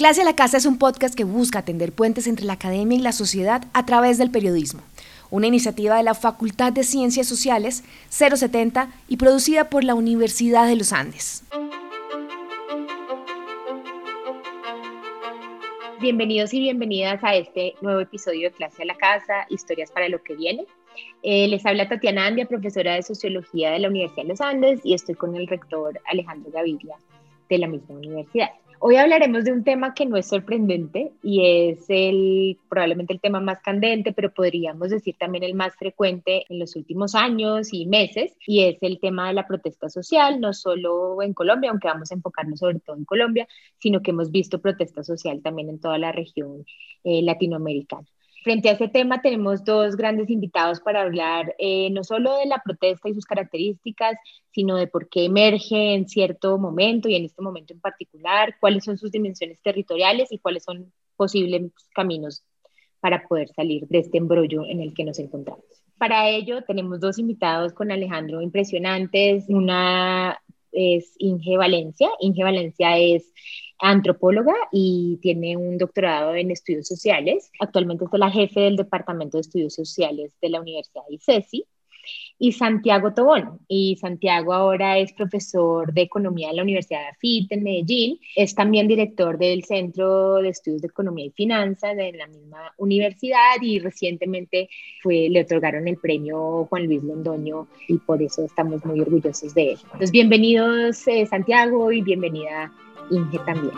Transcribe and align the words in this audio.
Clase 0.00 0.22
a 0.22 0.24
la 0.24 0.34
Casa 0.34 0.56
es 0.56 0.64
un 0.64 0.78
podcast 0.78 1.14
que 1.14 1.24
busca 1.24 1.62
tender 1.62 1.92
puentes 1.92 2.26
entre 2.26 2.46
la 2.46 2.54
academia 2.54 2.96
y 2.96 3.02
la 3.02 3.12
sociedad 3.12 3.66
a 3.74 3.84
través 3.84 4.16
del 4.16 4.30
periodismo, 4.30 4.80
una 5.30 5.46
iniciativa 5.46 5.94
de 5.98 6.02
la 6.02 6.14
Facultad 6.14 6.72
de 6.72 6.84
Ciencias 6.84 7.28
Sociales 7.28 7.84
070 8.08 8.90
y 9.08 9.18
producida 9.18 9.68
por 9.68 9.84
la 9.84 9.94
Universidad 9.94 10.66
de 10.66 10.76
los 10.76 10.94
Andes. 10.94 11.44
Bienvenidos 16.00 16.54
y 16.54 16.60
bienvenidas 16.60 17.22
a 17.22 17.34
este 17.34 17.74
nuevo 17.82 18.00
episodio 18.00 18.48
de 18.48 18.56
Clase 18.56 18.84
a 18.84 18.86
la 18.86 18.96
Casa, 18.96 19.44
Historias 19.50 19.90
para 19.90 20.08
lo 20.08 20.22
que 20.22 20.34
viene. 20.34 20.64
Eh, 21.22 21.46
les 21.48 21.66
habla 21.66 21.90
Tatiana 21.90 22.24
Andia, 22.24 22.46
profesora 22.46 22.94
de 22.94 23.02
Sociología 23.02 23.72
de 23.72 23.80
la 23.80 23.88
Universidad 23.88 24.22
de 24.22 24.28
los 24.30 24.40
Andes, 24.40 24.80
y 24.82 24.94
estoy 24.94 25.14
con 25.14 25.36
el 25.36 25.46
rector 25.46 26.00
Alejandro 26.06 26.50
Gaviria 26.52 26.96
de 27.50 27.58
la 27.58 27.66
misma 27.66 27.96
universidad. 27.96 28.48
Hoy 28.82 28.96
hablaremos 28.96 29.44
de 29.44 29.52
un 29.52 29.62
tema 29.62 29.92
que 29.92 30.06
no 30.06 30.16
es 30.16 30.26
sorprendente 30.26 31.12
y 31.22 31.44
es 31.44 31.84
el 31.88 32.58
probablemente 32.70 33.12
el 33.12 33.20
tema 33.20 33.38
más 33.38 33.60
candente, 33.60 34.14
pero 34.14 34.32
podríamos 34.32 34.88
decir 34.88 35.16
también 35.18 35.44
el 35.44 35.52
más 35.52 35.76
frecuente 35.76 36.46
en 36.48 36.58
los 36.58 36.74
últimos 36.76 37.14
años 37.14 37.74
y 37.74 37.84
meses, 37.84 38.32
y 38.46 38.64
es 38.64 38.78
el 38.80 38.98
tema 38.98 39.28
de 39.28 39.34
la 39.34 39.46
protesta 39.46 39.90
social, 39.90 40.40
no 40.40 40.54
solo 40.54 41.20
en 41.20 41.34
Colombia, 41.34 41.70
aunque 41.70 41.88
vamos 41.88 42.10
a 42.10 42.14
enfocarnos 42.14 42.60
sobre 42.60 42.80
todo 42.80 42.96
en 42.96 43.04
Colombia, 43.04 43.46
sino 43.78 44.00
que 44.00 44.12
hemos 44.12 44.30
visto 44.30 44.62
protesta 44.62 45.04
social 45.04 45.42
también 45.42 45.68
en 45.68 45.78
toda 45.78 45.98
la 45.98 46.12
región 46.12 46.64
eh, 47.04 47.20
latinoamericana. 47.20 48.06
Frente 48.42 48.70
a 48.70 48.72
este 48.72 48.88
tema 48.88 49.20
tenemos 49.20 49.64
dos 49.64 49.96
grandes 49.96 50.30
invitados 50.30 50.80
para 50.80 51.02
hablar 51.02 51.54
eh, 51.58 51.90
no 51.90 52.04
solo 52.04 52.38
de 52.38 52.46
la 52.46 52.62
protesta 52.64 53.08
y 53.08 53.14
sus 53.14 53.26
características, 53.26 54.16
sino 54.50 54.76
de 54.76 54.86
por 54.86 55.10
qué 55.10 55.26
emerge 55.26 55.94
en 55.94 56.08
cierto 56.08 56.56
momento 56.56 57.08
y 57.08 57.16
en 57.16 57.26
este 57.26 57.42
momento 57.42 57.74
en 57.74 57.80
particular, 57.80 58.56
cuáles 58.58 58.84
son 58.84 58.96
sus 58.96 59.10
dimensiones 59.10 59.60
territoriales 59.62 60.32
y 60.32 60.38
cuáles 60.38 60.64
son 60.64 60.90
posibles 61.16 61.70
caminos 61.94 62.42
para 63.00 63.26
poder 63.26 63.48
salir 63.48 63.86
de 63.88 63.98
este 63.98 64.18
embrollo 64.18 64.64
en 64.64 64.80
el 64.80 64.94
que 64.94 65.04
nos 65.04 65.18
encontramos. 65.18 65.64
Para 65.98 66.30
ello 66.30 66.62
tenemos 66.62 66.98
dos 66.98 67.18
invitados 67.18 67.74
con 67.74 67.92
Alejandro 67.92 68.40
impresionantes. 68.40 69.44
Una 69.48 70.40
es 70.72 71.14
Inge 71.18 71.58
Valencia. 71.58 72.08
Inge 72.20 72.42
Valencia 72.42 72.96
es 72.96 73.30
antropóloga 73.80 74.54
y 74.72 75.18
tiene 75.22 75.56
un 75.56 75.78
doctorado 75.78 76.34
en 76.34 76.50
estudios 76.50 76.86
sociales. 76.86 77.50
Actualmente 77.60 78.04
es 78.04 78.10
la 78.18 78.30
jefe 78.30 78.60
del 78.60 78.76
Departamento 78.76 79.36
de 79.36 79.42
Estudios 79.42 79.74
Sociales 79.74 80.36
de 80.40 80.50
la 80.50 80.60
Universidad 80.60 81.02
de 81.08 81.14
ICESI. 81.14 81.66
Y 82.38 82.52
Santiago 82.52 83.12
Tobón. 83.12 83.60
Y 83.68 83.96
Santiago 83.96 84.54
ahora 84.54 84.98
es 84.98 85.12
profesor 85.12 85.92
de 85.92 86.00
Economía 86.00 86.48
en 86.48 86.56
la 86.56 86.62
Universidad 86.62 87.00
de 87.00 87.08
AFIT 87.08 87.52
en 87.52 87.62
Medellín. 87.62 88.18
Es 88.34 88.54
también 88.54 88.88
director 88.88 89.36
del 89.36 89.64
Centro 89.64 90.36
de 90.36 90.48
Estudios 90.48 90.80
de 90.80 90.88
Economía 90.88 91.26
y 91.26 91.30
Finanzas 91.30 91.94
de 91.94 92.12
la 92.12 92.26
misma 92.26 92.72
universidad 92.78 93.60
y 93.60 93.78
recientemente 93.78 94.70
fue, 95.02 95.28
le 95.28 95.42
otorgaron 95.42 95.86
el 95.86 95.98
premio 95.98 96.66
Juan 96.70 96.86
Luis 96.86 97.02
Londoño 97.02 97.68
y 97.88 97.98
por 97.98 98.22
eso 98.22 98.46
estamos 98.46 98.84
muy 98.86 99.00
orgullosos 99.00 99.52
de 99.52 99.72
él. 99.72 99.78
Entonces, 99.84 100.10
bienvenidos 100.10 101.06
eh, 101.08 101.26
Santiago 101.26 101.92
y 101.92 102.00
bienvenida 102.00 102.72
Inge 103.10 103.38
también. 103.40 103.74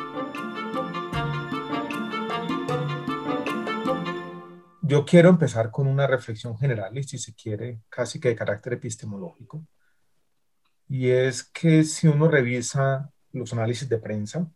Yo 4.82 5.06
quiero 5.06 5.30
empezar 5.30 5.70
con 5.70 5.86
una 5.86 6.06
reflexión 6.06 6.58
general 6.58 6.96
y 6.98 7.02
si 7.02 7.16
se 7.16 7.34
quiere 7.34 7.80
casi 7.88 8.20
que 8.20 8.28
de 8.28 8.36
carácter 8.36 8.74
epistemológico. 8.74 9.66
Y 10.88 11.08
es 11.08 11.44
que 11.44 11.84
si 11.84 12.08
uno 12.08 12.28
revisa 12.28 13.10
los 13.32 13.52
análisis 13.54 13.88
de 13.88 13.98
prensa, 13.98 14.46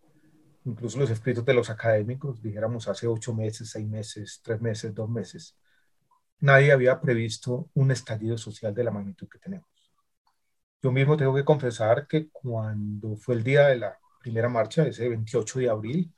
incluso 0.65 0.99
los 0.99 1.09
escritos 1.09 1.45
de 1.47 1.55
los 1.55 1.71
académicos, 1.71 2.43
dijéramos 2.43 2.87
hace 2.87 3.07
ocho 3.07 3.33
meses, 3.33 3.71
seis 3.71 3.87
meses, 3.89 4.41
tres 4.45 4.61
meses, 4.61 4.95
dos 4.95 5.09
meses, 5.09 5.57
nadie 6.41 6.73
había 6.73 7.01
previsto 7.01 7.71
un 7.73 7.91
estallido 7.91 8.37
social 8.37 8.75
de 8.75 8.85
la 8.85 8.91
magnitud 8.91 9.29
que 9.29 9.39
tenemos. 9.39 9.69
Yo 10.83 10.93
mismo 10.93 11.17
tengo 11.17 11.35
que 11.35 11.45
confesar 11.45 12.07
que 12.07 12.29
cuando 12.31 13.17
fue 13.17 13.37
el 13.37 13.43
día 13.43 13.69
de 13.69 13.77
la 13.77 13.99
primera 14.27 14.49
marcha, 14.49 14.85
ese 14.85 15.09
28 15.09 15.61
de 15.61 15.71
abril. 15.71 16.13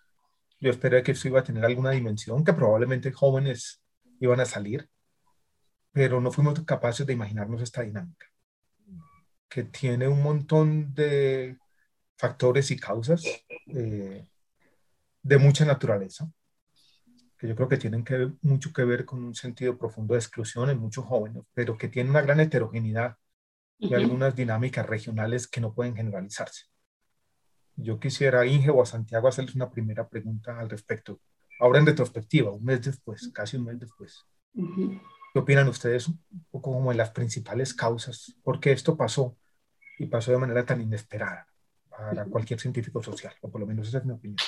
Yo 0.60 0.70
esperé 0.70 1.02
que 1.02 1.12
esto 1.12 1.28
iba 1.28 1.40
a 1.40 1.44
tener 1.44 1.62
alguna 1.62 1.90
dimensión, 1.90 2.42
que 2.42 2.54
probablemente 2.54 3.12
jóvenes 3.12 3.82
iban 4.18 4.40
a 4.40 4.46
salir, 4.46 4.88
pero 5.92 6.18
no 6.20 6.32
fuimos 6.32 6.58
capaces 6.64 7.06
de 7.06 7.12
imaginarnos 7.12 7.60
esta 7.60 7.82
dinámica, 7.82 8.26
que 9.46 9.64
tiene 9.64 10.08
un 10.08 10.22
montón 10.22 10.94
de 10.94 11.58
factores 12.16 12.70
y 12.70 12.78
causas 12.78 13.22
eh, 13.66 14.26
de 15.22 15.38
mucha 15.38 15.66
naturaleza, 15.66 16.32
que 17.36 17.46
yo 17.46 17.54
creo 17.54 17.68
que 17.68 17.76
tienen 17.76 18.04
que, 18.04 18.32
mucho 18.40 18.72
que 18.72 18.84
ver 18.84 19.04
con 19.04 19.22
un 19.22 19.34
sentido 19.34 19.76
profundo 19.76 20.14
de 20.14 20.20
exclusión 20.20 20.70
en 20.70 20.78
muchos 20.78 21.04
jóvenes, 21.04 21.44
pero 21.52 21.76
que 21.76 21.88
tiene 21.88 22.08
una 22.08 22.22
gran 22.22 22.40
heterogeneidad 22.40 23.16
y 23.78 23.92
algunas 23.92 24.34
dinámicas 24.34 24.86
regionales 24.86 25.46
que 25.46 25.60
no 25.60 25.74
pueden 25.74 25.94
generalizarse. 25.94 26.64
Yo 27.80 28.00
quisiera 28.00 28.44
Inge 28.44 28.70
o 28.70 28.82
a 28.82 28.86
Santiago 28.86 29.28
hacerles 29.28 29.54
una 29.54 29.70
primera 29.70 30.08
pregunta 30.08 30.58
al 30.58 30.68
respecto. 30.68 31.20
Ahora 31.60 31.78
en 31.78 31.86
retrospectiva, 31.86 32.50
un 32.50 32.64
mes 32.64 32.82
después, 32.82 33.30
casi 33.32 33.56
un 33.56 33.66
mes 33.66 33.78
después. 33.78 34.26
¿Qué 34.52 35.38
opinan 35.38 35.68
ustedes 35.68 36.08
un 36.08 36.20
poco 36.50 36.72
como 36.72 36.90
de 36.90 36.96
las 36.96 37.10
principales 37.10 37.72
causas? 37.72 38.34
¿Por 38.42 38.58
qué 38.58 38.72
esto 38.72 38.96
pasó? 38.96 39.36
Y 39.96 40.06
pasó 40.06 40.32
de 40.32 40.38
manera 40.38 40.66
tan 40.66 40.80
inesperada 40.80 41.46
para 41.88 42.24
cualquier 42.24 42.58
científico 42.58 43.00
social, 43.00 43.34
o 43.42 43.50
por 43.50 43.60
lo 43.60 43.66
menos 43.66 43.86
esa 43.86 43.98
es 43.98 44.04
mi 44.04 44.12
opinión. 44.12 44.38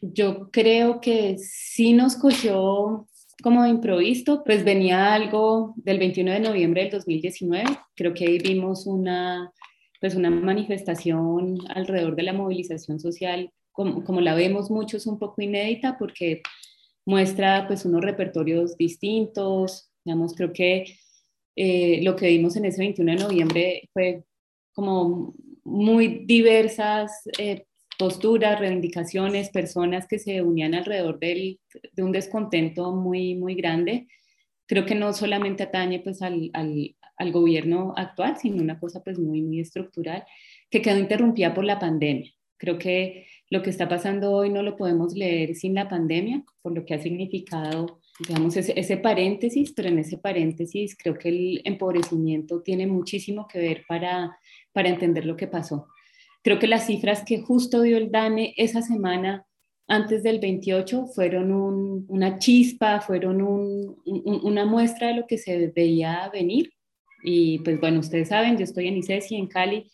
Yo 0.00 0.50
creo 0.50 1.00
que 1.00 1.36
sí 1.38 1.92
nos 1.92 2.16
cogió 2.16 3.06
como 3.42 3.62
de 3.62 3.70
improviso, 3.70 4.42
pues 4.42 4.64
venía 4.64 5.12
algo 5.12 5.74
del 5.76 5.98
21 5.98 6.32
de 6.32 6.40
noviembre 6.40 6.82
del 6.82 6.92
2019, 6.92 7.64
creo 7.94 8.14
que 8.14 8.26
ahí 8.26 8.38
vimos 8.38 8.86
una 8.86 9.52
pues 10.04 10.16
una 10.16 10.28
manifestación 10.28 11.60
alrededor 11.70 12.14
de 12.14 12.24
la 12.24 12.34
movilización 12.34 13.00
social, 13.00 13.50
como, 13.72 14.04
como 14.04 14.20
la 14.20 14.34
vemos 14.34 14.70
muchos, 14.70 15.06
un 15.06 15.18
poco 15.18 15.40
inédita 15.40 15.96
porque 15.98 16.42
muestra 17.06 17.66
pues 17.66 17.86
unos 17.86 18.02
repertorios 18.02 18.76
distintos, 18.76 19.90
digamos, 20.04 20.34
creo 20.34 20.52
que 20.52 20.84
eh, 21.56 22.00
lo 22.02 22.16
que 22.16 22.28
vimos 22.28 22.54
en 22.56 22.66
ese 22.66 22.82
21 22.82 23.12
de 23.12 23.18
noviembre 23.18 23.88
fue 23.94 24.24
como 24.74 25.34
muy 25.64 26.26
diversas 26.26 27.22
eh, 27.38 27.64
posturas, 27.98 28.60
reivindicaciones, 28.60 29.48
personas 29.48 30.06
que 30.06 30.18
se 30.18 30.42
unían 30.42 30.74
alrededor 30.74 31.18
del, 31.18 31.58
de 31.92 32.02
un 32.02 32.12
descontento 32.12 32.92
muy, 32.92 33.36
muy 33.36 33.54
grande. 33.54 34.06
Creo 34.66 34.84
que 34.84 34.96
no 34.96 35.14
solamente 35.14 35.62
atañe 35.62 36.00
pues 36.00 36.20
al, 36.20 36.50
al 36.52 36.94
gobierno 37.32 37.94
actual, 37.96 38.36
sino 38.36 38.62
una 38.62 38.78
cosa 38.78 39.02
pues 39.02 39.18
muy, 39.18 39.42
muy 39.42 39.60
estructural 39.60 40.24
que 40.70 40.82
quedó 40.82 40.98
interrumpida 40.98 41.54
por 41.54 41.64
la 41.64 41.78
pandemia. 41.78 42.30
Creo 42.56 42.78
que 42.78 43.26
lo 43.50 43.62
que 43.62 43.70
está 43.70 43.88
pasando 43.88 44.32
hoy 44.32 44.50
no 44.50 44.62
lo 44.62 44.76
podemos 44.76 45.14
leer 45.14 45.54
sin 45.54 45.74
la 45.74 45.88
pandemia, 45.88 46.44
por 46.62 46.74
lo 46.74 46.84
que 46.84 46.94
ha 46.94 46.98
significado, 46.98 48.00
digamos, 48.26 48.56
ese, 48.56 48.78
ese 48.78 48.96
paréntesis, 48.96 49.72
pero 49.72 49.88
en 49.88 49.98
ese 49.98 50.18
paréntesis 50.18 50.96
creo 50.96 51.14
que 51.14 51.28
el 51.28 51.60
empobrecimiento 51.64 52.62
tiene 52.62 52.86
muchísimo 52.86 53.46
que 53.46 53.58
ver 53.58 53.84
para, 53.86 54.38
para 54.72 54.88
entender 54.88 55.26
lo 55.26 55.36
que 55.36 55.46
pasó. 55.46 55.86
Creo 56.42 56.58
que 56.58 56.66
las 56.66 56.86
cifras 56.86 57.24
que 57.24 57.40
justo 57.40 57.82
dio 57.82 57.96
el 57.96 58.10
DANE 58.10 58.54
esa 58.56 58.82
semana 58.82 59.46
antes 59.86 60.22
del 60.22 60.40
28 60.40 61.06
fueron 61.06 62.04
una 62.08 62.38
chispa, 62.38 63.00
fueron 63.00 63.42
un, 63.42 63.96
una 64.04 64.64
muestra 64.64 65.08
de 65.08 65.14
lo 65.14 65.26
que 65.26 65.38
se 65.38 65.68
veía 65.68 66.28
venir 66.32 66.73
y 67.26 67.60
pues 67.60 67.80
bueno, 67.80 68.00
ustedes 68.00 68.28
saben, 68.28 68.58
yo 68.58 68.64
estoy 68.64 68.86
en 68.86 68.98
ICESI, 68.98 69.36
en 69.36 69.46
Cali. 69.46 69.90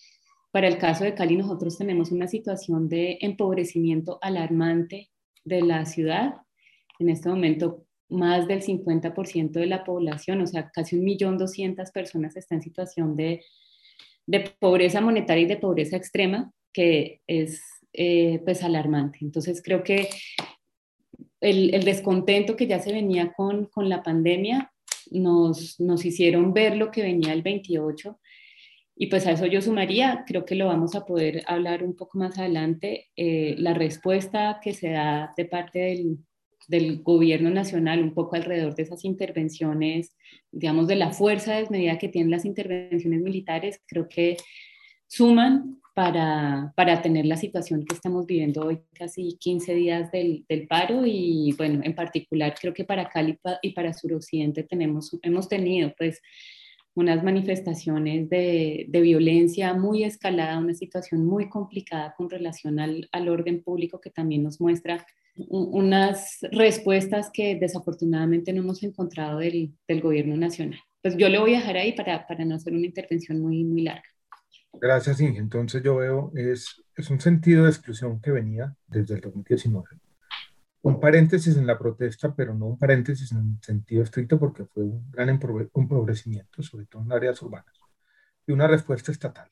Para 0.50 0.66
el 0.66 0.78
caso 0.78 1.04
de 1.04 1.14
Cali, 1.14 1.36
nosotros 1.36 1.78
tenemos 1.78 2.10
una 2.10 2.26
situación 2.26 2.88
de 2.88 3.18
empobrecimiento 3.20 4.18
alarmante 4.20 5.10
de 5.44 5.62
la 5.62 5.86
ciudad. 5.86 6.34
En 6.98 7.08
este 7.08 7.28
momento, 7.28 7.86
más 8.08 8.48
del 8.48 8.62
50% 8.62 9.52
de 9.52 9.66
la 9.66 9.84
población, 9.84 10.40
o 10.40 10.46
sea, 10.48 10.70
casi 10.70 10.96
un 10.96 11.04
millón 11.04 11.38
doscientas 11.38 11.92
personas 11.92 12.36
está 12.36 12.56
en 12.56 12.62
situación 12.62 13.14
de, 13.14 13.44
de 14.26 14.50
pobreza 14.58 15.00
monetaria 15.00 15.44
y 15.44 15.48
de 15.48 15.56
pobreza 15.56 15.96
extrema, 15.96 16.50
que 16.72 17.20
es 17.28 17.62
eh, 17.92 18.40
pues 18.44 18.64
alarmante. 18.64 19.20
Entonces, 19.22 19.62
creo 19.62 19.84
que 19.84 20.08
el, 21.40 21.72
el, 21.74 21.84
descontento 21.84 22.56
que 22.56 22.66
ya 22.66 22.80
se 22.80 22.92
venía 22.92 23.32
con, 23.34 23.66
con 23.66 23.88
la 23.88 24.02
pandemia 24.02 24.72
nos, 25.10 25.78
nos 25.80 26.04
hicieron 26.04 26.52
ver 26.52 26.76
lo 26.76 26.90
que 26.90 27.02
venía 27.02 27.32
el 27.32 27.42
28 27.42 28.18
y 29.02 29.06
pues 29.06 29.26
a 29.26 29.30
eso 29.30 29.46
yo 29.46 29.62
sumaría, 29.62 30.24
creo 30.26 30.44
que 30.44 30.54
lo 30.54 30.66
vamos 30.66 30.94
a 30.94 31.06
poder 31.06 31.42
hablar 31.46 31.82
un 31.82 31.96
poco 31.96 32.18
más 32.18 32.38
adelante, 32.38 33.08
eh, 33.16 33.54
la 33.56 33.72
respuesta 33.72 34.60
que 34.62 34.74
se 34.74 34.90
da 34.90 35.32
de 35.38 35.46
parte 35.46 35.78
del, 35.78 36.18
del, 36.68 37.02
gobierno 37.02 37.48
nacional 37.48 38.02
un 38.02 38.12
poco 38.12 38.36
alrededor 38.36 38.74
de 38.74 38.82
esas 38.82 39.06
intervenciones, 39.06 40.14
digamos, 40.52 40.86
de 40.86 40.96
la 40.96 41.12
fuerza 41.12 41.54
desmedida 41.54 41.96
que 41.96 42.10
tienen 42.10 42.30
las 42.30 42.44
intervenciones 42.44 43.22
militares, 43.22 43.80
creo 43.86 44.06
que 44.06 44.36
suman 45.06 45.79
para, 45.94 46.72
para, 46.76 47.02
tener 47.02 47.26
la 47.26 47.36
situación 47.36 47.84
que 47.84 47.94
estamos 47.94 48.26
viviendo 48.26 48.66
hoy, 48.66 48.80
casi 48.94 49.36
15 49.38 49.74
días 49.74 50.12
del, 50.12 50.44
del, 50.48 50.66
paro 50.66 51.02
y 51.04 51.54
bueno, 51.56 51.80
en 51.84 51.94
particular 51.94 52.54
creo 52.60 52.72
que 52.72 52.84
para 52.84 53.08
Cali 53.08 53.38
y 53.62 53.72
para 53.72 53.92
suroccidente 53.92 54.62
tenemos, 54.62 55.16
hemos 55.22 55.48
tenido 55.48 55.92
pues 55.96 56.20
unas 56.94 57.22
manifestaciones 57.22 58.28
de, 58.28 58.86
de, 58.88 59.00
violencia 59.00 59.74
muy 59.74 60.04
escalada, 60.04 60.58
una 60.58 60.74
situación 60.74 61.24
muy 61.24 61.48
complicada 61.48 62.14
con 62.16 62.28
relación 62.28 62.80
al, 62.80 63.08
al 63.12 63.28
orden 63.28 63.62
público 63.62 64.00
que 64.00 64.10
también 64.10 64.42
nos 64.42 64.60
muestra 64.60 65.06
unas 65.48 66.38
respuestas 66.50 67.30
que 67.32 67.54
desafortunadamente 67.54 68.52
no 68.52 68.62
hemos 68.62 68.82
encontrado 68.82 69.38
del, 69.38 69.72
del, 69.86 70.00
gobierno 70.00 70.36
nacional. 70.36 70.80
Pues 71.02 71.16
yo 71.16 71.28
le 71.28 71.38
voy 71.38 71.54
a 71.54 71.58
dejar 71.58 71.76
ahí 71.76 71.92
para, 71.92 72.26
para 72.26 72.44
no 72.44 72.56
hacer 72.56 72.74
una 72.74 72.86
intervención 72.86 73.40
muy, 73.40 73.64
muy 73.64 73.82
larga. 73.82 74.04
Gracias, 74.72 75.20
Inge. 75.20 75.38
Entonces 75.38 75.82
yo 75.82 75.96
veo, 75.96 76.32
es, 76.34 76.82
es 76.96 77.10
un 77.10 77.20
sentido 77.20 77.64
de 77.64 77.70
exclusión 77.70 78.20
que 78.20 78.30
venía 78.30 78.74
desde 78.86 79.14
el 79.14 79.20
2019. 79.20 79.86
Un 80.82 80.98
paréntesis 80.98 81.56
en 81.56 81.66
la 81.66 81.78
protesta, 81.78 82.34
pero 82.34 82.54
no 82.54 82.66
un 82.66 82.78
paréntesis 82.78 83.30
en 83.32 83.60
sentido 83.62 84.02
estricto 84.02 84.38
porque 84.38 84.64
fue 84.64 84.84
un 84.84 85.10
gran 85.10 85.28
empobrecimiento, 85.28 86.62
sobre 86.62 86.86
todo 86.86 87.02
en 87.02 87.12
áreas 87.12 87.42
urbanas, 87.42 87.74
y 88.46 88.52
una 88.52 88.66
respuesta 88.66 89.12
estatal, 89.12 89.50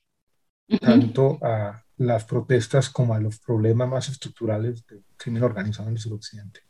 tanto 0.81 1.39
a 1.43 1.85
las 1.99 2.25
protestas 2.25 2.89
como 2.89 3.13
a 3.13 3.21
los 3.21 3.39
problemas 3.41 3.89
más 3.89 4.09
estructurales 4.09 4.87
del 4.87 5.05
crimen 5.17 5.43
organizado 5.43 5.89
en 5.89 5.97
el 5.97 6.01
suroccidente. 6.01 6.61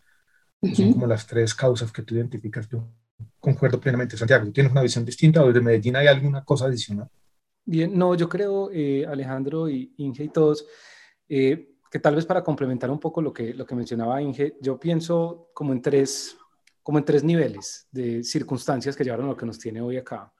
Son 0.74 0.92
como 0.92 1.06
las 1.06 1.24
tres 1.24 1.54
causas 1.54 1.92
que 1.92 2.02
tú 2.02 2.16
identificas. 2.16 2.68
Yo 2.68 2.88
concuerdo 3.38 3.80
plenamente, 3.80 4.16
Santiago. 4.16 4.46
¿Tú 4.46 4.52
tienes 4.52 4.72
una 4.72 4.82
visión 4.82 5.04
distinta 5.04 5.44
desde 5.44 5.60
Medellín 5.60 5.94
hay 5.94 6.08
alguna 6.08 6.44
cosa 6.44 6.66
adicional? 6.66 7.08
Bien, 7.70 7.98
no, 7.98 8.14
yo 8.14 8.30
creo, 8.30 8.70
eh, 8.72 9.04
Alejandro 9.06 9.68
y 9.68 9.92
Inge 9.98 10.24
y 10.24 10.28
todos, 10.30 10.66
eh, 11.28 11.74
que 11.90 11.98
tal 11.98 12.14
vez 12.14 12.24
para 12.24 12.42
complementar 12.42 12.90
un 12.90 12.98
poco 12.98 13.20
lo 13.20 13.30
que, 13.30 13.52
lo 13.52 13.66
que 13.66 13.74
mencionaba 13.74 14.22
Inge, 14.22 14.56
yo 14.62 14.80
pienso 14.80 15.50
como 15.52 15.74
en, 15.74 15.82
tres, 15.82 16.34
como 16.82 16.96
en 16.96 17.04
tres 17.04 17.22
niveles 17.22 17.86
de 17.92 18.24
circunstancias 18.24 18.96
que 18.96 19.04
llevaron 19.04 19.26
a 19.26 19.28
lo 19.28 19.36
que 19.36 19.44
nos 19.44 19.58
tiene 19.58 19.82
hoy 19.82 19.98
acá. 19.98 20.32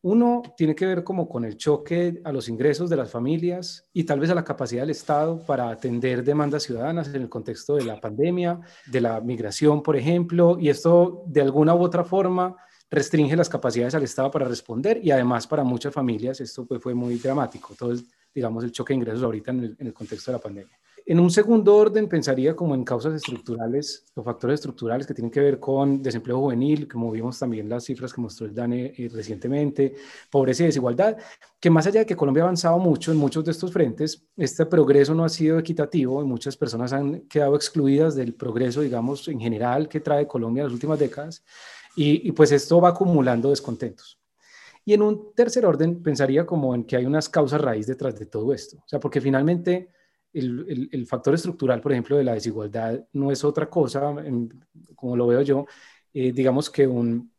Uno 0.00 0.40
tiene 0.56 0.74
que 0.74 0.86
ver 0.86 1.04
como 1.04 1.28
con 1.28 1.44
el 1.44 1.58
choque 1.58 2.22
a 2.24 2.32
los 2.32 2.48
ingresos 2.48 2.88
de 2.88 2.96
las 2.96 3.10
familias 3.10 3.90
y 3.92 4.04
tal 4.04 4.18
vez 4.18 4.30
a 4.30 4.34
la 4.34 4.42
capacidad 4.42 4.80
del 4.80 4.90
Estado 4.92 5.44
para 5.44 5.68
atender 5.68 6.24
demandas 6.24 6.62
ciudadanas 6.62 7.08
en 7.08 7.20
el 7.20 7.28
contexto 7.28 7.74
de 7.74 7.84
la 7.84 8.00
pandemia, 8.00 8.58
de 8.86 9.00
la 9.02 9.20
migración, 9.20 9.82
por 9.82 9.94
ejemplo, 9.94 10.56
y 10.58 10.70
esto 10.70 11.22
de 11.26 11.42
alguna 11.42 11.74
u 11.74 11.82
otra 11.82 12.02
forma 12.02 12.56
restringe 12.92 13.34
las 13.34 13.48
capacidades 13.48 13.94
al 13.94 14.02
Estado 14.02 14.30
para 14.30 14.46
responder 14.46 15.00
y 15.02 15.10
además 15.10 15.46
para 15.46 15.64
muchas 15.64 15.94
familias 15.94 16.40
esto 16.40 16.66
pues, 16.66 16.80
fue 16.80 16.92
muy 16.92 17.16
dramático, 17.16 17.74
todo 17.76 17.92
es, 17.92 18.04
digamos, 18.34 18.62
el 18.64 18.70
choque 18.70 18.92
de 18.92 18.98
ingresos 18.98 19.22
ahorita 19.22 19.50
en 19.50 19.60
el, 19.60 19.76
en 19.78 19.86
el, 19.86 19.94
contexto 19.94 20.30
de 20.30 20.36
la 20.36 20.42
pandemia. 20.42 20.78
En 21.04 21.18
un 21.18 21.30
segundo 21.30 21.74
orden 21.74 22.06
pensaría 22.06 22.54
como 22.54 22.74
en 22.74 22.84
causas 22.84 23.14
estructurales 23.14 24.04
o 24.14 24.22
factores 24.22 24.60
estructurales 24.60 25.06
que 25.06 25.14
tienen 25.14 25.32
que 25.32 25.40
ver 25.40 25.58
con 25.58 26.00
desempleo 26.02 26.38
juvenil, 26.38 26.86
como 26.86 27.10
vimos 27.10 27.38
también 27.38 27.68
las 27.68 27.84
cifras 27.84 28.12
que 28.12 28.20
mostró 28.20 28.46
el 28.46 28.54
DANE 28.54 28.92
eh, 28.96 29.10
recientemente, 29.12 29.96
pobreza 30.30 30.62
y 30.62 30.66
desigualdad, 30.66 31.16
que 31.58 31.70
más 31.70 31.86
allá 31.86 32.00
de 32.00 32.06
que 32.06 32.14
Colombia 32.14 32.42
ha 32.42 32.46
avanzado 32.46 32.78
mucho 32.78 33.10
en 33.10 33.16
muchos 33.16 33.42
de 33.44 33.52
estos 33.52 33.72
frentes, 33.72 34.22
este 34.36 34.66
progreso 34.66 35.14
no 35.14 35.24
ha 35.24 35.30
sido 35.30 35.58
equitativo 35.58 36.22
y 36.22 36.26
muchas 36.26 36.58
personas 36.58 36.92
han 36.92 37.22
quedado 37.22 37.56
excluidas 37.56 38.14
del 38.14 38.34
progreso, 38.34 38.82
digamos, 38.82 39.26
en 39.28 39.40
general 39.40 39.88
que 39.88 40.00
trae 40.00 40.28
Colombia 40.28 40.60
en 40.60 40.66
las 40.66 40.74
últimas 40.74 40.98
décadas 40.98 41.42
y, 41.94 42.32
pues 42.32 42.52
esto 42.52 42.80
va 42.80 42.90
acumulando 42.90 43.50
descontentos. 43.50 44.18
Y 44.84 44.94
en 44.94 45.02
un 45.02 45.34
tercer 45.34 45.64
orden, 45.64 46.02
pensaría 46.02 46.44
como 46.44 46.74
en 46.74 46.84
que 46.84 46.96
hay 46.96 47.06
unas 47.06 47.28
causas 47.28 47.60
raíz 47.60 47.86
detrás 47.86 48.18
de 48.18 48.26
todo 48.26 48.52
esto. 48.52 48.78
O 48.78 48.88
sea, 48.88 48.98
porque 48.98 49.20
finalmente 49.20 49.90
el, 50.32 51.06
factor 51.06 51.34
estructural, 51.34 51.80
por 51.80 51.92
ejemplo, 51.92 52.16
de 52.16 52.24
la 52.24 52.34
desigualdad 52.34 53.06
no 53.12 53.30
es 53.30 53.44
otra 53.44 53.68
cosa, 53.68 54.14
como 54.96 55.16
lo 55.16 55.26
veo 55.26 55.42
yo, 55.42 55.66
eh, 56.12 56.32
digamos 56.32 56.68
que 56.68 56.86
un, 56.86 57.32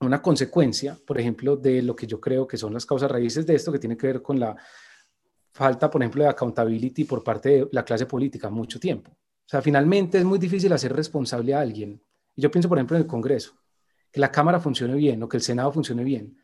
una 0.00 0.20
consecuencia, 0.20 0.98
por 1.06 1.20
ejemplo, 1.20 1.56
de 1.56 1.82
lo 1.82 1.94
que 1.94 2.06
yo 2.06 2.20
creo 2.20 2.46
que 2.46 2.56
son 2.56 2.72
las 2.72 2.86
causas 2.86 3.10
raíces 3.10 3.46
de 3.46 3.54
esto, 3.54 3.70
que 3.70 3.78
tiene 3.78 3.96
que 3.96 4.06
ver 4.06 4.22
con 4.22 4.40
la 4.40 4.56
falta, 5.52 5.90
por 5.90 6.02
ejemplo, 6.02 6.24
de 6.24 6.30
accountability 6.30 7.04
por 7.04 7.22
parte 7.22 7.48
de 7.48 7.68
la 7.72 7.84
clase 7.84 8.06
política 8.06 8.50
mucho 8.50 8.80
tiempo. 8.80 9.10
O 9.10 9.50
sea, 9.50 9.62
finalmente 9.62 10.18
es 10.18 10.24
muy 10.24 10.38
difícil 10.38 10.72
hacer 10.72 10.92
responsable 10.94 11.54
a 11.54 11.60
alguien. 11.60 12.02
Y 12.34 12.42
yo 12.42 12.50
pienso, 12.50 12.68
por 12.68 12.78
ejemplo, 12.78 12.96
en 12.96 13.02
el 13.02 13.08
Congreso 13.08 13.54
que 14.10 14.20
la 14.20 14.30
Cámara 14.30 14.60
funcione 14.60 14.94
bien 14.94 15.22
o 15.22 15.28
que 15.28 15.36
el 15.36 15.42
Senado 15.42 15.72
funcione 15.72 16.04
bien. 16.04 16.36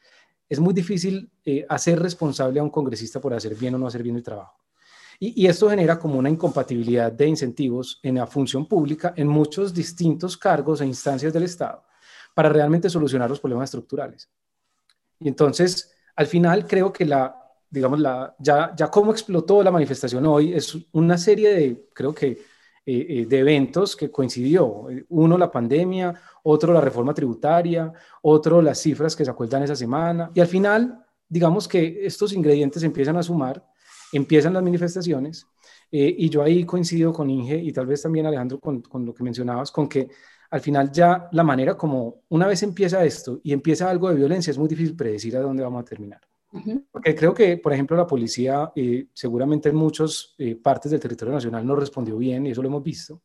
Es 0.49 0.61
muy 0.61 0.75
difícil 0.75 1.31
eh, 1.45 1.65
hacer 1.69 2.01
responsable 2.01 2.61
a 2.61 2.63
un 2.63 2.71
congresista 2.71 3.21
por 3.21 3.35
hacer 3.35 3.55
bien 3.55 3.75
o 3.75 3.79
no 3.79 3.87
hacer 3.87 4.03
bien 4.03 4.17
el 4.17 4.23
trabajo. 4.23 4.65
Y, 5.19 5.47
esto 5.47 5.71
genera 5.71 5.99
como 5.99 6.19
una 6.19 6.29
incompatibilidad 6.29 7.11
de 7.13 7.29
incentivos 7.29 8.01
en 8.03 8.17
la 8.17 8.27
función 8.27 8.67
pública 8.67 9.15
en 9.17 9.29
muchos 9.29 9.73
distintos 9.73 10.37
cargos 10.37 10.81
e 10.81 10.87
instancias 10.87 11.33
del 11.33 11.45
Estado 11.45 11.85
para 12.35 12.49
realmente 12.49 12.91
solucionar 12.91 13.31
los 13.31 13.39
problemas 13.39 13.69
estructurales. 13.69 14.29
Y 15.21 15.29
entonces, 15.29 15.93
al 16.17 16.27
final, 16.27 16.67
creo 16.67 16.93
que 16.93 17.05
la, 17.05 17.35
digamos, 17.71 18.01
la, 18.01 18.35
ya, 18.41 18.75
ya 18.77 18.91
cómo 18.91 19.13
explotó 19.13 19.63
la 19.63 19.71
manifestación 19.71 20.27
hoy 20.27 20.53
es 20.53 20.77
una 20.93 21.17
serie 21.17 21.55
de, 21.55 21.89
creo 21.95 22.13
que, 22.13 22.43
eh, 22.87 23.07
eh, 23.09 23.27
de 23.27 23.39
eventos 23.39 23.97
que 23.97 24.11
coincidió. 24.11 24.87
Uno, 25.09 25.39
la 25.39 25.51
pandemia, 25.51 26.15
otro, 26.43 26.73
la 26.73 26.81
reforma 26.81 27.15
tributaria, 27.15 27.93
otro, 28.23 28.61
las 28.61 28.79
cifras 28.79 29.17
que 29.17 29.25
sacó 29.25 29.45
el 29.45 29.51
DAN 29.51 29.63
esa 29.63 29.77
semana. 29.77 30.31
Y 30.35 30.41
al 30.41 30.47
final, 30.47 31.03
digamos 31.29 31.67
que 31.67 32.05
estos 32.05 32.33
ingredientes 32.35 32.83
empiezan 32.83 33.17
a 33.17 33.23
sumar, 33.23 33.65
empiezan 34.13 34.53
las 34.53 34.63
manifestaciones. 34.63 35.47
Eh, 35.91 36.15
y 36.19 36.29
yo 36.29 36.43
ahí 36.43 36.65
coincido 36.65 37.13
con 37.13 37.31
Inge 37.31 37.57
y 37.57 37.73
tal 37.73 37.87
vez 37.87 38.03
también 38.03 38.27
Alejandro 38.27 38.59
con, 38.59 38.83
con 38.83 39.07
lo 39.07 39.15
que 39.15 39.23
mencionabas, 39.23 39.71
con 39.71 39.89
que 39.89 40.09
al 40.51 40.61
final 40.61 40.93
ya 40.93 41.29
la 41.33 41.43
manera 41.43 41.77
como 41.77 42.23
una 42.29 42.47
vez 42.47 42.63
empieza 42.63 43.05
esto 43.05 43.41
y 43.43 43.53
empieza 43.53 43.89
algo 43.89 44.09
de 44.09 44.17
violencia, 44.17 44.51
es 44.51 44.59
muy 44.59 44.69
difícil 44.69 44.95
predecir 44.95 45.37
a 45.37 45.41
dónde 45.41 45.63
vamos 45.63 45.83
a 45.83 45.85
terminar. 45.85 46.21
Porque 46.91 47.15
creo 47.15 47.35
que, 47.35 47.57
por 47.57 47.73
ejemplo, 47.73 47.97
la 47.97 48.07
policía 48.07 48.71
eh, 48.77 49.07
seguramente 49.13 49.71
en 49.71 49.77
muchas 49.77 50.35
eh, 50.39 50.55
partes 50.55 50.93
del 50.93 51.01
territorio 51.01 51.35
nacional 51.35 51.67
no 51.67 51.75
respondió 51.75 52.17
bien 52.17 52.47
y 52.47 52.51
eso 52.51 52.63
lo 52.63 52.69
hemos 52.69 52.83
visto. 52.83 53.23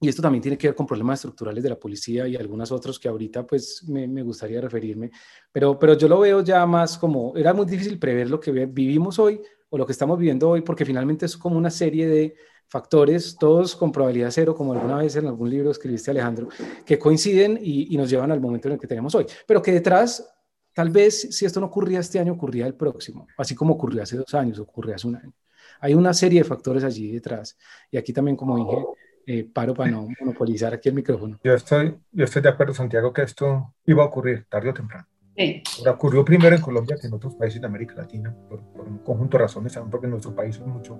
Y 0.00 0.08
esto 0.08 0.22
también 0.22 0.40
tiene 0.40 0.56
que 0.56 0.68
ver 0.68 0.74
con 0.74 0.86
problemas 0.86 1.18
estructurales 1.18 1.62
de 1.62 1.68
la 1.68 1.78
policía 1.78 2.26
y 2.26 2.36
algunos 2.36 2.72
otros 2.72 2.98
que 2.98 3.08
ahorita 3.08 3.46
pues 3.46 3.84
me, 3.86 4.08
me, 4.08 4.22
gustaría 4.22 4.60
referirme. 4.60 5.10
Pero, 5.52 5.78
pero 5.78 5.94
yo 5.94 6.08
lo 6.08 6.20
veo 6.20 6.42
ya 6.42 6.64
más 6.64 6.96
como, 6.96 7.36
era 7.36 7.52
muy 7.52 7.66
difícil 7.66 7.98
prever 7.98 8.30
lo 8.30 8.40
que 8.40 8.50
vivimos 8.50 9.18
hoy 9.18 9.40
o 9.68 9.76
lo 9.76 9.84
que 9.84 9.92
estamos 9.92 10.18
viviendo 10.18 10.48
hoy 10.48 10.62
porque 10.62 10.84
finalmente 10.84 11.26
es 11.26 11.36
como 11.36 11.58
una 11.58 11.70
serie 11.70 12.08
de 12.08 12.34
factores, 12.66 13.36
todos 13.38 13.74
con 13.74 13.92
probabilidad 13.92 14.30
cero, 14.30 14.54
como 14.54 14.72
alguna 14.72 14.96
vez 14.96 15.16
en 15.16 15.26
algún 15.26 15.50
libro 15.50 15.70
escribiste 15.70 16.12
Alejandro, 16.12 16.48
que 16.86 16.98
coinciden 16.98 17.58
y, 17.60 17.92
y 17.92 17.96
nos 17.98 18.08
llevan 18.08 18.30
al 18.30 18.40
momento 18.40 18.68
en 18.68 18.74
el 18.74 18.80
que 18.80 18.86
tenemos 18.86 19.14
hoy. 19.14 19.26
Pero 19.46 19.60
que 19.60 19.72
detrás 19.72 20.24
Tal 20.72 20.90
vez 20.90 21.28
si 21.30 21.46
esto 21.46 21.60
no 21.60 21.66
ocurría 21.66 22.00
este 22.00 22.18
año, 22.18 22.32
ocurría 22.32 22.66
el 22.66 22.74
próximo, 22.74 23.26
así 23.36 23.54
como 23.54 23.74
ocurrió 23.74 24.02
hace 24.02 24.16
dos 24.16 24.32
años, 24.34 24.58
ocurrió 24.58 24.94
hace 24.94 25.08
un 25.08 25.16
año. 25.16 25.32
Hay 25.80 25.94
una 25.94 26.12
serie 26.14 26.40
de 26.40 26.44
factores 26.44 26.84
allí 26.84 27.10
detrás. 27.12 27.56
Y 27.90 27.96
aquí 27.96 28.12
también, 28.12 28.36
como 28.36 28.56
dije, 28.56 28.84
eh, 29.26 29.48
paro 29.52 29.74
para 29.74 29.90
no 29.90 30.08
monopolizar 30.20 30.74
aquí 30.74 30.88
el 30.88 30.94
micrófono. 30.94 31.38
Yo 31.42 31.54
estoy, 31.54 31.96
yo 32.12 32.24
estoy 32.24 32.42
de 32.42 32.48
acuerdo, 32.48 32.74
Santiago, 32.74 33.12
que 33.12 33.22
esto 33.22 33.74
iba 33.86 34.02
a 34.02 34.06
ocurrir 34.06 34.46
tarde 34.48 34.70
o 34.70 34.74
temprano. 34.74 35.06
Sí. 35.36 35.62
ocurrió 35.86 36.22
primero 36.22 36.54
en 36.54 36.60
Colombia 36.60 36.96
que 37.00 37.06
en 37.06 37.14
otros 37.14 37.34
países 37.34 37.60
de 37.60 37.66
América 37.66 37.94
Latina, 37.94 38.34
por, 38.48 38.60
por 38.72 38.86
un 38.86 38.98
conjunto 38.98 39.38
de 39.38 39.44
razones, 39.44 39.72
también 39.72 39.90
porque 39.90 40.06
nuestro 40.06 40.34
país 40.34 40.56
es 40.56 40.66
mucho 40.66 40.98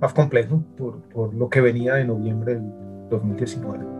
más 0.00 0.12
complejo 0.12 0.62
por, 0.76 1.02
por 1.08 1.34
lo 1.34 1.48
que 1.48 1.60
venía 1.60 1.94
de 1.94 2.04
noviembre 2.04 2.54
del 2.54 2.70
2019. 3.08 3.99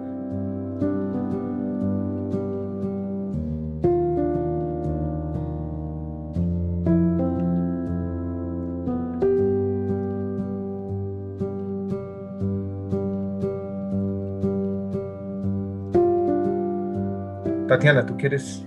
Tatiana, 17.70 18.04
¿tú 18.04 18.16
quieres? 18.16 18.64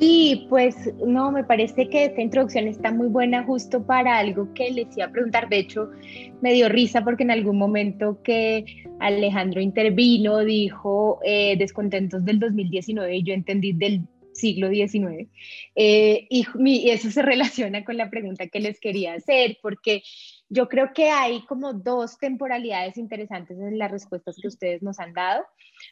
Sí, 0.00 0.46
pues 0.48 0.74
no, 1.06 1.30
me 1.30 1.44
parece 1.44 1.88
que 1.88 2.06
esta 2.06 2.20
introducción 2.20 2.66
está 2.66 2.90
muy 2.90 3.06
buena 3.06 3.44
justo 3.44 3.86
para 3.86 4.18
algo 4.18 4.52
que 4.54 4.72
les 4.72 4.96
iba 4.96 5.06
a 5.06 5.12
preguntar. 5.12 5.48
De 5.48 5.58
hecho, 5.58 5.88
me 6.40 6.52
dio 6.52 6.68
risa 6.68 7.04
porque 7.04 7.22
en 7.22 7.30
algún 7.30 7.56
momento 7.56 8.20
que 8.24 8.64
Alejandro 8.98 9.60
intervino, 9.60 10.40
dijo 10.40 11.20
eh, 11.24 11.56
descontentos 11.58 12.24
del 12.24 12.40
2019 12.40 13.18
y 13.18 13.22
yo 13.22 13.34
entendí 13.34 13.72
del 13.72 14.02
siglo 14.32 14.68
XIX. 14.68 15.28
Eh, 15.76 16.26
y, 16.28 16.90
eso 16.90 17.08
se 17.12 17.22
relaciona 17.32 17.84
con 17.84 17.96
la 17.96 18.10
pregunta 18.10 18.48
que 18.48 18.58
les 18.58 18.80
quería 18.80 19.14
hacer, 19.14 19.58
porque 19.62 20.02
yo 20.50 20.68
creo 20.68 20.92
que 20.92 21.10
hay 21.10 21.46
como 21.46 21.72
dos 21.72 22.18
temporalidades 22.18 22.98
interesantes 22.98 23.56
en 23.56 23.78
las 23.78 23.90
respuestas 23.90 24.36
que 24.36 24.48
ustedes 24.48 24.82
nos 24.82 24.98
han 24.98 25.14
dado 25.14 25.44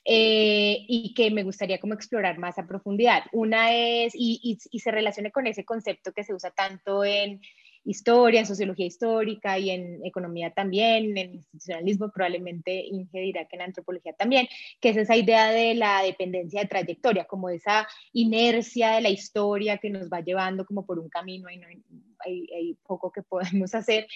eh, 0.04 0.84
y 0.88 1.14
que 1.14 1.30
me 1.30 1.44
gustaría 1.44 1.78
como 1.78 1.94
explorar 1.94 2.38
más 2.38 2.58
a 2.58 2.66
profundidad. 2.66 3.22
Una 3.32 3.72
es, 3.72 4.14
y, 4.16 4.58
y, 4.70 4.78
se 4.80 4.90
relaciona 4.90 5.30
con 5.30 5.46
ese 5.46 5.64
concepto 5.64 6.12
que 6.12 6.24
se 6.24 6.34
usa 6.34 6.50
tanto 6.50 7.04
en 7.04 7.40
historia, 7.84 8.40
en 8.40 8.46
sociología 8.46 8.86
histórica 8.86 9.58
y 9.58 9.70
en 9.70 10.04
economía 10.04 10.50
también, 10.50 11.16
en 11.16 11.34
institucionalismo 11.34 12.10
probablemente 12.10 12.84
Inge 12.84 13.20
dirá 13.20 13.46
que 13.46 13.56
en 13.56 13.62
antropología 13.62 14.12
también, 14.12 14.48
que 14.80 14.90
es 14.90 14.96
esa 14.96 15.16
idea 15.16 15.50
de 15.50 15.74
la 15.74 16.02
dependencia 16.02 16.60
de 16.60 16.68
trayectoria, 16.68 17.24
como 17.24 17.48
esa 17.48 17.86
inercia 18.12 18.90
de 18.90 19.02
la 19.02 19.08
historia 19.08 19.78
que 19.78 19.88
nos 19.88 20.10
va 20.10 20.20
llevando 20.20 20.66
como 20.66 20.84
por 20.84 20.98
un 20.98 21.08
camino 21.08 21.48
y 21.48 21.58
no 21.58 21.68
hay, 21.68 22.46
hay 22.54 22.74
poco 22.86 23.12
que 23.12 23.22
podemos 23.22 23.72
hacer. 23.74 24.06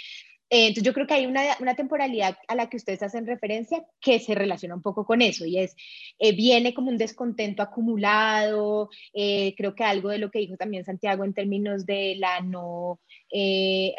Eh, 0.53 0.67
entonces 0.67 0.83
yo 0.83 0.93
creo 0.93 1.07
que 1.07 1.15
hay 1.15 1.25
una, 1.25 1.75
temporalidad 1.75 2.37
a 2.47 2.55
la 2.55 2.69
que 2.69 2.77
ustedes 2.77 3.03
hacen 3.03 3.27
referencia 3.27 3.87
que 4.03 4.19
se 4.19 4.35
relaciona 4.35 4.75
un 4.75 4.83
poco 4.83 5.07
con 5.07 5.23
eso 5.23 5.47
y 5.47 5.59
es, 5.59 5.75
eh, 6.19 6.37
viene 6.37 6.75
como 6.75 6.91
un 6.91 6.99
descontento 6.99 7.63
acumulado, 7.63 8.91
eh, 9.15 9.55
creo 9.57 9.75
que 9.75 9.83
algo 9.83 10.11
de 10.11 10.19
lo 10.19 10.31
que 10.31 10.41
dijo 10.41 10.59
también 10.59 10.85
Santiago 10.85 11.25
en 11.25 11.33
términos 11.33 11.87
de 11.87 12.17
la 12.19 12.43
no 12.43 13.01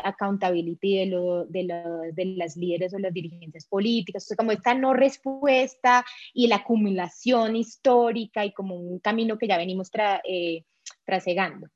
accountability 0.03 0.97
de, 0.97 1.05
lo, 1.07 1.45
de, 1.45 2.11
de, 2.13 2.25
las 2.37 2.55
líderes 2.55 2.93
o 2.93 2.99
las 2.99 3.13
dirigencias 3.13 3.65
políticas, 3.65 4.31
como 4.37 4.51
esta 4.51 4.75
no 4.75 4.93
respuesta 4.93 6.05
y 6.35 6.45
la 6.45 6.57
acumulación 6.57 7.55
histórica 7.55 8.45
y 8.45 8.53
como 8.53 8.75
un 8.75 8.99
camino 8.99 9.39
que 9.39 9.47
ya 9.47 9.57
venimos 9.57 9.89
tra, 9.89 10.21
trasegando. 11.03 11.67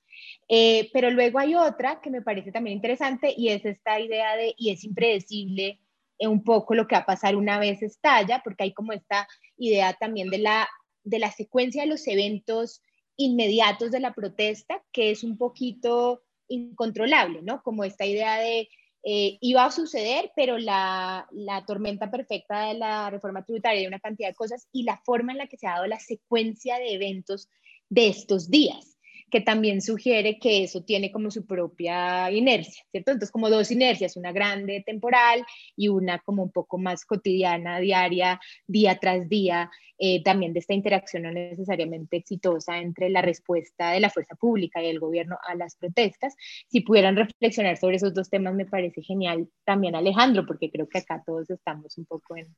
Eh, 0.49 0.89
pero 0.93 1.09
luego 1.09 1.39
hay 1.39 1.55
otra 1.55 1.99
que 2.01 2.09
me 2.09 2.21
parece 2.21 2.51
también 2.51 2.77
interesante 2.77 3.33
y 3.35 3.49
es 3.49 3.65
esta 3.65 3.99
idea 3.99 4.35
de, 4.37 4.53
y 4.57 4.71
es 4.71 4.83
impredecible 4.83 5.79
eh, 6.19 6.27
un 6.27 6.43
poco 6.43 6.73
lo 6.73 6.87
que 6.87 6.95
va 6.95 7.01
a 7.01 7.05
pasar 7.05 7.35
una 7.35 7.59
vez 7.59 7.81
estalla, 7.81 8.41
porque 8.43 8.63
hay 8.63 8.73
como 8.73 8.93
esta 8.93 9.27
idea 9.57 9.93
también 9.93 10.29
de 10.29 10.39
la, 10.39 10.67
de 11.03 11.19
la 11.19 11.31
secuencia 11.31 11.83
de 11.83 11.89
los 11.89 12.07
eventos 12.07 12.81
inmediatos 13.17 13.91
de 13.91 13.99
la 13.99 14.13
protesta, 14.13 14.81
que 14.91 15.11
es 15.11 15.23
un 15.23 15.37
poquito 15.37 16.23
incontrolable, 16.47 17.41
¿no? 17.41 17.61
Como 17.61 17.83
esta 17.83 18.05
idea 18.05 18.37
de 18.37 18.69
eh, 19.03 19.37
iba 19.41 19.65
a 19.65 19.71
suceder, 19.71 20.31
pero 20.35 20.57
la, 20.57 21.27
la, 21.31 21.65
tormenta 21.65 22.11
perfecta 22.11 22.67
de 22.67 22.73
la 22.75 23.09
reforma 23.09 23.43
tributaria 23.43 23.81
y 23.81 23.87
una 23.87 23.99
cantidad 23.99 24.29
de 24.29 24.35
cosas 24.35 24.67
y 24.71 24.83
la 24.83 25.01
forma 25.05 25.31
en 25.31 25.39
la 25.39 25.47
que 25.47 25.57
se 25.57 25.67
ha 25.67 25.73
dado 25.73 25.87
la 25.87 25.99
secuencia 25.99 26.77
de 26.77 26.93
eventos 26.93 27.49
de 27.89 28.07
estos 28.07 28.49
días 28.49 28.96
que 29.29 29.41
también 29.41 29.81
sugiere 29.81 30.39
que 30.39 30.63
eso 30.63 30.83
tiene 30.83 31.11
como 31.11 31.31
su 31.31 31.45
propia 31.45 32.31
inercia, 32.31 32.83
¿cierto? 32.91 33.11
Entonces, 33.11 33.31
como 33.31 33.49
dos 33.49 33.71
inercias, 33.71 34.15
una 34.15 34.31
grande 34.31 34.83
temporal 34.85 35.43
y 35.75 35.89
una 35.89 36.19
como 36.19 36.43
un 36.43 36.51
poco 36.51 36.77
más 36.77 37.05
cotidiana, 37.05 37.79
diaria, 37.79 38.39
día 38.67 38.97
tras 38.99 39.27
día, 39.27 39.69
eh, 39.97 40.23
también 40.23 40.53
de 40.53 40.59
esta 40.59 40.73
interacción 40.73 41.23
no 41.23 41.31
necesariamente 41.31 42.17
exitosa 42.17 42.77
entre 42.77 43.09
la 43.09 43.21
respuesta 43.21 43.91
de 43.91 43.99
la 43.99 44.09
fuerza 44.09 44.35
pública 44.35 44.81
y 44.81 44.87
el 44.87 44.99
gobierno 44.99 45.37
a 45.47 45.55
las 45.55 45.75
protestas. 45.75 46.35
Si 46.67 46.81
pudieran 46.81 47.15
reflexionar 47.15 47.77
sobre 47.77 47.97
esos 47.97 48.13
dos 48.13 48.29
temas, 48.29 48.53
me 48.53 48.65
parece 48.65 49.01
genial 49.01 49.49
también, 49.65 49.95
Alejandro, 49.95 50.45
porque 50.45 50.71
creo 50.71 50.87
que 50.87 50.99
acá 50.99 51.23
todos 51.25 51.49
estamos 51.49 51.97
un 51.97 52.05
poco 52.05 52.37
en, 52.37 52.55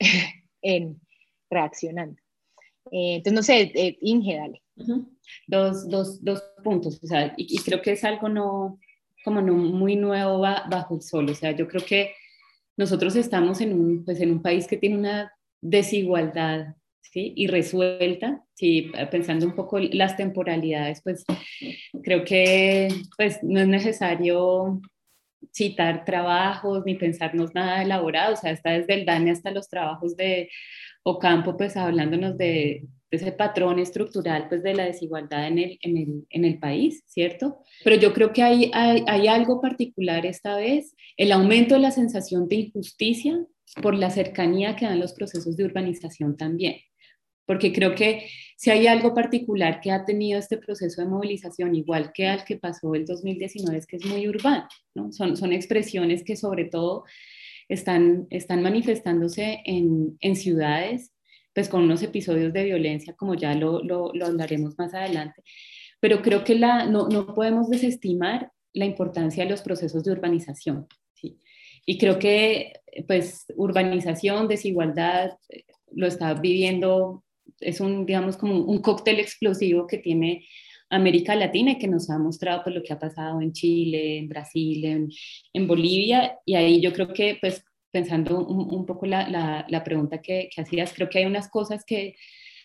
en 0.62 1.00
reaccionando. 1.50 2.20
Eh, 2.92 3.16
entonces, 3.16 3.32
no 3.34 3.42
sé, 3.42 3.72
eh, 3.74 3.98
Inge, 4.00 4.36
dale 4.36 4.62
dos, 5.46 5.88
dos, 5.88 6.24
dos, 6.24 6.42
puntos, 6.62 7.00
o 7.02 7.06
sea, 7.06 7.34
y, 7.36 7.58
creo 7.58 7.82
que 7.82 7.92
es 7.92 8.04
algo 8.04 8.28
no, 8.28 8.78
como 9.24 9.40
no 9.40 9.54
muy 9.54 9.96
nuevo 9.96 10.40
bajo 10.40 10.96
el 10.96 11.02
sol, 11.02 11.28
o 11.30 11.34
sea, 11.34 11.52
yo 11.52 11.68
creo 11.68 11.84
que 11.84 12.12
nosotros 12.76 13.16
estamos 13.16 13.60
en 13.60 13.72
un, 13.72 14.04
pues 14.04 14.20
en 14.20 14.30
un 14.30 14.42
país 14.42 14.66
que 14.66 14.76
tiene 14.76 14.96
una 14.96 15.32
desigualdad 15.60 16.76
¿sí? 17.02 17.32
y 17.34 17.48
resuelta, 17.48 18.44
¿sí? 18.54 18.92
pensando 19.10 19.46
un 19.46 19.54
poco 19.54 19.78
las 19.78 20.16
temporalidades, 20.16 21.02
pues 21.02 21.24
creo 22.02 22.24
que 22.24 22.88
pues, 23.16 23.42
no 23.42 23.60
es 23.60 23.68
necesario 23.68 24.80
citar 25.52 26.04
trabajos 26.04 26.84
ni 26.84 26.94
pensarnos 26.94 27.54
nada 27.54 27.82
elaborado, 27.82 28.34
o 28.34 28.36
sea, 28.36 28.52
está 28.52 28.70
desde 28.70 28.94
el 28.94 29.04
DANE 29.04 29.32
hasta 29.32 29.50
los 29.50 29.68
trabajos 29.68 30.16
de 30.16 30.50
Ocampo, 31.02 31.56
pues 31.56 31.76
hablándonos 31.76 32.36
de, 32.36 32.86
ese 33.10 33.32
patrón 33.32 33.78
estructural 33.78 34.48
pues, 34.48 34.62
de 34.62 34.74
la 34.74 34.84
desigualdad 34.84 35.46
en 35.46 35.58
el, 35.58 35.78
en 35.82 35.96
el, 35.96 36.26
en 36.28 36.44
el 36.44 36.58
país, 36.58 37.02
¿cierto? 37.06 37.62
Pero 37.82 37.96
yo 37.96 38.12
creo 38.12 38.32
que 38.32 38.42
hay, 38.42 38.70
hay, 38.74 39.02
hay, 39.06 39.28
algo 39.28 39.60
particular 39.60 40.26
esta 40.26 40.56
vez, 40.56 40.94
el 41.16 41.32
aumento 41.32 41.74
de 41.74 41.80
la 41.80 41.90
sensación 41.90 42.48
de 42.48 42.56
injusticia 42.56 43.46
por 43.82 43.94
la 43.94 44.10
cercanía 44.10 44.76
que 44.76 44.86
dan 44.86 45.00
los 45.00 45.14
procesos 45.14 45.56
de 45.56 45.64
urbanización 45.64 46.36
también. 46.36 46.76
Porque 47.46 47.72
creo 47.72 47.94
que 47.94 48.28
si 48.58 48.70
hay 48.70 48.86
algo 48.86 49.14
particular 49.14 49.80
que 49.80 49.90
ha 49.90 50.04
tenido 50.04 50.38
este 50.38 50.58
proceso 50.58 51.00
de 51.00 51.08
movilización, 51.08 51.74
igual 51.74 52.12
que 52.12 52.26
al 52.26 52.44
que 52.44 52.56
pasó 52.56 52.94
el 52.94 53.06
2019, 53.06 53.78
es 53.78 53.86
que 53.86 53.96
es 53.96 54.04
muy 54.04 54.28
urbano, 54.28 54.68
¿no? 54.94 55.12
Son, 55.12 55.34
son 55.34 55.54
expresiones 55.54 56.22
que 56.24 56.36
sobre 56.36 56.66
todo 56.66 57.04
están, 57.68 58.26
están 58.30 58.62
manifestándose 58.62 59.60
en, 59.64 60.16
en 60.20 60.36
ciudades 60.36 61.12
pues 61.54 61.68
con 61.68 61.82
unos 61.82 62.02
episodios 62.04 62.52
de 62.52 62.62
violencia, 62.62 63.14
como 63.14 63.34
ya 63.34 63.52
lo, 63.54 63.82
lo, 63.82 64.12
hablaremos 64.24 64.78
más 64.78 64.94
adelante. 64.94 65.42
Pero 65.98 66.22
creo 66.22 66.44
que 66.44 66.54
la, 66.54 66.86
no, 66.86 67.08
no, 67.08 67.34
podemos 67.34 67.68
desestimar 67.68 68.52
la 68.72 68.84
importancia 68.84 69.42
de 69.42 69.50
los 69.50 69.62
procesos 69.62 70.04
de 70.04 70.12
urbanización. 70.12 70.86
Y 71.84 71.98
creo 71.98 72.18
que 72.18 72.74
pues 73.08 73.46
urbanización, 73.56 74.46
desigualdad, 74.46 75.32
lo 75.90 76.06
está 76.06 76.34
viviendo, 76.34 77.24
es 77.60 77.80
un, 77.80 78.06
digamos, 78.06 78.36
como 78.36 78.62
un 78.62 78.80
cóctel 78.80 79.18
explosivo 79.18 79.86
que 79.86 79.98
tiene 79.98 80.46
América 80.90 81.34
Latina 81.34 81.72
y 81.72 81.78
que 81.78 81.88
nos 81.88 82.08
ha 82.10 82.18
mostrado 82.18 82.62
pues, 82.64 82.74
lo 82.74 82.82
que 82.82 82.92
ha 82.92 82.98
pasado 82.98 83.40
en 83.40 83.52
Chile, 83.52 84.18
en 84.18 84.28
Brasil, 84.28 85.10
en, 85.52 85.66
Bolivia. 85.66 86.38
Y 86.44 86.54
ahí 86.54 86.80
yo 86.80 86.92
creo 86.92 87.12
que 87.12 87.38
pues 87.40 87.64
pensando 87.90 88.44
un, 88.44 88.86
poco 88.86 89.06
la, 89.06 89.66
la, 89.68 89.84
pregunta 89.84 90.20
que, 90.20 90.48
que, 90.54 90.60
hacías, 90.60 90.92
creo 90.94 91.08
que 91.08 91.20
hay 91.20 91.24
unas 91.24 91.48
cosas 91.48 91.84
que 91.84 92.14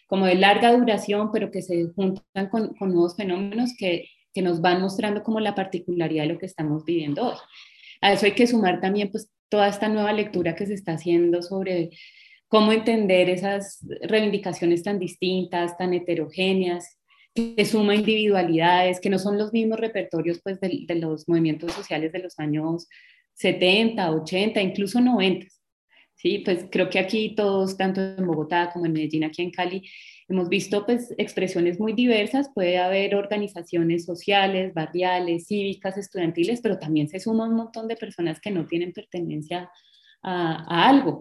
como 0.06 0.26
de 0.26 0.36
larga 0.36 0.76
duración, 0.76 1.32
pero 1.32 1.50
que 1.50 1.62
se 1.62 1.88
juntan 1.96 2.50
con, 2.50 2.74
con 2.76 2.92
nuevos 2.92 3.16
fenómenos 3.16 3.74
que, 3.78 4.10
que, 4.34 4.42
nos 4.42 4.62
van 4.62 4.82
mostrando 4.82 5.24
como 5.24 5.40
la 5.40 5.56
particularidad 5.56 6.24
de 6.24 6.34
lo 6.34 6.40
que 6.40 6.46
estamos 6.46 6.84
viviendo 6.86 7.30
hoy. 7.30 7.38
A 8.02 8.14
eso 8.14 8.26
hay 8.26 8.34
que 8.34 8.46
sumar 8.46 8.82
también 8.82 9.10
pues 9.12 9.32
toda 9.50 9.68
esta 9.68 9.88
nueva 9.88 10.12
lectura 10.14 10.56
que 10.56 10.66
se 10.66 10.74
está 10.74 10.94
haciendo 10.94 11.42
sobre 11.42 11.92
cómo 12.48 12.72
entender 12.72 13.30
esas 13.30 13.80
reivindicaciones 14.02 14.84
tan 14.84 15.00
distintas, 15.00 15.78
tan 15.78 15.94
heterogéneas, 15.94 17.00
que 17.34 17.66
suma 17.66 17.96
individualidades, 17.96 19.00
que 19.00 19.10
no 19.10 19.18
son 19.18 19.38
los 19.38 19.52
mismos 19.54 19.80
repertorios 19.80 20.40
pues, 20.44 20.60
de, 20.60 20.86
los 20.96 21.28
movimientos 21.28 21.74
sociales 21.74 22.12
de 22.12 22.20
los 22.20 22.40
años 22.40 22.88
70, 23.34 24.12
80, 24.12 24.62
incluso 24.62 25.02
90. 25.02 25.48
Sí, 26.16 26.40
pues 26.46 26.68
creo 26.72 26.90
que 26.90 27.00
aquí 27.00 27.36
todos, 27.36 27.76
tanto 27.76 28.00
en 28.00 28.26
Bogotá 28.26 28.70
como 28.72 28.86
en 28.86 28.94
Medellín, 28.94 29.24
aquí 29.24 29.42
en 29.42 29.52
Cali, 29.52 29.84
hemos 30.30 30.48
visto 30.48 30.86
pues 30.86 31.14
expresiones 31.18 31.80
muy 31.80 31.94
diversas. 31.94 32.50
Puede 32.54 32.78
haber 32.78 33.16
organizaciones 33.16 34.06
sociales, 34.06 34.74
barriales, 34.74 35.48
cívicas, 35.48 35.98
estudiantiles, 35.98 36.62
pero 36.62 36.80
también 36.80 37.10
se 37.10 37.20
suma 37.20 37.48
un 37.48 37.56
montón 37.56 37.88
de 37.88 37.98
personas 37.98 38.40
que 38.40 38.52
no 38.52 38.68
tienen 38.68 38.94
pertenencia 38.94 39.70
a 40.22 40.88
algo, 40.90 41.20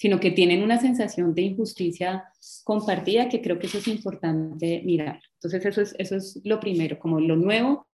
sino 0.00 0.18
que 0.18 0.30
tienen 0.30 0.62
una 0.62 0.80
sensación 0.80 1.34
de 1.34 1.42
injusticia 1.42 2.24
compartida, 2.64 3.28
que 3.28 3.42
creo 3.42 3.58
que 3.58 3.66
eso 3.66 3.76
es 3.76 3.86
importante 3.86 4.80
mirar. 4.82 5.20
Entonces, 5.34 5.66
eso 5.66 5.82
es, 5.82 5.94
eso 5.98 6.16
es 6.16 6.40
lo 6.42 6.58
primero, 6.58 6.98
como 6.98 7.20
lo 7.20 7.36
nuevo 7.36 7.86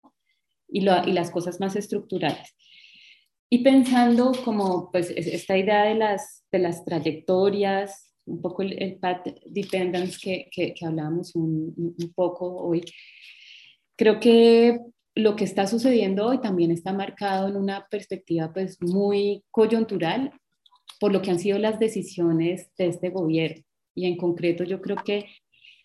y, 0.69 0.83
lo, 0.83 1.05
y 1.05 1.11
las 1.11 1.33
cosas 1.33 1.59
más 1.59 1.75
estructurales. 1.75 2.55
Y 3.51 3.65
pensando 3.65 4.31
como 4.45 4.89
pues 4.93 5.11
esta 5.11 5.59
idea 5.59 5.83
de 5.83 5.97
las, 5.97 6.45
de 6.53 6.61
las 6.61 6.85
trayectorias, 6.85 8.15
un 8.25 8.41
poco 8.41 8.63
el, 8.63 8.99
path 9.01 9.27
dependence 9.45 10.17
que, 10.23 10.49
que, 10.53 10.87
hablábamos 10.87 11.35
un, 11.35 11.75
un, 11.77 12.13
poco 12.15 12.55
hoy, 12.57 12.85
creo 13.97 14.21
que 14.21 14.79
lo 15.17 15.35
que 15.35 15.43
está 15.43 15.67
sucediendo 15.67 16.27
hoy 16.29 16.41
también 16.41 16.71
está 16.71 16.93
marcado 16.93 17.49
en 17.49 17.57
una 17.57 17.89
perspectiva 17.91 18.53
pues 18.53 18.81
muy 18.81 19.43
coyuntural 19.51 20.31
por 20.99 21.13
lo 21.13 21.23
que 21.23 21.31
han 21.31 21.39
sido 21.39 21.59
las 21.59 21.79
decisiones 21.79 22.71
de 22.77 22.87
este 22.87 23.11
gobierno. 23.11 23.63
Y 23.95 24.07
en 24.07 24.17
concreto 24.17 24.65
yo 24.65 24.81
creo 24.81 24.97
que 24.97 25.27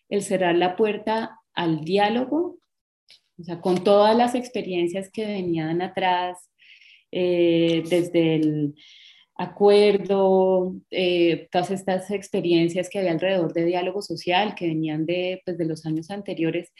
el 0.10 0.22
cerrar 0.22 0.56
la 0.56 0.76
puerta 0.76 1.40
al 1.54 1.82
diálogo, 1.82 2.60
o 3.40 3.44
sea, 3.44 3.62
con 3.62 3.84
todas 3.84 4.16
las 4.16 4.36
experiencias 4.36 5.10
que 5.12 5.26
venían 5.26 5.82
atrás, 5.82 6.50
eh, 7.12 7.84
desde 7.90 8.36
el 8.36 8.76
acuerdo, 9.36 10.76
eh, 10.92 11.48
todas 11.52 11.72
estas 11.72 12.12
experiencias 12.12 12.90
que 12.90 13.00
había 13.00 13.12
alrededor 13.12 13.54
de 13.54 13.66
diálogo 13.66 14.02
social 14.02 14.56
que 14.56 14.68
venían 14.68 15.06
de, 15.06 15.42
pues, 15.46 15.58
de 15.58 15.66
los 15.66 15.86
años 15.86 16.12
anteriores. 16.12 16.72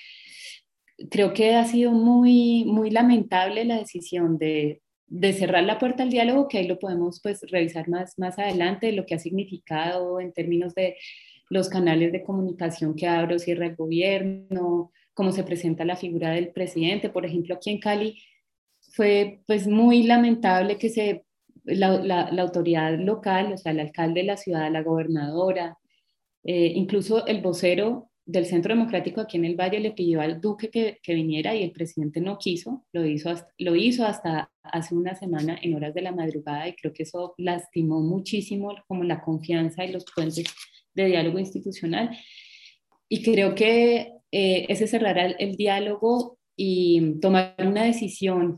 Creo 1.10 1.34
que 1.34 1.56
ha 1.56 1.66
sido 1.66 1.92
muy, 1.92 2.66
muy 2.66 2.92
lamentable 2.92 3.66
la 3.66 3.80
decisión 3.80 4.38
de, 4.38 4.82
de 5.12 5.34
cerrar 5.34 5.66
la 5.66 5.78
puerta 5.78 6.04
al 6.04 6.10
diálogo, 6.10 6.48
que 6.48 6.58
ahí 6.58 6.68
lo 6.68 6.80
podemos 6.80 7.20
pues, 7.22 7.42
revisar 7.52 7.90
más, 7.90 8.18
más 8.18 8.40
adelante, 8.40 8.94
lo 8.94 9.06
que 9.06 9.16
ha 9.16 9.20
significado 9.20 10.22
en 10.22 10.32
términos 10.32 10.74
de 10.74 10.96
los 11.50 11.68
canales 11.68 12.14
de 12.14 12.24
comunicación 12.24 12.96
que 12.96 13.08
abre 13.08 13.36
o 13.36 13.40
cierra 13.40 13.66
el 13.66 13.76
gobierno, 13.76 14.94
cómo 15.14 15.34
se 15.34 15.44
presenta 15.44 15.84
la 15.84 15.98
figura 15.98 16.32
del 16.32 16.54
presidente. 16.54 17.10
Por 17.10 17.26
ejemplo, 17.26 17.56
aquí 17.56 17.72
en 17.72 17.80
Cali 17.80 18.24
fue 18.94 19.42
pues 19.48 19.68
muy 19.68 20.04
lamentable 20.04 20.78
que 20.78 20.88
se, 20.88 21.26
la, 21.66 21.98
la, 21.98 22.42
autoridad 22.42 22.98
local, 22.98 23.52
o 23.52 23.58
sea, 23.58 23.74
el 23.74 23.82
alcalde 23.82 24.22
de 24.22 24.28
la 24.28 24.38
ciudad, 24.38 24.72
la 24.72 24.82
gobernadora, 24.82 25.78
eh, 26.46 26.72
incluso 26.74 27.28
el 27.28 27.42
vocero 27.42 28.11
del 28.26 28.46
Centro 28.46 28.74
Democrático 28.74 29.22
aquí 29.22 29.38
en 29.38 29.46
el 29.46 29.56
Valle 29.56 29.80
le 29.80 29.92
pidió 29.92 30.22
al 30.22 30.40
Duque 30.40 30.70
que, 30.70 31.00
que 31.02 31.14
viniera 31.14 31.56
y 31.56 31.64
el 31.64 31.72
presidente 31.72 32.22
no 32.22 32.38
quiso, 32.38 32.86
lo 32.94 33.06
hizo, 33.06 33.30
hasta, 33.30 33.52
lo 33.58 33.76
hizo 33.76 34.06
hasta 34.06 34.52
hace 34.64 34.96
una 34.96 35.16
semana 35.16 35.58
en 35.62 35.76
horas 35.76 35.94
de 35.94 36.02
la 36.02 36.12
madrugada 36.12 36.68
y 36.68 36.76
creo 36.76 36.94
que 36.94 37.04
eso 37.04 37.34
lastimó 37.38 38.00
muchísimo 38.02 38.74
como 38.88 39.04
la 39.04 39.22
confianza 39.22 39.84
y 39.86 39.92
los 39.92 40.06
puentes 40.16 40.46
de 40.94 41.06
diálogo 41.06 41.40
institucional. 41.40 42.18
Y 43.10 43.24
creo 43.24 43.56
que 43.56 44.14
eh, 44.32 44.66
ese 44.70 44.88
cerrará 44.88 45.26
el, 45.26 45.56
diálogo 45.56 46.38
y 46.56 47.20
tomar 47.20 47.56
una 47.60 47.84
decisión 47.84 48.58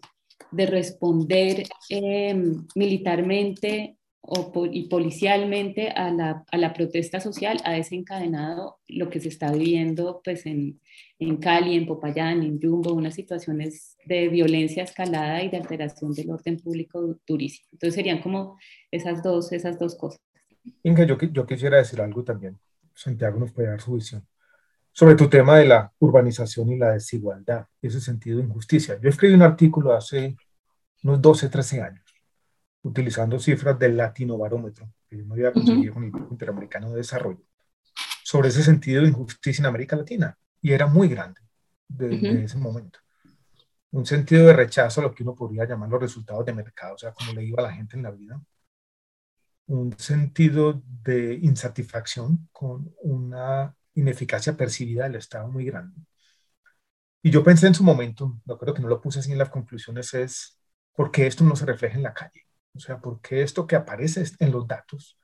de 0.52 0.66
responder 0.66 1.64
eh, 1.90 2.36
militarmente 2.76 3.98
o 4.26 4.66
y 4.72 4.88
policialmente 4.88 5.90
a 5.90 6.10
la, 6.10 6.46
a 6.50 6.58
la, 6.58 6.74
protesta 6.74 7.20
social 7.20 7.58
ha 7.66 7.74
desencadenado 7.74 8.80
lo 8.88 9.10
que 9.10 9.20
se 9.20 9.28
está 9.28 9.52
viviendo 9.52 10.22
pues 10.24 10.46
en, 10.46 10.80
en 11.20 11.38
Cali, 11.38 11.76
en 11.76 11.86
Popayán, 11.86 12.42
en 12.42 12.60
Jumbo, 12.62 12.94
unas 12.94 13.16
situaciones 13.16 13.98
de 14.06 14.30
violencia 14.30 14.84
escalada 14.84 15.44
y 15.44 15.50
de 15.50 15.58
alteración 15.58 16.14
del 16.14 16.32
orden 16.32 16.58
público 16.58 17.20
durísimo. 17.28 17.68
Entonces 17.74 17.96
serían 17.96 18.22
como 18.22 18.58
esas 18.92 19.22
dos, 19.22 19.52
esas 19.52 19.78
dos 19.78 19.96
cosas. 19.96 20.22
Inge, 20.84 21.06
yo, 21.06 21.18
yo 21.18 21.46
quisiera 21.46 21.78
decir 21.78 22.00
algo 22.00 22.24
también. 22.24 22.58
Santiago 22.96 23.38
nos 23.40 23.52
puede 23.52 23.68
dar 23.68 23.82
su 23.82 23.94
visión 23.94 24.26
sobre 24.94 25.16
tu 25.16 25.28
tema 25.28 25.58
de 25.58 25.66
la 25.66 25.92
urbanización 26.00 26.72
y 26.72 26.78
la 26.78 26.92
desigualdad, 26.92 27.66
ese 27.82 28.00
sentido 28.00 28.38
de 28.38 28.46
injusticia. 28.46 28.98
Yo 29.02 29.10
escribí 29.10 29.34
un 29.34 29.42
artículo 29.42 29.92
hace 29.92 30.38
unos 31.04 31.22
12, 31.22 31.50
13 31.50 31.82
años 31.82 32.03
utilizando 32.84 33.40
cifras 33.40 33.80
del 33.80 33.98
Latino 33.98 34.38
Barómetro, 34.38 34.90
que 35.10 35.18
yo 35.18 35.26
me 35.26 35.34
había 35.34 35.52
conseguido 35.52 35.94
con 35.94 36.04
el 36.04 36.12
Interamericano 36.30 36.92
de 36.92 36.98
Desarrollo, 36.98 37.44
sobre 38.24 38.50
ese 38.50 38.64
sentido 38.64 39.02
de 39.02 39.10
injusticia 39.10 39.62
en 39.62 39.68
América 39.68 39.96
Latina. 39.96 40.38
Y 40.62 40.72
era 40.72 40.88
muy 40.88 41.08
grande 41.08 41.42
desde 41.88 42.44
ese 42.44 42.58
momento. 42.58 43.00
Un 43.92 44.06
sentido 44.06 44.48
de 44.48 44.54
rechazo 44.54 45.02
a 45.02 45.04
lo 45.04 45.14
que 45.14 45.24
uno 45.24 45.36
podría 45.36 45.66
llamar 45.66 45.90
los 45.90 46.02
resultados 46.02 46.46
de 46.46 46.54
mercado, 46.54 46.96
o 46.96 46.98
sea, 46.98 47.14
cómo 47.14 47.34
le 47.34 47.44
iba 47.44 47.62
a 47.62 47.68
la 47.68 47.74
gente 47.74 47.96
en 47.96 48.04
la 48.04 48.12
vida. 48.12 48.42
Un 49.68 49.98
sentido 49.98 50.82
de 51.04 51.36
insatisfacción 51.36 52.50
con 52.52 52.94
una 53.02 53.76
ineficacia 53.94 54.58
percibida 54.58 55.04
del 55.04 55.16
Estado 55.16 55.48
muy 55.48 55.66
grande. 55.66 55.96
Y 57.22 57.30
yo 57.30 57.44
pensé 57.44 57.68
en 57.68 57.76
su 57.76 57.84
momento, 57.84 58.42
lo 58.46 58.58
creo 58.58 58.74
que 58.74 58.82
no 58.82 58.90
lo 58.90 59.00
puse 59.00 59.20
así 59.20 59.32
en 59.32 59.38
las 59.38 59.50
conclusiones, 59.50 60.14
es 60.14 60.60
por 60.94 61.12
qué 61.12 61.28
esto 61.28 61.44
no 61.44 61.56
se 61.56 61.66
refleja 61.66 61.96
en 61.96 62.04
la 62.04 62.14
calle. 62.14 62.46
O 62.76 62.80
sea, 62.80 63.00
porque 63.00 63.42
esto 63.42 63.68
que 63.68 63.76
aparece 63.76 64.24
en 64.40 64.52
los 64.52 64.68
datos 64.68 65.18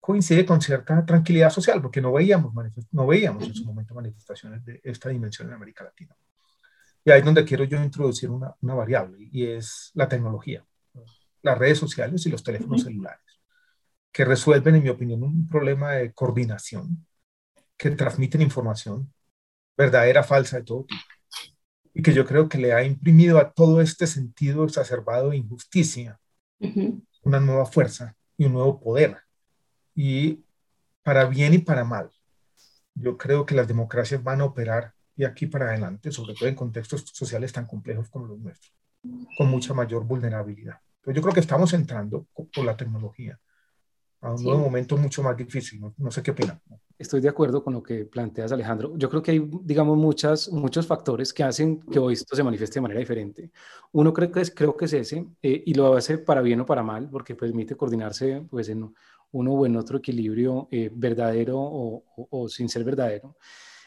coincide 0.00 0.46
con 0.46 0.60
cierta 0.60 1.04
tranquilidad 1.04 1.50
social, 1.50 1.82
porque 1.82 2.00
no 2.00 2.12
veíamos, 2.12 2.52
no 2.90 3.06
veíamos 3.06 3.44
en 3.44 3.54
su 3.54 3.64
momento 3.64 3.94
manifestaciones 3.94 4.64
de 4.64 4.80
esta 4.82 5.10
dimensión 5.10 5.48
en 5.48 5.54
América 5.54 5.84
Latina. 5.84 6.16
Y 7.04 7.10
ahí 7.10 7.20
es 7.20 7.24
donde 7.24 7.44
quiero 7.44 7.64
yo 7.64 7.82
introducir 7.82 8.30
una, 8.30 8.54
una 8.60 8.74
variable, 8.74 9.18
y 9.30 9.46
es 9.46 9.90
la 9.94 10.08
tecnología, 10.08 10.64
las 11.42 11.58
redes 11.58 11.78
sociales 11.78 12.24
y 12.26 12.30
los 12.30 12.42
teléfonos 12.42 12.82
celulares, 12.82 13.40
que 14.12 14.24
resuelven, 14.24 14.76
en 14.76 14.82
mi 14.82 14.88
opinión, 14.88 15.22
un 15.22 15.48
problema 15.48 15.92
de 15.92 16.12
coordinación, 16.12 17.06
que 17.76 17.90
transmiten 17.90 18.42
información 18.42 19.12
verdadera, 19.76 20.22
falsa, 20.22 20.58
de 20.58 20.64
todo 20.64 20.84
tipo, 20.84 21.00
y 21.94 22.02
que 22.02 22.12
yo 22.12 22.26
creo 22.26 22.48
que 22.48 22.58
le 22.58 22.72
ha 22.72 22.84
imprimido 22.84 23.38
a 23.38 23.52
todo 23.52 23.80
este 23.80 24.06
sentido 24.06 24.64
exacerbado 24.64 25.30
de 25.30 25.38
injusticia 25.38 26.20
una 27.22 27.40
nueva 27.40 27.66
fuerza 27.66 28.16
y 28.36 28.44
un 28.44 28.52
nuevo 28.52 28.80
poder. 28.80 29.18
Y 29.94 30.44
para 31.02 31.24
bien 31.26 31.54
y 31.54 31.58
para 31.58 31.84
mal, 31.84 32.10
yo 32.94 33.16
creo 33.16 33.46
que 33.46 33.54
las 33.54 33.68
democracias 33.68 34.22
van 34.22 34.40
a 34.40 34.44
operar 34.44 34.92
de 35.16 35.26
aquí 35.26 35.46
para 35.46 35.68
adelante, 35.68 36.12
sobre 36.12 36.34
todo 36.34 36.48
en 36.48 36.54
contextos 36.54 37.04
sociales 37.12 37.52
tan 37.52 37.66
complejos 37.66 38.08
como 38.08 38.26
los 38.26 38.38
nuestros, 38.38 38.72
con 39.36 39.48
mucha 39.48 39.74
mayor 39.74 40.04
vulnerabilidad. 40.04 40.80
Entonces 40.96 41.16
yo 41.16 41.22
creo 41.22 41.34
que 41.34 41.40
estamos 41.40 41.72
entrando 41.72 42.26
por 42.34 42.64
la 42.64 42.76
tecnología 42.76 43.38
a 44.20 44.32
un 44.32 44.42
nuevo 44.42 44.60
momento 44.60 44.96
mucho 44.96 45.22
más 45.22 45.36
difícil. 45.36 45.80
No, 45.96 46.10
sé 46.10 46.22
qué 46.22 46.32
opinan. 46.32 46.60
Estoy 46.98 47.20
de 47.20 47.28
acuerdo 47.28 47.64
con 47.64 47.72
lo 47.72 47.82
que 47.82 48.04
planteas, 48.04 48.52
Alejandro. 48.52 48.94
Yo 48.96 49.08
creo 49.08 49.22
que 49.22 49.30
hay, 49.30 49.50
digamos, 49.62 49.96
muchas, 49.96 50.50
muchos 50.50 50.86
factores 50.86 51.32
que 51.32 51.42
hacen 51.42 51.80
que 51.80 51.98
hoy 51.98 52.12
esto 52.14 52.36
se 52.36 52.42
manifieste 52.42 52.74
de 52.74 52.82
manera 52.82 53.00
diferente. 53.00 53.50
Uno 53.92 54.12
creo 54.12 54.30
que 54.30 54.40
es, 54.42 54.50
creo 54.50 54.76
que 54.76 54.84
es 54.84 54.92
ese, 54.92 55.26
eh, 55.42 55.62
y 55.64 55.72
lo 55.72 55.94
hace 55.94 56.18
para 56.18 56.42
bien 56.42 56.60
o 56.60 56.66
para 56.66 56.82
mal, 56.82 57.08
porque 57.08 57.34
permite 57.34 57.74
coordinarse 57.74 58.42
pues, 58.50 58.68
en 58.68 58.94
uno 59.32 59.52
o 59.52 59.64
en 59.64 59.76
otro 59.76 59.98
equilibrio 59.98 60.68
eh, 60.70 60.90
verdadero 60.92 61.58
o, 61.58 62.04
o, 62.30 62.48
sin 62.48 62.68
ser 62.68 62.84
verdadero. 62.84 63.36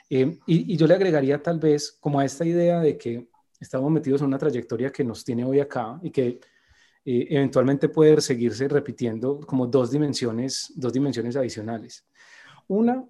Eh, 0.10 0.40
y, 0.48 0.74
y 0.74 0.78
yo 0.78 0.88
le 0.88 0.96
agregaría 0.96 1.42
tal 1.42 1.60
vez 1.60 1.92
como 2.00 2.20
a 2.20 2.26
esta 2.26 2.46
idea 2.46 2.80
de 2.80 2.98
que 2.98 3.28
estamos 3.60 3.92
metidos 3.92 4.22
en 4.22 4.28
una 4.28 4.40
trayectoria 4.40 4.92
que 4.92 5.04
nos 5.04 5.24
tiene 5.24 5.46
hoy 5.46 5.60
acá 5.60 6.00
y 6.02 6.10
que 6.10 6.40
eventualmente 7.06 7.90
puede 7.90 8.20
seguirse 8.22 8.68
repitiendo 8.68 9.40
como 9.42 9.68
dos 9.68 9.92
dimensiones, 9.92 10.72
dos 10.76 10.94
dimensiones 10.94 11.36
adicionales. 11.36 12.06
Una 12.68 13.04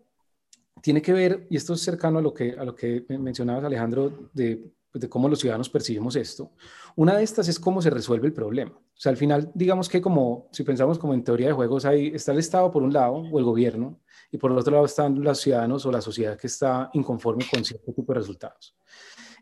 tiene 0.81 1.01
que 1.01 1.13
ver, 1.13 1.47
y 1.49 1.57
esto 1.57 1.73
es 1.73 1.81
cercano 1.81 2.19
a 2.19 2.21
lo 2.21 2.33
que, 2.33 2.51
a 2.51 2.65
lo 2.65 2.75
que 2.75 3.05
mencionabas 3.09 3.63
Alejandro, 3.63 4.29
de, 4.33 4.73
de 4.93 5.09
cómo 5.09 5.29
los 5.29 5.39
ciudadanos 5.39 5.69
percibimos 5.69 6.15
esto. 6.15 6.51
Una 6.95 7.15
de 7.15 7.23
estas 7.23 7.47
es 7.47 7.59
cómo 7.59 7.81
se 7.81 7.89
resuelve 7.89 8.27
el 8.27 8.33
problema. 8.33 8.71
O 8.71 8.99
sea, 8.99 9.11
al 9.11 9.17
final, 9.17 9.51
digamos 9.53 9.89
que 9.89 10.01
como, 10.01 10.49
si 10.51 10.63
pensamos 10.63 10.99
como 10.99 11.13
en 11.13 11.23
teoría 11.23 11.47
de 11.47 11.53
juegos, 11.53 11.85
ahí 11.85 12.11
está 12.13 12.31
el 12.31 12.39
Estado 12.39 12.71
por 12.71 12.83
un 12.83 12.93
lado, 12.93 13.13
o 13.13 13.39
el 13.39 13.45
gobierno, 13.45 14.01
y 14.31 14.37
por 14.37 14.51
el 14.51 14.57
otro 14.57 14.73
lado 14.73 14.85
están 14.85 15.21
los 15.21 15.39
ciudadanos 15.39 15.85
o 15.85 15.91
la 15.91 16.01
sociedad 16.01 16.37
que 16.37 16.47
está 16.47 16.89
inconforme 16.93 17.45
con 17.49 17.63
cierto 17.63 17.91
tipo 17.93 18.13
de 18.13 18.19
resultados. 18.19 18.75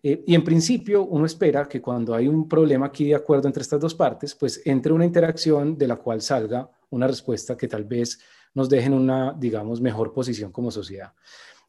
Eh, 0.03 0.23
y 0.25 0.35
en 0.35 0.43
principio 0.43 1.03
uno 1.03 1.25
espera 1.25 1.67
que 1.67 1.81
cuando 1.81 2.15
hay 2.15 2.27
un 2.27 2.47
problema 2.47 2.87
aquí 2.87 3.05
de 3.05 3.15
acuerdo 3.15 3.47
entre 3.47 3.61
estas 3.61 3.79
dos 3.79 3.93
partes, 3.93 4.35
pues 4.35 4.61
entre 4.65 4.93
una 4.93 5.05
interacción 5.05 5.77
de 5.77 5.87
la 5.87 5.97
cual 5.97 6.21
salga 6.21 6.69
una 6.89 7.07
respuesta 7.07 7.55
que 7.55 7.67
tal 7.67 7.85
vez 7.85 8.19
nos 8.53 8.67
deje 8.69 8.87
en 8.87 8.93
una, 8.93 9.33
digamos, 9.33 9.79
mejor 9.79 10.11
posición 10.13 10.51
como 10.51 10.71
sociedad. 10.71 11.13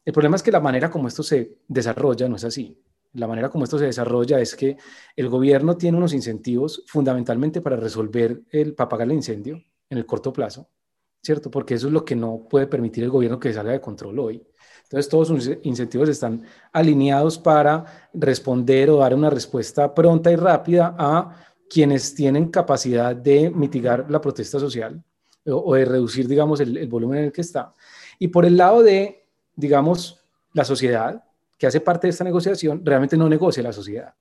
El 0.03 0.13
problema 0.13 0.35
es 0.35 0.43
que 0.43 0.51
la 0.51 0.59
manera 0.59 0.89
como 0.89 1.07
esto 1.07 1.23
se 1.23 1.59
desarrolla 1.67 2.27
no 2.27 2.35
es 2.35 2.43
así. 2.43 2.77
La 3.13 3.27
manera 3.27 3.49
como 3.49 3.63
esto 3.63 3.77
se 3.77 3.85
desarrolla 3.85 4.39
es 4.39 4.55
que 4.55 4.75
el 5.15 5.29
gobierno 5.29 5.77
tiene 5.77 5.97
unos 5.97 6.13
incentivos 6.13 6.83
fundamentalmente 6.87 7.61
para 7.61 7.77
resolver 7.77 8.41
el, 8.51 8.73
para 8.73 8.87
apagar 8.87 9.07
el 9.07 9.13
incendio 9.13 9.63
en 9.89 9.97
el 9.97 10.05
corto 10.05 10.33
plazo, 10.33 10.67
¿cierto? 11.21 11.51
Porque 11.51 11.75
eso 11.75 11.87
es 11.87 11.93
lo 11.93 12.03
que 12.03 12.15
no 12.15 12.47
puede 12.49 12.67
permitir 12.67 13.03
el 13.03 13.11
gobierno 13.11 13.39
que 13.39 13.53
salga 13.53 13.71
de 13.71 13.79
control 13.79 14.19
hoy. 14.19 14.43
Entonces, 14.93 15.09
todos 15.09 15.27
sus 15.29 15.49
incentivos 15.63 16.07
están 16.07 16.43
alineados 16.71 17.39
para 17.39 17.83
responder 18.13 18.91
o 18.91 18.97
dar 18.97 19.15
una 19.15 19.31
respuesta 19.31 19.91
pronta 19.91 20.31
y 20.31 20.35
rápida 20.35 20.95
a 20.99 21.35
quienes 21.67 22.13
tienen 22.13 22.49
capacidad 22.49 23.15
de 23.15 23.49
mitigar 23.49 24.05
la 24.11 24.21
protesta 24.21 24.59
social 24.59 25.03
o, 25.47 25.73
de 25.73 25.85
reducir, 25.85 26.27
digamos, 26.27 26.59
el, 26.59 26.87
volumen 26.87 27.17
en 27.17 27.25
el 27.25 27.31
que 27.31 27.41
está. 27.41 27.73
Y 28.19 28.27
por 28.27 28.45
el 28.45 28.55
lado 28.55 28.83
de, 28.83 29.25
digamos, 29.55 30.23
la 30.53 30.63
sociedad, 30.63 31.23
que 31.57 31.65
hace 31.65 31.81
parte 31.81 32.05
de 32.05 32.11
esta 32.11 32.23
negociación, 32.23 32.85
realmente 32.85 33.17
no 33.17 33.27
negocia 33.27 33.63
la 33.63 33.73
sociedad, 33.73 34.13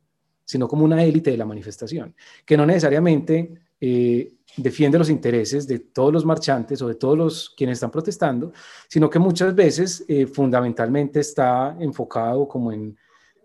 sino 0.43 0.67
como 0.69 0.87
una 0.87 1.05
élite 1.05 1.33
de 1.33 1.37
la 1.37 1.45
manifestación, 1.45 2.17
que 2.47 2.57
no 2.57 2.65
necesariamente 2.65 3.61
eh, 3.85 4.35
defiende 4.57 4.97
los 4.97 5.11
intereses 5.11 5.67
de 5.67 5.81
todos 5.81 6.13
los 6.13 6.25
marchantes 6.25 6.81
o 6.83 6.87
de 6.87 6.95
todos 6.95 7.19
los 7.19 7.51
quienes 7.51 7.79
están 7.79 7.91
protestando, 7.91 8.53
sino 8.89 9.11
que 9.11 9.19
muchas 9.19 9.53
veces 9.57 10.05
eh, 10.07 10.29
fundamentalmente 10.29 11.19
está 11.19 11.77
enfocado 11.81 12.47
como 12.47 12.71
en, 12.71 12.97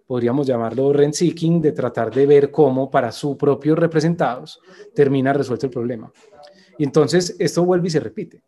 podríamos 0.05 0.45
llamarlo 0.45 0.93
rent-seeking, 0.93 1.59
de 1.59 1.71
tratar 1.71 2.13
de 2.13 2.27
ver 2.27 2.51
cómo 2.51 2.91
para 2.91 3.11
sus 3.11 3.35
propios 3.35 3.79
representados 3.79 4.59
termina 4.93 5.33
resuelto 5.33 5.65
el 5.65 5.71
problema. 5.71 6.11
Y 6.77 6.83
entonces 6.83 7.35
esto 7.39 7.65
vuelve 7.65 7.87
y 7.87 7.91
se 7.91 7.99
repite. 7.99 8.43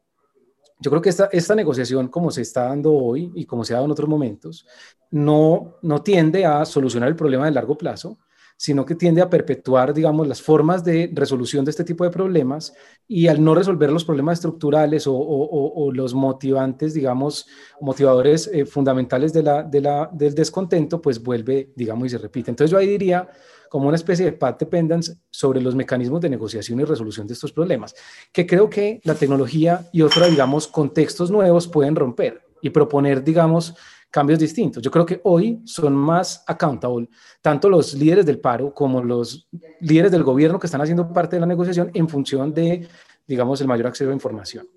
Yo 0.80 0.92
creo 0.92 1.02
que 1.02 1.10
esta, 1.10 1.28
esta 1.32 1.56
negociación, 1.56 2.08
como 2.08 2.30
se 2.30 2.44
está 2.44 2.66
dando 2.66 2.94
hoy 2.94 3.32
y 3.34 3.46
como 3.46 3.66
se 3.66 3.74
ha 3.74 3.78
dado 3.78 3.86
en 3.86 3.92
otros 3.94 4.08
momentos, 4.08 4.68
no, 5.10 5.78
no 5.82 6.04
tiende 6.04 6.46
a 6.46 6.64
solucionar 6.66 7.10
el 7.10 7.16
problema 7.16 7.46
de 7.46 7.52
largo 7.52 7.76
plazo, 7.76 8.20
sino 8.60 8.86
que 8.86 8.94
tiende 8.94 9.22
a 9.22 9.30
perpetuar, 9.30 9.94
digamos, 9.94 10.28
las 10.28 10.42
formas 10.42 10.84
de 10.84 11.10
resolución 11.14 11.64
de 11.64 11.72
este 11.72 11.86
tipo 11.86 12.04
de 12.04 12.10
problemas 12.10 12.74
y 13.08 13.28
al 13.28 13.42
no 13.42 13.56
resolver 13.56 13.90
los 13.90 14.04
problemas 14.04 14.40
estructurales 14.40 15.06
o, 15.08 15.92
los 15.94 16.14
motivantes, 16.14 16.94
digamos, 16.94 17.48
motivadores 17.80 18.50
eh, 18.52 18.66
fundamentales 18.66 19.32
de 19.32 19.44
la, 19.44 19.64
de 19.64 19.80
la, 19.80 20.10
del 20.12 20.36
descontento, 20.36 21.02
pues 21.02 21.24
vuelve, 21.24 21.72
digamos, 21.74 22.08
y 22.08 22.10
se 22.10 22.18
repite. 22.18 22.52
Entonces 22.52 22.70
yo 22.70 22.78
ahí 22.78 22.88
diría 22.88 23.30
como 23.70 23.88
una 23.88 23.96
especie 23.96 24.26
de 24.26 24.34
path 24.34 24.60
dependence 24.60 25.14
sobre 25.32 25.62
los 25.62 25.74
mecanismos 25.74 26.20
de 26.20 26.30
negociación 26.30 26.82
y 26.82 26.84
resolución 26.84 27.28
de 27.28 27.36
estos 27.36 27.54
problemas, 27.54 27.96
que 28.34 28.46
creo 28.46 28.70
que 28.70 29.00
la 29.06 29.16
tecnología 29.16 29.88
y 29.94 30.02
otros, 30.02 30.30
digamos, 30.30 30.68
contextos 30.68 31.32
nuevos 31.32 31.66
pueden 31.70 31.96
romper 31.96 32.42
y 32.62 32.72
proponer, 32.72 33.24
digamos, 33.24 33.76
cambios 34.10 34.40
distintos. 34.40 34.82
Yo 34.82 34.92
creo 34.92 35.06
que 35.06 35.22
hoy 35.24 35.62
son 35.66 35.94
más 35.94 36.44
accountable 36.48 37.10
tanto 37.42 37.70
los 37.70 37.94
líderes 37.94 38.26
del 38.26 38.40
paro 38.40 38.74
como 38.74 39.04
los 39.04 39.48
líderes 39.82 40.12
del 40.12 40.24
gobierno 40.24 40.60
que 40.60 40.68
están 40.68 40.82
haciendo 40.82 41.12
parte 41.12 41.36
de 41.36 41.42
la 41.42 41.46
negociación 41.46 41.92
en 41.94 42.10
función 42.10 42.54
de, 42.54 42.88
digamos, 43.28 43.62
el 43.62 43.68
mayor 43.68 43.88
acceso 43.88 44.10
a 44.10 44.14
información. 44.14 44.68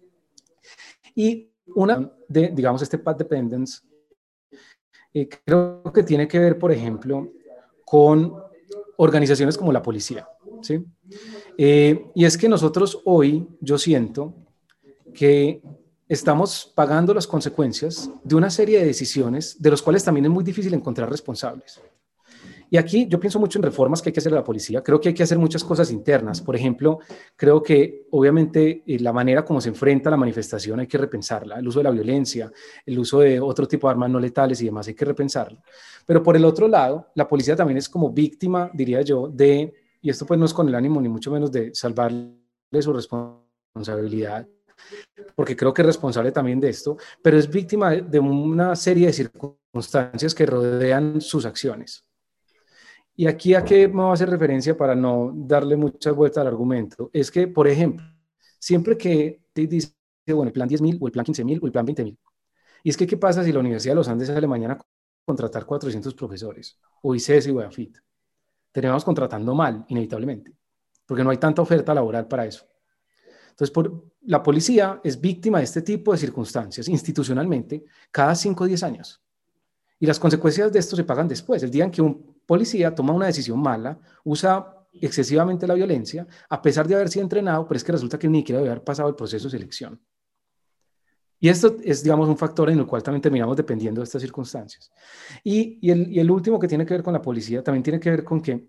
Y 1.14 1.50
una 1.74 2.10
de, 2.28 2.48
digamos, 2.48 2.82
este 2.82 2.98
path 2.98 3.18
dependence, 3.18 3.80
eh, 5.14 5.28
creo 5.44 5.82
que 5.92 6.02
tiene 6.02 6.26
que 6.26 6.38
ver, 6.38 6.58
por 6.58 6.72
ejemplo, 6.72 7.32
con 7.84 8.34
organizaciones 8.96 9.58
como 9.58 9.72
la 9.72 9.82
policía, 9.82 10.28
¿sí? 10.62 10.84
Eh, 11.58 12.10
y 12.14 12.24
es 12.24 12.38
que 12.38 12.48
nosotros 12.48 13.00
hoy, 13.04 13.46
yo 13.60 13.76
siento 13.76 14.34
que 15.12 15.62
estamos 16.12 16.70
pagando 16.74 17.14
las 17.14 17.26
consecuencias 17.26 18.10
de 18.22 18.34
una 18.34 18.50
serie 18.50 18.78
de 18.78 18.84
decisiones 18.84 19.60
de 19.60 19.70
los 19.70 19.80
cuales 19.80 20.04
también 20.04 20.26
es 20.26 20.30
muy 20.30 20.44
difícil 20.44 20.74
encontrar 20.74 21.10
responsables. 21.10 21.80
Y 22.68 22.76
aquí 22.76 23.06
yo 23.06 23.20
pienso 23.20 23.38
mucho 23.38 23.58
en 23.58 23.62
reformas 23.62 24.00
que 24.00 24.08
hay 24.08 24.12
que 24.12 24.20
hacer 24.20 24.32
a 24.32 24.36
la 24.36 24.44
policía. 24.44 24.82
Creo 24.82 25.00
que 25.00 25.08
hay 25.08 25.14
que 25.14 25.22
hacer 25.22 25.38
muchas 25.38 25.62
cosas 25.62 25.90
internas. 25.90 26.40
Por 26.40 26.56
ejemplo, 26.56 27.00
creo 27.36 27.62
que 27.62 28.06
obviamente 28.10 28.82
eh, 28.86 28.98
la 28.98 29.12
manera 29.12 29.44
como 29.44 29.60
se 29.60 29.70
enfrenta 29.70 30.10
la 30.10 30.16
manifestación 30.16 30.80
hay 30.80 30.86
que 30.86 30.98
repensarla. 30.98 31.58
El 31.58 31.68
uso 31.68 31.80
de 31.80 31.84
la 31.84 31.90
violencia, 31.90 32.50
el 32.84 32.98
uso 32.98 33.20
de 33.20 33.40
otro 33.40 33.66
tipo 33.66 33.86
de 33.86 33.92
armas 33.92 34.10
no 34.10 34.18
letales 34.18 34.60
y 34.62 34.66
demás 34.66 34.88
hay 34.88 34.94
que 34.94 35.04
repensarlo. 35.04 35.60
Pero 36.06 36.22
por 36.22 36.36
el 36.36 36.44
otro 36.44 36.68
lado, 36.68 37.08
la 37.14 37.26
policía 37.26 37.56
también 37.56 37.78
es 37.78 37.88
como 37.88 38.10
víctima, 38.10 38.70
diría 38.72 39.02
yo, 39.02 39.28
de, 39.28 39.72
y 40.00 40.10
esto 40.10 40.24
pues 40.26 40.38
no 40.40 40.46
es 40.46 40.54
con 40.54 40.68
el 40.68 40.74
ánimo 40.74 41.00
ni 41.00 41.08
mucho 41.10 41.30
menos 41.30 41.52
de 41.52 41.74
salvarle 41.74 42.32
su 42.80 42.92
responsabilidad, 42.92 44.46
porque 45.34 45.56
creo 45.56 45.72
que 45.72 45.82
es 45.82 45.86
responsable 45.86 46.32
también 46.32 46.60
de 46.60 46.70
esto, 46.70 46.96
pero 47.22 47.38
es 47.38 47.48
víctima 47.48 47.90
de 47.92 48.18
una 48.18 48.76
serie 48.76 49.06
de 49.06 49.12
circunstancias 49.12 50.34
que 50.34 50.46
rodean 50.46 51.20
sus 51.20 51.46
acciones. 51.46 52.04
Y 53.14 53.26
aquí 53.26 53.54
a 53.54 53.64
qué 53.64 53.88
me 53.88 54.02
voy 54.02 54.10
a 54.10 54.12
hacer 54.14 54.30
referencia 54.30 54.76
para 54.76 54.94
no 54.94 55.32
darle 55.34 55.76
muchas 55.76 56.14
vueltas 56.14 56.40
al 56.40 56.46
argumento, 56.46 57.10
es 57.12 57.30
que, 57.30 57.46
por 57.46 57.68
ejemplo, 57.68 58.06
siempre 58.58 58.96
que 58.96 59.42
te 59.52 59.66
dice, 59.66 59.92
bueno, 60.28 60.44
el 60.44 60.52
plan 60.52 60.68
10.000 60.68 60.98
o 61.00 61.06
el 61.06 61.12
plan 61.12 61.26
15.000 61.26 61.60
o 61.62 61.66
el 61.66 61.72
plan 61.72 61.86
20.000, 61.86 62.16
y 62.82 62.90
es 62.90 62.96
que, 62.96 63.06
¿qué 63.06 63.16
pasa 63.16 63.44
si 63.44 63.52
la 63.52 63.60
Universidad 63.60 63.92
de 63.92 63.96
los 63.96 64.08
Andes 64.08 64.28
sale 64.28 64.46
mañana 64.46 64.74
a 64.74 64.80
contratar 65.24 65.66
400 65.66 66.14
profesores, 66.14 66.78
o 67.02 67.14
ICES 67.14 67.46
y 67.48 67.50
UEAFIT? 67.50 67.98
Terminamos 68.72 69.04
contratando 69.04 69.54
mal, 69.54 69.84
inevitablemente, 69.88 70.56
porque 71.06 71.22
no 71.22 71.30
hay 71.30 71.36
tanta 71.36 71.62
oferta 71.62 71.94
laboral 71.94 72.26
para 72.26 72.46
eso. 72.46 72.66
Entonces, 73.52 73.70
por, 73.70 74.04
la 74.22 74.42
policía 74.42 75.00
es 75.04 75.20
víctima 75.20 75.58
de 75.58 75.64
este 75.64 75.82
tipo 75.82 76.12
de 76.12 76.18
circunstancias 76.18 76.88
institucionalmente 76.88 77.84
cada 78.10 78.34
5 78.34 78.64
o 78.64 78.66
10 78.66 78.82
años. 78.82 79.22
Y 79.98 80.06
las 80.06 80.18
consecuencias 80.18 80.72
de 80.72 80.78
esto 80.78 80.96
se 80.96 81.04
pagan 81.04 81.28
después. 81.28 81.62
El 81.62 81.70
día 81.70 81.84
en 81.84 81.90
que 81.90 82.02
un 82.02 82.40
policía 82.46 82.94
toma 82.94 83.12
una 83.12 83.26
decisión 83.26 83.60
mala, 83.60 83.98
usa 84.24 84.76
excesivamente 84.92 85.66
la 85.66 85.74
violencia, 85.74 86.26
a 86.48 86.60
pesar 86.60 86.86
de 86.86 86.94
haber 86.94 87.08
sido 87.08 87.22
entrenado, 87.22 87.66
pero 87.66 87.76
es 87.76 87.84
que 87.84 87.92
resulta 87.92 88.18
que 88.18 88.28
ni 88.28 88.38
siquiera 88.38 88.60
haber 88.60 88.82
pasado 88.82 89.08
el 89.08 89.14
proceso 89.14 89.46
de 89.46 89.50
selección. 89.50 90.00
Y 91.38 91.48
esto 91.48 91.76
es, 91.82 92.02
digamos, 92.02 92.28
un 92.28 92.36
factor 92.36 92.70
en 92.70 92.78
el 92.78 92.86
cual 92.86 93.02
también 93.02 93.22
terminamos 93.22 93.56
dependiendo 93.56 94.00
de 94.00 94.04
estas 94.04 94.22
circunstancias. 94.22 94.90
Y, 95.42 95.78
y, 95.80 95.90
el, 95.90 96.12
y 96.12 96.20
el 96.20 96.30
último 96.30 96.58
que 96.58 96.68
tiene 96.68 96.86
que 96.86 96.94
ver 96.94 97.02
con 97.02 97.12
la 97.12 97.22
policía 97.22 97.62
también 97.62 97.82
tiene 97.82 97.98
que 97.98 98.10
ver 98.10 98.24
con 98.24 98.40
que 98.40 98.68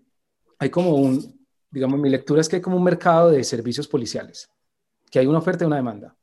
hay 0.58 0.70
como 0.70 0.94
un, 0.94 1.46
digamos, 1.70 1.98
mi 1.98 2.10
lectura 2.10 2.40
es 2.40 2.48
que 2.48 2.56
hay 2.56 2.62
como 2.62 2.76
un 2.76 2.84
mercado 2.84 3.30
de 3.30 3.44
servicios 3.44 3.86
policiales 3.86 4.50
que 5.10 5.18
hay 5.18 5.26
una 5.26 5.38
oferta 5.38 5.64
y 5.64 5.66
una 5.66 5.76
demanda. 5.76 6.14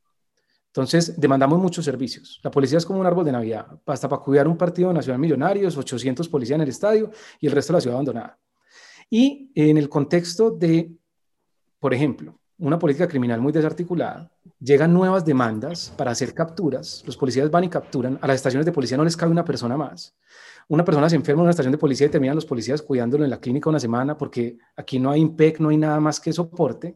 Entonces, 0.67 1.19
demandamos 1.19 1.59
muchos 1.59 1.83
servicios. 1.83 2.39
La 2.43 2.49
policía 2.49 2.77
es 2.77 2.85
como 2.85 2.99
un 2.99 3.05
árbol 3.05 3.25
de 3.25 3.33
Navidad, 3.33 3.67
basta 3.85 4.07
para 4.07 4.21
cuidar 4.21 4.47
un 4.47 4.57
partido 4.57 4.93
nacional 4.93 5.19
millonarios, 5.19 5.75
800 5.75 6.29
policías 6.29 6.55
en 6.55 6.61
el 6.61 6.69
estadio 6.69 7.11
y 7.41 7.47
el 7.47 7.51
resto 7.51 7.73
de 7.73 7.77
la 7.77 7.81
ciudad 7.81 7.95
abandonada. 7.95 8.39
Y 9.09 9.51
en 9.53 9.77
el 9.77 9.89
contexto 9.89 10.51
de, 10.51 10.93
por 11.77 11.93
ejemplo, 11.93 12.39
una 12.57 12.79
política 12.79 13.07
criminal 13.07 13.41
muy 13.41 13.51
desarticulada, 13.51 14.31
llegan 14.59 14.93
nuevas 14.93 15.25
demandas 15.25 15.91
para 15.97 16.11
hacer 16.11 16.33
capturas, 16.33 17.03
los 17.05 17.17
policías 17.17 17.51
van 17.51 17.65
y 17.65 17.69
capturan, 17.69 18.17
a 18.21 18.27
las 18.27 18.37
estaciones 18.37 18.65
de 18.65 18.71
policía 18.71 18.95
no 18.95 19.03
les 19.03 19.17
cabe 19.17 19.31
una 19.31 19.43
persona 19.43 19.75
más. 19.75 20.15
Una 20.69 20.85
persona 20.85 21.09
se 21.09 21.17
enferma 21.17 21.41
en 21.41 21.45
una 21.45 21.49
estación 21.49 21.73
de 21.73 21.77
policía 21.77 22.07
y 22.07 22.09
terminan 22.09 22.35
los 22.35 22.45
policías 22.45 22.81
cuidándolo 22.81 23.25
en 23.25 23.29
la 23.29 23.41
clínica 23.41 23.69
una 23.69 23.79
semana 23.79 24.17
porque 24.17 24.57
aquí 24.77 24.99
no 24.99 25.11
hay 25.11 25.19
IMPEC, 25.19 25.59
no 25.59 25.69
hay 25.69 25.77
nada 25.77 25.99
más 25.99 26.19
que 26.19 26.31
soporte 26.31 26.95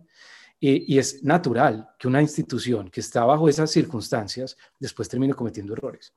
y, 0.68 0.98
es 0.98 1.24
natural 1.24 1.90
que 2.00 2.08
una 2.08 2.22
institución 2.22 2.90
que 2.90 3.00
está 3.00 3.24
bajo 3.26 3.48
esas 3.48 3.70
circunstancias 3.70 4.58
después 4.80 5.08
termine 5.08 5.34
cometiendo 5.34 5.74
errores. 5.74 6.14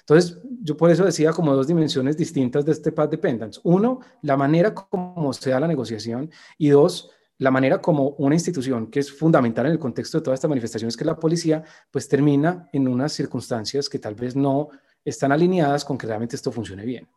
Entonces, 0.00 0.38
yo 0.62 0.76
por 0.76 0.90
eso 0.90 1.04
decía 1.04 1.32
como 1.32 1.54
dos 1.54 1.66
dimensiones 1.66 2.16
distintas 2.16 2.64
de 2.64 2.72
este 2.72 2.92
path 2.92 3.10
dependence. 3.10 3.60
Uno, 3.64 4.00
la 4.22 4.36
manera 4.36 4.72
como 4.72 5.32
se 5.32 5.50
da 5.50 5.60
la 5.60 5.66
negociación 5.66 6.30
y 6.56 6.68
dos, 6.68 7.10
la 7.38 7.50
manera 7.50 7.80
como 7.80 8.10
una 8.10 8.34
institución 8.34 8.86
que 8.86 9.00
es 9.00 9.12
fundamental 9.12 9.66
en 9.66 9.72
el 9.72 9.78
contexto 9.78 10.18
de 10.18 10.24
todas 10.24 10.38
estas 10.38 10.48
manifestaciones, 10.48 10.96
que 10.96 11.04
la 11.04 11.18
policía, 11.18 11.64
pues 11.90 12.08
termina 12.08 12.68
en 12.72 12.88
unas 12.88 13.12
circunstancias 13.12 13.88
que 13.88 13.98
tal 13.98 14.14
vez 14.14 14.36
no 14.36 14.68
están 15.04 15.32
alineadas 15.32 15.84
con 15.84 15.98
que 15.98 16.06
realmente 16.06 16.36
esto 16.36 16.52
funcione 16.52 16.84
bien. 16.84 17.08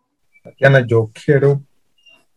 Tatiana, 0.44 0.86
yo 0.86 1.12
quiero 1.14 1.64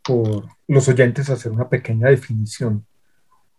por 0.02 0.44
los 0.68 0.88
oyentes 0.88 1.30
hacer 1.30 1.50
una 1.50 1.68
pequeña 1.68 2.08
definición 2.08 2.86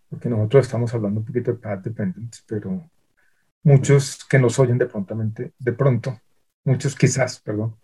porque 0.08 0.28
nosotros 0.28 0.66
estamos 0.66 0.92
hablando 0.94 1.20
un 1.20 1.26
poquito 1.26 1.52
de 1.52 1.58
path 1.58 1.82
dependence, 1.82 2.42
pero 2.46 2.90
muchos 3.62 4.24
que 4.24 4.38
nos 4.38 4.58
oyen 4.58 4.78
de, 4.78 4.86
prontamente, 4.86 5.52
de 5.58 5.72
pronto, 5.72 6.20
muchos 6.64 6.94
quizás, 6.94 7.40
perdón, 7.40 7.76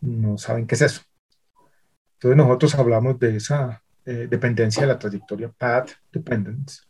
no 0.00 0.38
saben 0.38 0.66
qué 0.66 0.74
es 0.76 0.82
eso. 0.82 1.02
Entonces 2.14 2.36
nosotros 2.36 2.74
hablamos 2.76 3.18
de 3.18 3.36
esa 3.36 3.82
eh, 4.04 4.26
dependencia 4.30 4.82
de 4.82 4.88
la 4.88 4.98
trayectoria 4.98 5.48
path 5.48 5.90
dependence 6.12 6.82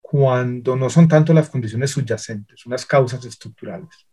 cuando 0.00 0.76
no 0.76 0.90
son 0.90 1.08
tanto 1.08 1.32
las 1.32 1.48
condiciones 1.48 1.90
subyacentes, 1.90 2.66
unas 2.66 2.84
causas 2.84 3.24
estructurales, 3.24 4.06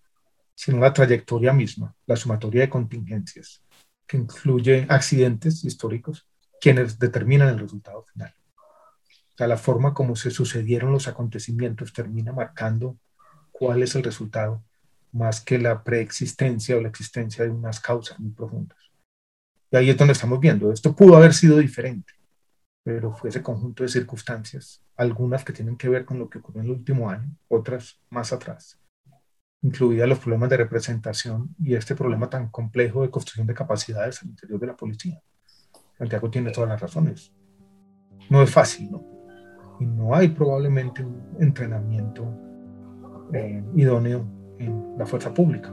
sino 0.55 0.79
la 0.79 0.93
trayectoria 0.93 1.51
misma, 1.51 1.93
la 2.05 2.15
sumatoria 2.15 2.61
de 2.61 2.69
contingencias, 2.69 3.61
que 4.07 4.17
incluye 4.17 4.85
accidentes 4.89 5.63
históricos, 5.65 6.25
quienes 6.61 6.97
determinan 6.97 7.49
el 7.49 7.59
resultado 7.59 8.03
final 8.03 8.33
sea, 9.39 9.47
la 9.47 9.57
forma 9.57 9.93
como 9.93 10.17
se 10.17 10.31
sucedieron 10.31 10.91
los 10.91 11.07
acontecimientos 11.07 11.93
termina 11.93 12.33
marcando 12.33 12.97
cuál 13.51 13.81
es 13.83 13.95
el 13.95 14.03
resultado, 14.03 14.61
más 15.13 15.39
que 15.39 15.57
la 15.57 15.81
preexistencia 15.81 16.75
o 16.75 16.81
la 16.81 16.89
existencia 16.89 17.45
de 17.45 17.49
unas 17.49 17.79
causas 17.79 18.19
muy 18.19 18.31
profundas. 18.31 18.77
Y 19.71 19.77
ahí 19.77 19.89
es 19.89 19.97
donde 19.97 20.11
estamos 20.11 20.41
viendo, 20.41 20.73
esto 20.73 20.93
pudo 20.93 21.15
haber 21.15 21.33
sido 21.33 21.57
diferente, 21.57 22.13
pero 22.83 23.13
fue 23.13 23.29
ese 23.29 23.41
conjunto 23.41 23.83
de 23.83 23.89
circunstancias, 23.89 24.83
algunas 24.97 25.45
que 25.45 25.53
tienen 25.53 25.77
que 25.77 25.87
ver 25.87 26.03
con 26.03 26.19
lo 26.19 26.29
que 26.29 26.39
ocurrió 26.39 26.61
en 26.61 26.67
el 26.67 26.73
último 26.73 27.09
año, 27.09 27.33
otras 27.47 27.97
más 28.09 28.33
atrás, 28.33 28.77
incluidas 29.61 30.09
los 30.09 30.19
problemas 30.19 30.49
de 30.49 30.57
representación 30.57 31.55
y 31.57 31.75
este 31.75 31.95
problema 31.95 32.29
tan 32.29 32.49
complejo 32.49 33.03
de 33.03 33.09
construcción 33.09 33.47
de 33.47 33.53
capacidades 33.53 34.21
al 34.21 34.29
interior 34.29 34.59
de 34.59 34.67
la 34.67 34.75
policía. 34.75 35.21
Santiago 35.97 36.29
tiene 36.29 36.51
todas 36.51 36.69
las 36.69 36.81
razones. 36.81 37.31
No 38.29 38.41
es 38.41 38.51
fácil, 38.51 38.91
¿no? 38.91 39.18
Y 39.79 39.85
no 39.85 40.13
hay 40.13 40.29
probablemente 40.29 41.03
un 41.03 41.21
entrenamiento 41.39 42.25
eh, 43.33 43.63
idóneo 43.75 44.25
en 44.57 44.97
la 44.97 45.05
fuerza 45.05 45.33
pública. 45.33 45.71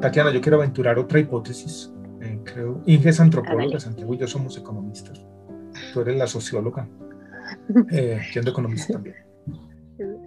Tatiana, 0.00 0.32
yo 0.32 0.40
quiero 0.40 0.56
aventurar 0.56 0.98
otra 0.98 1.20
hipótesis. 1.20 1.92
Inge 2.86 3.08
es 3.08 3.20
antropóloga, 3.20 3.78
Santiago 3.78 4.14
y 4.14 4.18
yo 4.18 4.26
somos 4.26 4.56
economistas. 4.56 5.20
Tú 5.92 6.00
eres 6.00 6.16
la 6.16 6.26
socióloga, 6.26 6.88
eh, 7.90 8.20
siendo 8.32 8.50
economista 8.50 8.94
también. 8.94 9.16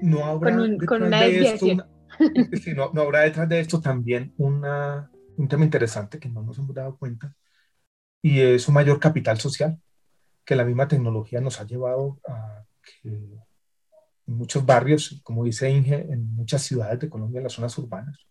No 0.01 0.25
habrá 0.25 0.55
detrás 0.57 1.09
de 1.09 1.53
esto, 1.53 1.65
no, 2.93 3.01
habrá 3.01 3.21
detrás 3.21 3.49
de 3.49 3.59
esto 3.59 3.81
también 3.81 4.33
una, 4.37 5.09
un 5.37 5.47
tema 5.47 5.63
interesante 5.63 6.19
que 6.19 6.29
no 6.29 6.43
nos 6.43 6.57
hemos 6.59 6.75
dado 6.75 6.95
cuenta 6.97 7.35
y 8.21 8.39
es 8.39 8.67
un 8.67 8.75
mayor 8.75 8.99
capital 8.99 9.39
social 9.39 9.79
que 10.45 10.55
la 10.55 10.65
misma 10.65 10.87
tecnología 10.87 11.41
nos 11.41 11.59
ha 11.59 11.65
llevado 11.65 12.19
a 12.27 12.63
que 13.01 13.09
en 13.09 14.37
muchos 14.37 14.65
barrios, 14.65 15.19
como 15.23 15.43
dice 15.43 15.69
Inge, 15.69 15.95
en 15.95 16.33
muchas 16.35 16.61
ciudades 16.61 16.99
de 16.99 17.09
Colombia, 17.09 17.39
en 17.39 17.43
las 17.43 17.53
zonas 17.53 17.77
urbanas, 17.77 18.25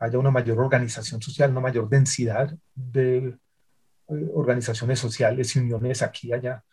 haya 0.00 0.18
una 0.18 0.30
mayor 0.30 0.58
organización 0.58 1.22
social, 1.22 1.50
una 1.50 1.60
mayor 1.60 1.88
densidad 1.88 2.56
de 2.74 3.36
eh, 4.08 4.30
organizaciones 4.34 4.98
sociales 4.98 5.54
y 5.54 5.60
uniones 5.60 6.02
aquí 6.02 6.28
y 6.28 6.32
allá, 6.32 6.64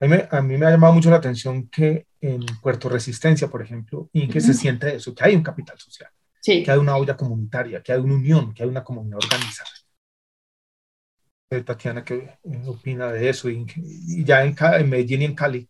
A 0.00 0.06
mí, 0.40 0.56
me, 0.56 0.66
ha 0.66 0.70
llamado 0.70 0.94
mucho 0.94 1.10
la 1.10 1.16
atención 1.16 1.68
que 1.68 2.06
en 2.20 2.44
Puerto 2.62 2.88
Resistencia, 2.88 3.48
por 3.48 3.62
ejemplo, 3.62 4.08
y 4.12 4.26
que 4.28 4.40
se 4.40 4.54
siente 4.54 4.94
eso, 4.94 5.14
que 5.14 5.24
hay 5.24 5.36
un 5.36 5.42
capital 5.42 5.78
social, 5.78 6.10
que 6.42 6.64
hay 6.66 6.78
una 6.78 6.96
olla 6.96 7.16
comunitaria, 7.16 7.82
que 7.82 7.92
hay 7.92 8.00
una 8.00 8.14
unión, 8.14 8.54
que 8.54 8.62
hay 8.62 8.68
una 8.68 8.82
comunidad 8.82 9.18
organizada. 9.22 9.70
Eh, 11.50 11.62
Tatiana, 11.62 12.02
¿qué 12.02 12.38
opina 12.66 13.12
de 13.12 13.28
eso? 13.28 13.50
Y, 13.50 13.66
ya 14.24 14.42
en, 14.42 14.56
en, 14.58 14.88
Medellín 14.88 15.22
y 15.22 15.24
en 15.26 15.34
Cali. 15.34 15.68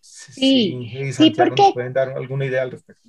Sí, 0.00 1.12
sí, 1.12 1.30
porque... 1.30 1.62
¿nos 1.62 1.72
pueden 1.74 1.92
dar 1.92 2.10
alguna 2.10 2.46
idea 2.46 2.62
al 2.62 2.70
respecto? 2.70 3.08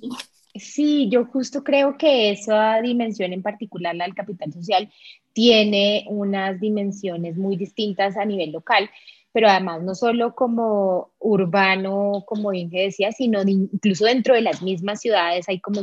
Sí, 0.54 1.08
yo 1.10 1.26
justo 1.26 1.62
creo 1.62 1.96
que 1.96 2.30
esa 2.30 2.80
dimensión 2.82 3.32
en 3.32 3.42
particular, 3.42 3.94
la 3.94 4.04
del 4.04 4.14
capital 4.14 4.52
social, 4.52 4.90
tiene 5.32 6.04
unas 6.08 6.58
dimensiones 6.60 7.36
muy 7.36 7.56
distintas 7.56 8.16
a 8.16 8.24
nivel 8.24 8.50
local, 8.50 8.90
pero 9.32 9.48
además 9.48 9.82
no 9.82 9.94
solo 9.94 10.34
como 10.34 11.12
urbano, 11.20 12.24
como 12.26 12.52
Inge 12.52 12.82
decía, 12.82 13.12
sino 13.12 13.42
incluso 13.42 14.06
dentro 14.06 14.34
de 14.34 14.40
las 14.40 14.60
mismas 14.60 15.00
ciudades 15.00 15.48
hay 15.48 15.60
como 15.60 15.82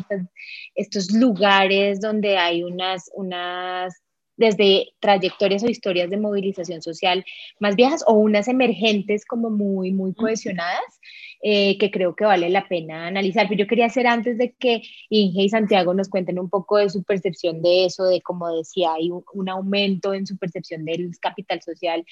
estos 0.75 1.13
lugares 1.13 2.01
donde 2.01 2.37
hay 2.37 2.63
unas, 2.63 3.09
unas 3.15 3.95
desde 4.35 4.89
trayectorias 4.99 5.63
o 5.63 5.69
historias 5.69 6.09
de 6.09 6.17
movilización 6.17 6.81
social 6.81 7.25
más 7.59 7.75
viejas 7.75 8.03
o 8.05 8.13
unas 8.13 8.47
emergentes 8.49 9.25
como 9.25 9.49
muy, 9.49 9.91
muy 9.91 10.13
cohesionadas 10.13 10.96
eh, 11.41 11.77
que 11.77 11.91
creo 11.91 12.15
que 12.15 12.25
vale 12.25 12.49
la 12.49 12.67
pena 12.67 13.07
analizar. 13.07 13.47
Pero 13.47 13.59
yo 13.59 13.67
quería 13.67 13.85
hacer 13.85 14.07
antes 14.07 14.37
de 14.37 14.53
que 14.53 14.81
Inge 15.09 15.43
y 15.43 15.49
Santiago 15.49 15.93
nos 15.93 16.09
cuenten 16.09 16.39
un 16.39 16.49
poco 16.49 16.77
de 16.77 16.89
su 16.89 17.03
percepción 17.03 17.61
de 17.61 17.85
eso, 17.85 18.05
de 18.05 18.21
cómo 18.21 18.55
decía, 18.55 18.93
hay 18.93 19.11
un, 19.11 19.49
aumento 19.49 20.13
en 20.13 20.25
su 20.27 20.37
percepción 20.37 20.83
del 20.83 21.11
capital 21.19 21.61
social 21.61 22.05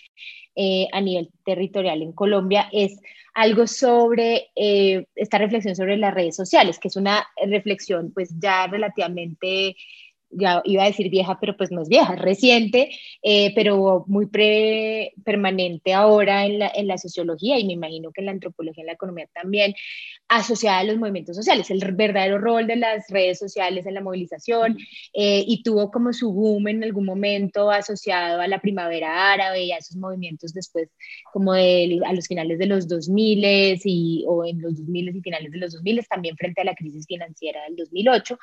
eh, 0.56 0.88
a 0.92 1.02
nivel 1.02 1.30
territorial 1.44 2.02
en 2.02 2.14
Colombia, 2.14 2.70
es 2.72 3.00
algo 3.34 3.68
sobre 3.68 4.52
eh, 4.56 5.06
esta 5.16 5.38
reflexión 5.38 5.76
sobre 5.76 5.98
las 5.98 6.14
redes 6.14 6.36
sociales, 6.36 6.80
que 6.80 6.88
es 6.88 6.96
una 6.96 7.28
reflexión 7.46 8.12
pues 8.14 8.34
ya 8.40 8.66
relativamente 8.68 9.76
ya 10.38 10.62
iba 10.65 10.84
a 10.84 10.88
decir 10.88 11.10
vieja, 11.10 11.38
pero 11.39 11.56
pues 11.58 11.71
no 11.71 11.82
es 11.82 11.89
vieja, 11.89 12.13
es 12.13 12.21
reciente, 12.21 12.89
eh, 13.21 13.54
pero 13.56 14.06
muy 14.08 14.28
pre 14.28 15.13
permanente 15.24 15.93
ahora 15.93 16.45
en 16.45 16.60
la, 16.60 16.71
en 16.74 16.88
la, 16.88 16.98
sociología 16.98 17.60
y 17.60 17.65
me 17.65 17.74
imagino 17.74 18.12
que 18.12 18.21
en 18.21 18.26
la 18.26 18.32
antropología, 18.32 18.82
en 18.82 18.88
la 18.88 18.93
economía 18.93 19.28
también, 19.34 19.74
asociada 20.28 20.80
a 20.80 20.84
los 20.84 20.98
movimientos 20.98 21.36
sociales, 21.36 21.69
el 21.69 21.82
verdadero 21.93 22.39
rol 22.39 22.67
de 22.67 22.76
las 22.78 23.08
redes 23.10 23.39
sociales 23.39 23.86
en 23.86 23.93
la 23.93 24.02
movilización 24.02 24.78
eh, 25.13 25.43
y 25.45 25.62
tuvo 25.63 25.91
como 25.91 26.13
su 26.13 26.32
boom 26.32 26.67
en 26.67 26.84
algún 26.84 27.06
momento 27.06 27.69
asociado 27.69 28.41
a 28.41 28.48
la 28.48 28.60
primavera 28.60 29.32
árabe 29.34 29.63
y 29.63 29.71
a 29.71 29.78
esos 29.78 29.98
movimientos 29.98 30.54
después 30.54 30.89
como 31.32 31.54
de, 31.54 32.00
a 32.06 32.13
los 32.13 32.28
finales 32.28 32.58
de 32.60 32.65
los 32.65 32.88
2000 32.88 33.80
y, 33.84 34.24
o 34.28 34.45
en 34.45 34.62
los 34.62 34.78
2000 34.78 35.15
y 35.15 35.21
finales 35.21 35.52
de 35.52 35.58
los 35.58 35.74
2000 35.74 36.06
también 36.08 36.36
frente 36.36 36.62
a 36.62 36.63
la 36.63 36.76
crisis 36.76 37.06
financiera 37.08 37.63
del 37.63 37.76
2008, 37.76 38.38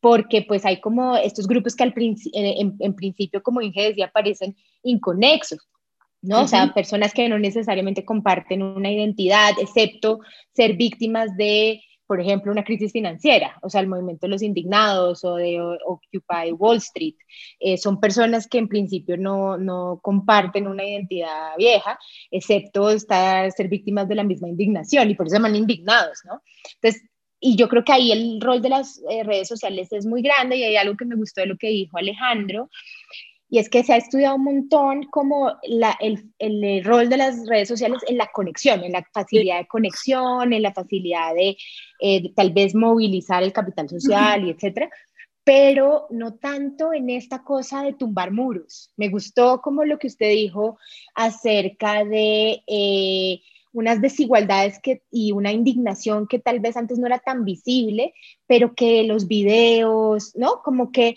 porque 0.00 0.42
pues 0.42 0.64
hay 0.64 0.80
como 0.80 1.16
estos 1.36 1.46
grupos 1.46 1.76
que 1.76 1.84
al 1.84 1.94
en, 1.96 2.94
principio, 2.94 3.42
como 3.42 3.60
Inge 3.60 3.88
decía, 3.88 4.10
parecen 4.12 4.56
inconexos, 4.82 5.68
¿no? 6.22 6.42
O 6.42 6.48
sea, 6.48 6.72
personas 6.72 7.12
que 7.12 7.28
no 7.28 7.38
necesariamente 7.38 8.04
comparten 8.04 8.62
una 8.62 8.90
identidad, 8.90 9.52
excepto 9.60 10.20
ser 10.54 10.76
víctimas 10.76 11.36
de, 11.36 11.82
por 12.06 12.20
ejemplo, 12.20 12.50
una 12.50 12.64
crisis 12.64 12.90
financiera, 12.90 13.58
o 13.62 13.68
sea, 13.68 13.82
el 13.82 13.86
movimiento 13.86 14.26
de 14.26 14.30
los 14.30 14.42
indignados 14.42 15.24
o 15.24 15.36
de 15.36 15.60
Occupy 15.60 16.52
Wall 16.52 16.78
Street. 16.78 17.16
Eh, 17.60 17.76
son 17.76 18.00
personas 18.00 18.46
que 18.46 18.58
en 18.58 18.68
principio 18.68 19.18
no, 19.18 19.58
no, 19.58 20.00
comparten 20.02 20.66
una 20.66 20.84
identidad 20.84 21.54
vieja, 21.58 21.98
excepto 22.30 22.90
estar, 22.90 23.52
ser 23.52 23.68
víctimas 23.68 24.08
de 24.08 24.14
la 24.14 24.24
misma 24.24 24.48
indignación 24.48 25.10
y 25.10 25.14
por 25.14 25.26
eso 25.26 25.34
se 25.34 25.36
llaman 25.36 25.56
indignados, 25.56 26.20
¿no? 26.24 26.40
Entonces, 26.80 27.02
y 27.46 27.54
yo 27.54 27.68
creo 27.68 27.84
que 27.84 27.92
ahí 27.92 28.10
el 28.10 28.40
rol 28.40 28.60
de 28.60 28.70
las 28.70 29.00
eh, 29.08 29.22
redes 29.22 29.46
sociales 29.46 29.92
es 29.92 30.04
muy 30.04 30.20
grande 30.20 30.56
y 30.56 30.64
hay 30.64 30.76
algo 30.76 30.96
que 30.96 31.04
me 31.04 31.14
gustó 31.14 31.42
de 31.42 31.46
lo 31.46 31.56
que 31.56 31.68
dijo 31.68 31.96
Alejandro, 31.96 32.68
y 33.48 33.60
es 33.60 33.70
que 33.70 33.84
se 33.84 33.92
ha 33.92 33.98
estudiado 33.98 34.34
un 34.34 34.42
montón 34.42 35.04
como 35.04 35.52
la, 35.62 35.96
el, 36.00 36.32
el, 36.40 36.82
rol 36.82 37.08
de 37.08 37.18
las 37.18 37.46
redes 37.46 37.68
sociales 37.68 38.00
en 38.08 38.18
la 38.18 38.26
conexión, 38.32 38.82
en 38.82 38.90
la 38.90 39.06
facilidad 39.14 39.58
de 39.58 39.68
conexión, 39.68 40.52
en 40.52 40.62
la 40.62 40.72
facilidad 40.72 41.36
de 41.36 41.56
eh, 42.00 42.32
tal 42.34 42.50
vez 42.52 42.74
movilizar 42.74 43.44
el 43.44 43.52
capital 43.52 43.88
social 43.88 44.44
y 44.44 44.50
etcétera, 44.50 44.90
pero 45.44 46.08
no 46.10 46.34
tanto 46.34 46.92
en 46.92 47.10
esta 47.10 47.44
cosa 47.44 47.84
de 47.84 47.92
tumbar 47.92 48.32
muros. 48.32 48.90
Me 48.96 49.08
gustó 49.08 49.60
como 49.60 49.84
lo 49.84 50.00
que 50.00 50.08
usted 50.08 50.30
dijo 50.30 50.78
acerca 51.14 52.04
de... 52.04 52.64
Eh, 52.66 53.40
unas 53.76 54.00
desigualdades 54.00 54.80
que, 54.82 55.02
y 55.10 55.32
una 55.32 55.52
indignación 55.52 56.26
que 56.26 56.38
tal 56.38 56.60
vez 56.60 56.78
antes 56.78 56.98
no 56.98 57.06
era 57.06 57.18
tan 57.18 57.44
visible, 57.44 58.14
pero 58.46 58.74
que 58.74 59.02
los 59.02 59.28
videos, 59.28 60.34
¿no? 60.34 60.62
Como 60.64 60.90
que 60.92 61.14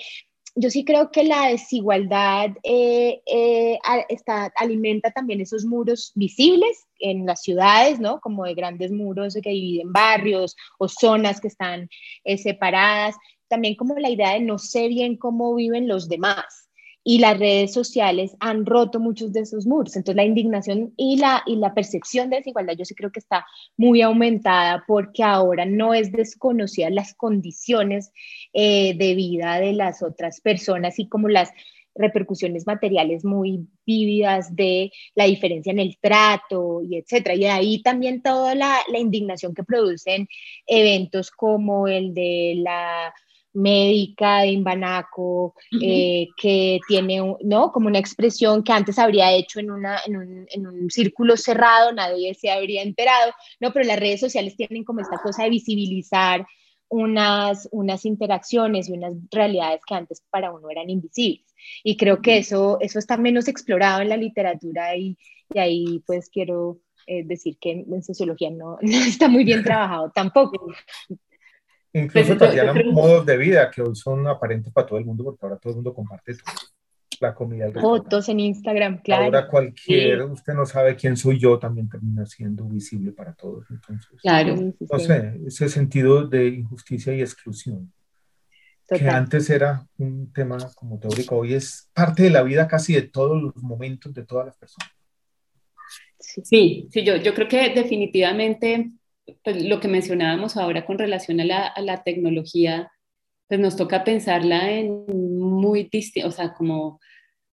yo 0.56 0.70
sí 0.70 0.84
creo 0.84 1.10
que 1.10 1.24
la 1.24 1.48
desigualdad 1.48 2.50
eh, 2.64 3.22
eh, 3.26 3.80
está, 4.10 4.52
alimenta 4.58 5.10
también 5.12 5.40
esos 5.40 5.64
muros 5.64 6.12
visibles 6.16 6.86
en 7.00 7.26
las 7.26 7.44
ciudades, 7.44 8.02
¿no? 8.02 8.20
Como 8.20 8.44
de 8.44 8.56
grandes 8.56 8.92
muros 8.92 9.36
que 9.42 9.52
dividen 9.52 9.94
barrios 9.94 10.58
o 10.78 10.90
zonas 10.90 11.40
que 11.40 11.48
están 11.48 11.90
eh, 12.26 12.38
separadas. 12.38 13.16
También 13.48 13.76
como 13.76 13.98
la 14.00 14.10
idea 14.10 14.34
de 14.34 14.42
no 14.42 14.58
sé 14.58 14.90
bien 14.90 15.16
cómo 15.16 15.56
viven 15.56 15.88
los 15.88 16.10
demás, 16.10 16.69
y 17.04 17.20
las 17.20 17.40
redes 17.40 17.74
sociales 17.74 18.36
han 18.40 18.66
roto 18.66 19.00
muchos 19.00 19.32
de 19.34 19.42
esos 19.42 19.66
muros. 19.66 19.96
Entonces 19.96 20.16
la 20.16 20.26
indignación 20.26 20.94
y 20.98 21.18
la, 21.18 21.44
y 21.46 21.56
la 21.56 21.74
percepción 21.74 22.30
de 22.30 22.38
desigualdad 22.38 22.76
yo 22.78 22.86
sí 22.86 22.96
creo 22.96 23.12
que 23.12 23.20
está 23.20 23.46
muy 23.78 24.02
aumentada 24.02 24.84
porque 24.88 25.24
ahora 25.24 25.66
no 25.66 25.94
es 25.94 26.12
desconocida 26.12 26.90
las 26.90 27.14
condiciones 27.14 28.12
eh, 28.54 28.96
de 28.98 29.16
vida 29.16 29.60
de 29.60 29.74
las 29.74 30.04
otras 30.04 30.42
personas 30.42 31.00
y 31.00 31.08
como 31.08 31.30
las 31.30 31.50
repercusiones 31.96 32.66
materiales 32.66 33.26
muy 33.26 33.68
vívidas 33.86 34.56
de 34.56 34.92
la 35.16 35.26
diferencia 35.26 35.72
en 35.72 35.80
el 35.80 35.98
trato 36.00 36.82
y 36.82 36.98
etcétera. 36.98 37.36
Y 37.36 37.46
ahí 37.46 37.82
también 37.82 38.22
toda 38.22 38.56
la, 38.56 38.78
la 38.90 39.00
indignación 39.00 39.54
que 39.54 39.64
producen 39.64 40.28
eventos 40.66 41.32
como 41.32 41.88
el 41.88 42.14
de 42.14 42.56
la 42.58 43.14
médica 43.54 44.42
de 44.42 44.52
Imbanaco, 44.52 45.56
eh, 45.82 46.28
que 46.38 46.80
tiene, 46.88 47.36
¿no? 47.42 47.72
Como 47.72 47.88
una 47.88 48.00
expresión 48.00 48.64
que 48.64 48.72
antes 48.72 49.00
habría 49.00 49.32
hecho 49.34 49.60
en, 49.60 49.72
una, 49.72 50.00
en, 50.06 50.18
un, 50.18 50.46
en, 50.50 50.68
un, 50.68 50.90
círculo 50.90 51.36
cerrado, 51.36 51.92
nadie 51.92 52.34
se 52.34 52.52
habría 52.52 52.84
enterado, 52.84 53.32
¿no? 53.60 53.72
Pero 53.74 53.86
las 53.86 54.00
redes 54.00 54.20
sociales 54.20 54.56
tienen 54.56 54.84
como 54.84 55.02
esta 55.02 55.18
cosa 55.18 55.44
de 55.44 55.50
visibilizar 55.50 56.46
unas, 56.90 57.68
unas 57.72 58.06
interacciones 58.06 58.90
y 58.90 58.94
unas 58.94 59.14
realidades 59.32 59.82
que 59.86 59.96
antes 59.96 60.24
para 60.30 60.52
uno 60.52 60.70
eran 60.70 60.90
invisibles. 60.90 61.54
Y 61.84 61.98
creo 61.98 62.22
que 62.22 62.38
eso, 62.38 62.78
eso 62.82 63.00
está 63.00 63.18
menos 63.18 63.48
explorado 63.48 64.02
en 64.02 64.10
la 64.10 64.18
literatura 64.18 64.96
y, 64.96 65.18
y 65.54 65.60
ahí 65.60 66.04
pues 66.06 66.30
quiero 66.30 66.80
eh, 67.06 67.24
decir 67.24 67.58
que 67.60 67.72
en 67.72 68.04
sociología 68.04 68.50
no, 68.52 68.78
no, 68.82 68.98
está 68.98 69.28
muy 69.28 69.44
bien 69.44 69.64
trabajado 69.64 70.12
tampoco. 70.14 70.68
Incluso 71.94 72.38
pues, 72.38 72.86
modos 72.86 73.26
de 73.26 73.38
vida 73.38 73.72
que 73.72 73.82
hoy 73.82 73.96
son 73.96 74.28
aparentes 74.28 74.72
para 74.72 74.86
todo 74.86 75.00
el 75.00 75.06
mundo, 75.06 75.24
porque 75.24 75.46
ahora 75.46 75.58
todo 75.58 75.72
el 75.72 75.78
mundo 75.78 75.94
comparte 75.94 76.36
la 77.20 77.34
comida. 77.34 77.72
Fotos 77.72 78.30
en 78.30 78.40
Instagram, 78.40 79.02
claro. 79.02 79.26
Ahora 79.26 79.48
cualquier, 79.48 80.22
usted 80.24 80.54
no 80.54 80.66
sabe 80.66 80.96
quién 80.96 81.18
soy 81.18 81.40
yo, 81.40 81.58
también 81.58 81.90
termina 81.90 82.26
siendo 82.26 82.66
visible 82.66 83.12
para 83.12 83.34
todos. 83.34 83.66
Entonces, 83.70 84.08
claro. 84.22 84.56
No 84.56 85.00
sé, 85.00 85.40
ese 85.46 85.70
sentido 85.70 86.28
de 86.28 86.48
injusticia 86.48 87.14
y 87.14 87.22
exclusión, 87.22 87.92
que 88.88 89.08
antes 89.08 89.50
era 89.50 89.86
un 89.98 90.32
tema 90.32 90.58
como 90.76 91.00
teórico, 91.00 91.38
hoy 91.38 91.54
es 91.54 91.90
parte 91.94 92.24
de 92.24 92.30
la 92.30 92.44
vida 92.44 92.68
casi 92.68 92.94
de 92.94 93.04
todos 93.04 93.42
los 93.42 93.56
momentos 93.58 94.14
de 94.14 94.26
todas 94.26 94.46
las 94.46 94.58
personas. 94.58 94.92
Sí, 96.20 96.88
sí, 96.92 97.04
yo, 97.04 97.16
yo 97.16 97.34
creo 97.34 97.48
que 97.48 97.74
definitivamente 97.74 98.92
pues, 99.44 99.64
lo 99.64 99.80
que 99.80 99.88
mencionábamos 99.88 100.58
ahora 100.58 100.86
con 100.86 100.98
relación 100.98 101.40
a 101.40 101.46
la, 101.46 102.04
tecnología, 102.04 102.92
pues 103.48 103.60
nos 103.60 103.76
toca 103.76 104.04
pensarla 104.04 104.72
en 104.72 105.06
muy 105.08 105.90
distinto, 105.92 106.30
o 106.30 106.32
sea, 106.32 106.54
como 106.54 107.00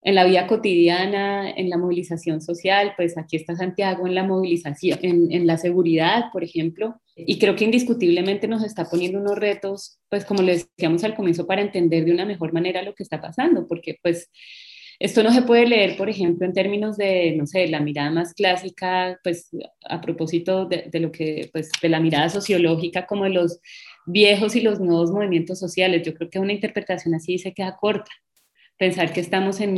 en 0.05 0.17
la 0.17 0.25
vida 0.25 0.49
cotidiana, 0.49 1.49
en 1.51 1.71
la 1.71 1.79
movilización 1.79 2.41
social, 2.41 2.93
pues 2.97 3.17
aquí 3.17 3.37
está 3.37 3.55
Santiago 3.55 4.07
en 4.07 4.17
la 4.17 4.25
movilización, 4.25 4.99
en, 5.03 5.31
en, 5.31 5.47
la 5.47 5.59
seguridad, 5.59 6.25
por 6.33 6.43
ejemplo, 6.43 7.01
y 7.15 7.39
creo 7.39 7.55
que 7.55 7.65
indiscutiblemente 7.65 8.49
nos 8.49 8.65
está 8.65 8.87
poniendo 8.87 9.21
unos 9.21 9.39
retos, 9.39 10.01
pues 10.09 10.25
como 10.25 10.43
le 10.43 10.55
decíamos 10.55 11.05
al 11.05 11.15
comienzo, 11.15 11.47
para 11.47 11.63
entender 11.63 12.05
de 12.05 12.13
una 12.13 12.27
mejor 12.27 12.53
manera 12.53 12.83
lo 12.83 12.95
que 12.95 13.05
está 13.05 13.21
pasando, 13.21 13.69
porque 13.69 13.99
pues 14.03 14.29
esto 15.03 15.25
no 15.25 15.33
se 15.33 15.43
puede 15.43 15.67
leer, 15.67 15.97
por 15.97 16.09
ejemplo, 16.09 16.47
en 16.47 16.53
términos 16.53 16.97
de, 16.97 17.35
no 17.37 17.45
sé, 17.45 17.67
la 17.67 17.81
mirada 17.81 18.13
más 18.13 18.35
clásica, 18.35 19.19
pues 19.25 19.49
a 19.89 20.01
propósito 20.01 20.67
de, 20.67 20.89
lo 21.01 21.11
que, 21.11 21.51
pues 21.53 21.71
de 21.83 21.89
la 21.89 21.99
mirada 21.99 22.29
sociológica 22.29 23.05
como 23.05 23.25
de 23.25 23.31
los 23.31 23.59
viejos 24.07 24.55
y 24.55 24.61
los 24.61 24.79
nuevos 24.79 25.11
movimientos 25.11 25.59
sociales. 25.59 26.07
Yo 26.07 26.15
creo 26.15 26.31
que 26.31 26.39
una 26.39 26.53
interpretación 26.53 27.17
así 27.17 27.39
se 27.39 27.53
queda 27.53 27.77
corta. 27.81 28.13
Pensar 28.79 29.13
que 29.13 29.21
estamos 29.21 29.61
en, 29.61 29.77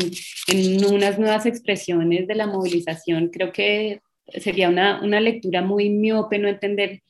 en 0.48 0.84
unas 0.84 1.18
nuevas 1.18 1.46
expresiones 1.46 2.26
de 2.26 2.34
la 2.34 2.46
movilización, 2.46 3.30
creo 3.32 3.50
que 3.50 4.00
sería 4.26 4.68
una, 4.68 5.02
una 5.02 5.20
lectura 5.20 5.62
muy 5.62 5.88
miope 5.88 6.38
no 6.38 6.48
entender 6.48 7.00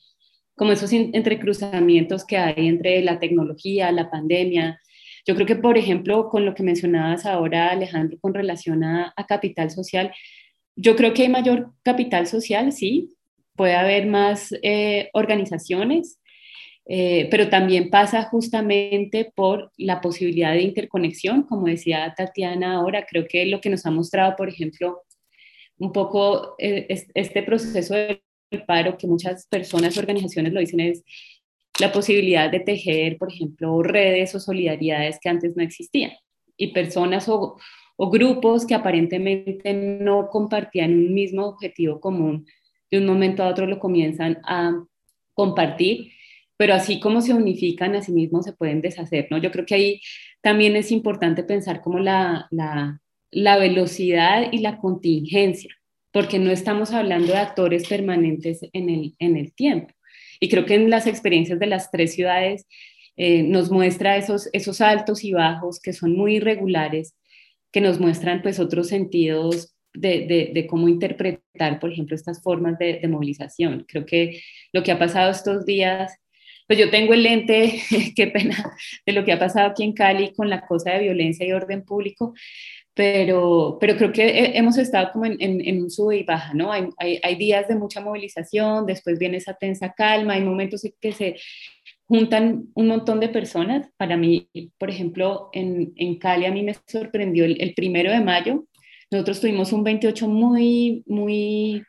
como 0.55 0.71
esos 0.71 0.93
entrecruzamientos 0.93 2.23
que 2.23 2.37
hay 2.37 2.67
entre 2.67 3.01
la 3.01 3.19
tecnología, 3.19 3.91
la 3.91 4.09
pandemia. 4.09 4.79
Yo 5.25 5.33
creo 5.35 5.47
que, 5.47 5.55
por 5.55 5.77
ejemplo, 5.77 6.29
con 6.29 6.45
lo 6.45 6.53
que 6.53 6.63
mencionabas 6.63 7.25
ahora, 7.25 7.69
Alejandro, 7.69 8.17
con 8.21 8.33
relación 8.33 8.83
a, 8.83 9.13
capital 9.27 9.71
social, 9.71 10.13
yo 10.75 10.95
creo 10.95 11.13
que 11.13 11.23
hay 11.23 11.29
mayor 11.29 11.71
capital 11.83 12.27
social, 12.27 12.71
sí, 12.71 13.15
puede 13.55 13.75
haber 13.75 14.05
más 14.05 14.53
eh, 14.61 15.09
organizaciones, 15.13 16.19
eh, 16.87 17.27
pero 17.31 17.49
también 17.49 17.89
pasa 17.89 18.23
justamente 18.23 19.31
por 19.33 19.71
la 19.77 20.01
posibilidad 20.01 20.51
de 20.53 20.61
interconexión, 20.61 21.43
como 21.43 21.65
decía 21.65 22.13
Tatiana 22.15 22.75
ahora, 22.75 23.05
creo 23.09 23.25
que 23.27 23.47
lo 23.47 23.61
que 23.61 23.71
nos 23.71 23.85
ha 23.87 23.91
mostrado, 23.91 24.35
por 24.35 24.49
ejemplo, 24.49 25.01
un 25.77 25.91
poco 25.91 26.55
eh, 26.59 26.85
este 27.15 27.41
proceso 27.41 27.95
del 27.95 28.21
paro, 28.67 28.97
que 28.97 29.07
muchas 29.07 29.47
personas, 29.47 29.97
organizaciones 29.97 30.53
lo 30.53 30.59
dicen, 30.59 30.79
es 30.79 31.03
la 31.79 31.91
posibilidad 31.91 32.49
de 32.49 32.59
tejer, 32.61 33.17
por 33.17 33.31
ejemplo, 33.31 33.83
redes 33.83 34.33
o 34.35 34.39
solidaridades 34.39 35.19
que 35.19 35.29
antes 35.29 35.55
no 35.55 35.63
existían. 35.63 36.11
Y 36.57 36.67
personas 36.67 37.27
o, 37.27 37.57
grupos 37.97 38.65
que 38.65 38.75
aparentemente 38.75 39.73
no 39.73 40.27
compartían 40.29 40.93
un 40.93 41.13
mismo 41.13 41.45
objetivo 41.45 41.99
común, 41.99 42.45
de 42.91 42.97
un 42.97 43.05
momento 43.05 43.43
a 43.43 43.47
otro 43.47 43.65
lo 43.65 43.79
comienzan 43.79 44.39
a 44.43 44.83
compartir 45.33 46.11
pero 46.57 46.73
así 46.73 46.99
como 46.99 47.21
se 47.21 47.33
unifican, 47.33 47.95
a 47.95 48.01
sí 48.01 48.11
mismos 48.11 48.45
se 48.45 48.53
pueden 48.53 48.81
deshacer, 48.81 49.27
¿no? 49.29 49.37
Yo 49.37 49.51
creo 49.51 49.65
que 49.65 49.75
ahí 49.75 50.01
también 50.41 50.75
es 50.75 50.91
importante 50.91 51.43
pensar 51.43 51.81
como 51.81 51.99
la, 51.99 52.47
la, 52.51 53.01
la 53.31 53.57
velocidad 53.57 54.51
y 54.51 54.59
la 54.59 54.77
contingencia, 54.77 55.75
porque 56.11 56.39
no 56.39 56.51
estamos 56.51 56.91
hablando 56.91 57.33
de 57.33 57.39
actores 57.39 57.87
permanentes 57.87 58.61
en 58.71 58.89
el, 58.89 59.15
en 59.19 59.35
el 59.35 59.53
tiempo. 59.53 59.93
Y 60.39 60.49
creo 60.49 60.65
que 60.65 60.75
en 60.75 60.89
las 60.89 61.07
experiencias 61.07 61.59
de 61.59 61.67
las 61.67 61.91
tres 61.91 62.13
ciudades 62.13 62.67
eh, 63.17 63.43
nos 63.43 63.71
muestra 63.71 64.17
esos, 64.17 64.49
esos 64.53 64.81
altos 64.81 65.23
y 65.23 65.33
bajos 65.33 65.79
que 65.79 65.93
son 65.93 66.15
muy 66.15 66.37
irregulares, 66.37 67.15
que 67.71 67.81
nos 67.81 67.99
muestran 67.99 68.41
pues 68.41 68.59
otros 68.59 68.87
sentidos 68.87 69.75
de, 69.93 70.27
de, 70.27 70.51
de, 70.53 70.67
cómo 70.67 70.89
interpretar, 70.89 71.79
por 71.79 71.91
ejemplo, 71.91 72.15
estas 72.15 72.43
formas 72.43 72.77
de, 72.77 72.99
de, 72.99 73.07
movilización. 73.07 73.85
Creo 73.87 74.05
que 74.05 74.41
lo 74.73 74.83
que 74.83 74.91
ha 74.91 74.99
pasado 74.99 75.31
estos 75.31 75.65
días 75.65 76.11
pues 76.67 76.79
yo 76.79 76.89
tengo 76.89 77.13
el 77.13 77.23
lente, 77.23 77.79
qué 78.15 78.27
pena, 78.27 78.55
de 79.05 79.13
lo 79.13 79.23
que 79.23 79.31
ha 79.31 79.39
pasado 79.39 79.69
aquí 79.69 79.83
en 79.83 79.93
Cali 79.93 80.33
con 80.33 80.49
la 80.49 80.65
cosa 80.65 80.91
de 80.91 81.03
violencia 81.03 81.45
y 81.45 81.51
orden 81.51 81.83
público, 81.83 82.33
pero, 82.95 83.77
pero 83.79 83.97
creo 83.97 84.11
que 84.11 84.57
hemos 84.57 84.77
estado 84.77 85.11
como 85.11 85.25
en, 85.25 85.37
en, 85.39 85.83
un 85.83 85.91
sube 85.91 86.17
y 86.17 86.23
baja, 86.23 86.53
¿no? 86.53 86.71
Hay, 86.71 86.87
hay, 86.97 87.19
hay, 87.21 87.35
días 87.35 87.67
de 87.67 87.75
mucha 87.75 87.99
movilización, 87.99 88.85
después 88.85 89.19
viene 89.19 89.37
esa 89.37 89.53
tensa 89.53 89.93
calma, 89.93 90.33
hay 90.33 90.41
momentos 90.41 90.85
en 90.85 90.93
que 91.01 91.11
se 91.11 91.35
juntan 92.07 92.67
un 92.73 92.87
montón 92.87 93.19
de 93.19 93.27
personas. 93.27 93.89
Para 93.97 94.15
mí, 94.15 94.49
por 94.77 94.89
ejemplo, 94.89 95.49
en, 95.51 95.91
en 95.97 96.17
Cali 96.17 96.45
a 96.45 96.51
mí 96.51 96.63
me 96.63 96.75
sorprendió 96.87 97.43
el, 97.43 97.61
el 97.61 97.73
primero 97.73 98.11
de 98.11 98.21
mayo, 98.21 98.65
nosotros 99.11 99.41
tuvimos 99.41 99.73
un 99.73 99.83
28 99.83 100.27
muy, 100.27 101.03
muy, 101.05 101.83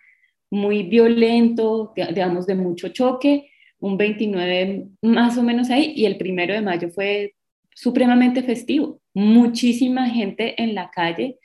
muy 0.50 0.82
violento, 0.82 1.92
digamos, 1.94 2.46
de 2.46 2.54
mucho 2.56 2.88
choque, 2.88 3.48
un 3.78 3.96
29 3.96 4.88
más 5.02 5.38
o 5.38 5.42
menos 5.42 5.70
ahí, 5.70 5.92
y 5.94 6.06
el 6.06 6.18
primero 6.18 6.52
de 6.52 6.62
mayo 6.62 6.90
fue 6.90 7.35
supremamente 7.76 8.42
festivo. 8.42 9.00
Muchísima 9.14 10.08
gente 10.08 10.60
en 10.62 10.74
la 10.74 10.90
calle. 10.90 11.38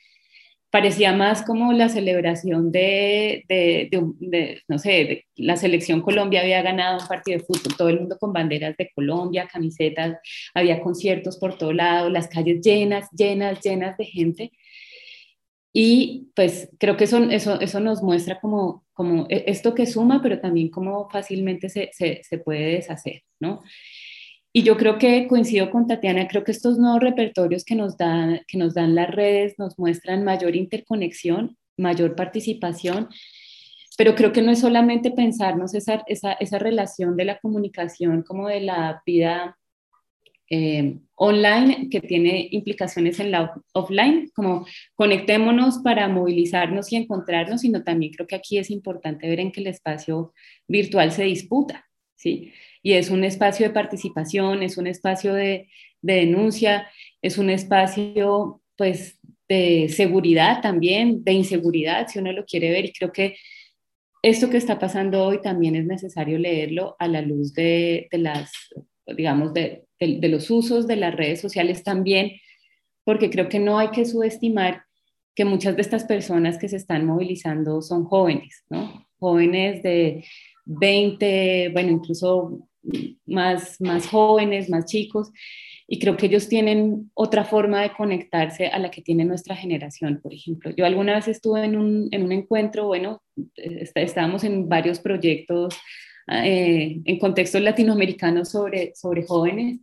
Parecía 0.69 1.11
más 1.11 1.43
como 1.43 1.73
la 1.73 1.89
celebración 1.89 2.71
de, 2.71 3.43
no 4.69 4.79
sé, 4.79 5.25
la 5.35 5.57
selección 5.57 6.01
Colombia 6.01 6.39
había 6.39 6.61
ganado 6.61 7.01
un 7.01 7.07
partido 7.09 7.39
de 7.39 7.43
fútbol, 7.43 7.75
todo 7.77 7.89
el 7.89 7.99
mundo 7.99 8.17
con 8.17 8.31
banderas 8.31 8.77
de 8.77 8.89
Colombia, 8.95 9.49
camisetas, 9.51 10.17
había 10.53 10.79
conciertos 10.81 11.37
por 11.37 11.57
todo 11.57 11.73
lado, 11.73 12.09
las 12.09 12.29
calles 12.29 12.61
llenas, 12.61 13.09
llenas, 13.11 13.59
llenas 13.59 13.97
de 13.97 14.05
gente. 14.05 14.51
Y 15.73 16.31
pues 16.35 16.69
creo 16.79 16.95
que 16.95 17.03
eso, 17.05 17.17
eso, 17.29 17.59
eso 17.59 17.79
nos 17.81 18.01
muestra 18.01 18.39
como, 18.39 18.85
como 18.93 19.25
e, 19.29 19.43
esto 19.47 19.73
que 19.73 19.85
suma, 19.85 20.21
pero 20.21 20.39
también 20.39 20.69
cómo 20.69 21.09
fácilmente 21.09 21.67
se, 21.67 21.89
se, 21.91 22.21
se, 22.23 22.37
puede 22.37 22.75
deshacer, 22.75 23.23
¿no? 23.39 23.61
Y 24.53 24.63
yo 24.63 24.75
creo 24.75 24.97
que 24.97 25.27
coincido 25.27 25.71
con 25.71 25.87
Tatiana, 25.87 26.27
creo 26.27 26.43
que 26.43 26.51
estos 26.51 26.77
nuevos 26.77 26.99
repertorios 26.99 27.63
que 27.63 27.75
nos, 27.75 27.97
dan, 27.97 28.41
que 28.47 28.57
nos 28.57 28.73
dan 28.73 28.95
las 28.95 29.09
redes 29.09 29.57
nos 29.57 29.79
muestran 29.79 30.25
mayor 30.25 30.55
interconexión, 30.55 31.57
mayor 31.77 32.15
participación, 32.15 33.07
pero 33.97 34.13
creo 34.15 34.33
que 34.33 34.41
no 34.41 34.51
es 34.51 34.59
solamente 34.59 35.11
pensarnos 35.11 35.73
esa, 35.73 36.03
esa, 36.07 36.33
esa 36.33 36.59
relación 36.59 37.15
de 37.15 37.25
la 37.25 37.39
comunicación 37.39 38.23
como 38.23 38.47
de 38.49 38.61
la 38.61 39.01
vida 39.05 39.57
eh, 40.49 40.97
online 41.15 41.87
que 41.89 42.01
tiene 42.01 42.49
implicaciones 42.51 43.21
en 43.21 43.31
la 43.31 43.53
offline, 43.73 44.29
como 44.35 44.65
conectémonos 44.95 45.79
para 45.79 46.09
movilizarnos 46.09 46.91
y 46.91 46.97
encontrarnos, 46.97 47.61
sino 47.61 47.83
también 47.83 48.11
creo 48.11 48.27
que 48.27 48.35
aquí 48.35 48.57
es 48.57 48.69
importante 48.69 49.29
ver 49.29 49.39
en 49.39 49.53
que 49.53 49.61
el 49.61 49.67
espacio 49.67 50.33
virtual 50.67 51.13
se 51.13 51.23
disputa, 51.23 51.85
¿sí? 52.17 52.51
Y 52.83 52.93
es 52.93 53.09
un 53.09 53.23
espacio 53.23 53.67
de 53.67 53.73
participación, 53.73 54.63
es 54.63 54.77
un 54.77 54.87
espacio 54.87 55.33
de, 55.33 55.69
de 56.01 56.13
denuncia, 56.15 56.87
es 57.21 57.37
un 57.37 57.49
espacio, 57.49 58.61
pues, 58.75 59.19
de 59.47 59.89
seguridad 59.89 60.61
también, 60.61 61.23
de 61.23 61.33
inseguridad, 61.33 62.07
si 62.07 62.19
uno 62.19 62.31
lo 62.31 62.45
quiere 62.45 62.71
ver, 62.71 62.85
y 62.85 62.93
creo 62.93 63.11
que 63.11 63.35
esto 64.21 64.49
que 64.49 64.57
está 64.57 64.79
pasando 64.79 65.23
hoy 65.23 65.41
también 65.41 65.75
es 65.75 65.85
necesario 65.85 66.37
leerlo 66.37 66.95
a 66.99 67.07
la 67.07 67.21
luz 67.21 67.53
de, 67.53 68.07
las, 68.11 68.51
digamos, 69.05 69.53
de, 69.53 69.87
los 69.99 70.49
usos 70.51 70.87
de 70.87 70.95
las 70.95 71.15
redes 71.15 71.41
sociales 71.41 71.83
también, 71.83 72.33
porque 73.03 73.29
creo 73.29 73.49
que 73.49 73.59
no 73.59 73.79
hay 73.79 73.89
que 73.89 74.05
subestimar 74.05 74.83
que 75.33 75.43
muchas 75.43 75.75
de 75.75 75.81
estas 75.81 76.03
personas 76.03 76.57
que 76.57 76.69
se 76.69 76.77
están 76.77 77.05
movilizando 77.05 77.81
son 77.81 78.05
jóvenes, 78.05 78.63
¿no? 78.69 79.07
Jóvenes 79.17 79.81
de 79.81 80.23
20, 80.65 81.69
bueno, 81.73 81.91
incluso 81.91 82.69
más, 83.25 83.79
más 83.79 84.07
jóvenes, 84.07 84.69
más 84.69 84.85
chicos, 84.85 85.31
y 85.87 85.99
creo 85.99 86.15
que 86.15 86.27
ellos 86.27 86.47
tienen 86.47 87.11
otra 87.13 87.43
forma 87.43 87.81
de 87.81 87.91
conectarse 87.91 88.67
a 88.67 88.79
la 88.79 88.89
que 88.89 89.01
tiene 89.01 89.25
nuestra 89.25 89.55
generación, 89.55 90.21
por 90.23 90.33
ejemplo. 90.33 90.71
Yo 90.71 90.85
alguna 90.85 91.15
vez 91.15 91.27
estuve 91.27 91.65
en 91.65 91.75
un, 91.75 92.07
en 92.11 92.23
un 92.23 92.31
encuentro, 92.31 92.87
bueno, 92.87 93.21
estábamos 93.55 94.43
en 94.45 94.69
varios 94.69 94.99
proyectos 94.99 95.75
eh, 96.31 97.01
en 97.03 97.19
contextos 97.19 97.61
latinoamericanos 97.61 98.49
sobre, 98.49 98.93
sobre 98.95 99.25
jóvenes. 99.25 99.79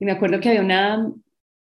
Y 0.00 0.04
me 0.04 0.12
acuerdo 0.12 0.40
que 0.40 0.48
había 0.48 0.62
una 0.62 1.12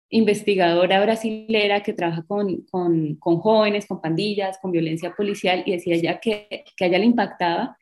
investigadora 0.09 1.01
brasilera 1.01 1.83
que 1.83 1.93
trabaja 1.93 2.23
con, 2.27 2.63
con, 2.71 3.15
con 3.15 3.38
jóvenes, 3.38 3.85
con 3.85 4.01
pandillas, 4.01 4.57
con 4.61 4.71
violencia 4.71 5.13
policial, 5.15 5.61
y 5.65 5.73
decía 5.73 5.95
ya 5.97 6.19
que, 6.19 6.63
que 6.75 6.85
a 6.85 6.88
ella 6.88 6.97
le 6.97 7.05
impactaba 7.05 7.77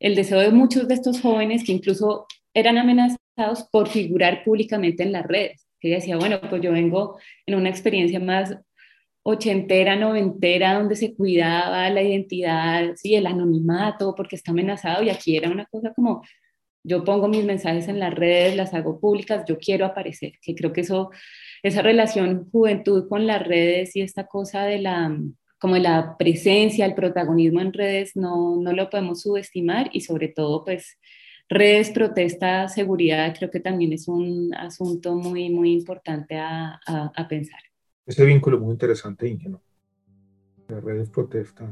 el 0.00 0.14
deseo 0.14 0.40
de 0.40 0.50
muchos 0.50 0.88
de 0.88 0.94
estos 0.94 1.20
jóvenes 1.20 1.64
que 1.64 1.72
incluso 1.72 2.26
eran 2.52 2.78
amenazados 2.78 3.64
por 3.70 3.88
figurar 3.88 4.44
públicamente 4.44 5.02
en 5.02 5.12
las 5.12 5.26
redes. 5.26 5.66
Que 5.80 5.88
ella 5.88 5.96
decía, 5.98 6.16
bueno, 6.16 6.40
pues 6.48 6.62
yo 6.62 6.72
vengo 6.72 7.18
en 7.46 7.56
una 7.56 7.70
experiencia 7.70 8.20
más 8.20 8.56
ochentera, 9.24 9.96
noventera, 9.96 10.74
donde 10.74 10.96
se 10.96 11.14
cuidaba 11.14 11.88
la 11.90 12.02
identidad, 12.02 12.94
sí, 12.96 13.14
el 13.14 13.26
anonimato, 13.26 14.14
porque 14.14 14.36
está 14.36 14.52
amenazado, 14.52 15.02
y 15.02 15.10
aquí 15.10 15.36
era 15.36 15.50
una 15.50 15.64
cosa 15.66 15.94
como, 15.94 16.22
yo 16.84 17.04
pongo 17.04 17.26
mis 17.28 17.44
mensajes 17.44 17.88
en 17.88 17.98
las 17.98 18.14
redes, 18.14 18.54
las 18.54 18.74
hago 18.74 19.00
públicas, 19.00 19.44
yo 19.48 19.58
quiero 19.58 19.86
aparecer, 19.86 20.34
que 20.42 20.54
creo 20.54 20.72
que 20.74 20.82
eso, 20.82 21.10
esa 21.62 21.80
relación 21.80 22.50
juventud 22.50 23.08
con 23.08 23.26
las 23.26 23.42
redes 23.46 23.96
y 23.96 24.02
esta 24.02 24.26
cosa 24.26 24.64
de 24.64 24.80
la, 24.80 25.16
como 25.58 25.76
la 25.76 26.16
presencia, 26.18 26.86
el 26.86 26.94
protagonismo 26.94 27.60
en 27.60 27.72
redes, 27.72 28.16
no, 28.16 28.56
no 28.56 28.72
lo 28.72 28.90
podemos 28.90 29.22
subestimar 29.22 29.90
y 29.92 30.00
sobre 30.00 30.28
todo, 30.28 30.64
pues, 30.64 30.98
redes, 31.48 31.90
protesta, 31.90 32.68
seguridad, 32.68 33.34
creo 33.38 33.50
que 33.50 33.60
también 33.60 33.92
es 33.92 34.08
un 34.08 34.54
asunto 34.54 35.14
muy, 35.14 35.50
muy 35.50 35.72
importante 35.72 36.36
a, 36.36 36.80
a, 36.86 37.12
a 37.14 37.28
pensar 37.28 37.60
ese 38.06 38.24
vínculo 38.24 38.58
muy 38.60 38.72
interesante, 38.72 39.28
Inge, 39.28 39.50
Las 40.68 40.84
redes 40.84 41.08
protesta, 41.08 41.64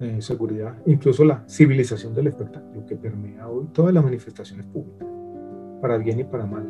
eh, 0.00 0.20
seguridad, 0.20 0.78
incluso 0.86 1.24
la 1.24 1.44
civilización 1.48 2.14
del 2.14 2.28
espectáculo 2.28 2.84
que 2.86 2.96
permea 2.96 3.48
hoy 3.48 3.66
todas 3.72 3.94
las 3.94 4.02
manifestaciones 4.02 4.66
públicas, 4.66 5.06
para 5.80 5.96
bien 5.98 6.20
y 6.20 6.24
para 6.24 6.46
mal. 6.46 6.66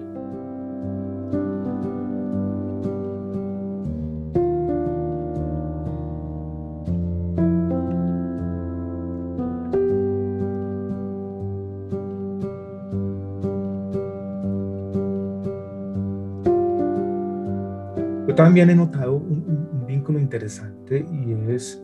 También 18.44 18.70
he 18.70 18.74
notado 18.74 19.14
un, 19.14 19.86
vínculo 19.86 20.20
interesante 20.20 21.04
y 21.10 21.52
es 21.52 21.82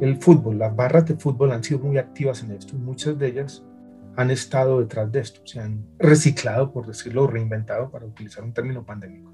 el 0.00 0.16
fútbol, 0.16 0.58
las 0.58 0.74
barras 0.74 1.06
de 1.06 1.16
fútbol 1.16 1.52
han 1.52 1.62
sido 1.62 1.80
muy 1.80 1.98
activas 1.98 2.42
en 2.42 2.50
esto 2.50 2.74
muchas 2.76 3.16
de 3.16 3.28
ellas 3.28 3.64
han 4.16 4.32
estado 4.32 4.80
detrás 4.80 5.12
de 5.12 5.20
esto, 5.20 5.42
se 5.44 5.60
han 5.60 5.86
reciclado, 5.96 6.72
por 6.72 6.88
decirlo, 6.88 7.28
reinventado, 7.28 7.88
para 7.88 8.04
utilizar 8.04 8.42
un 8.42 8.52
término 8.52 8.84
pandémico, 8.84 9.32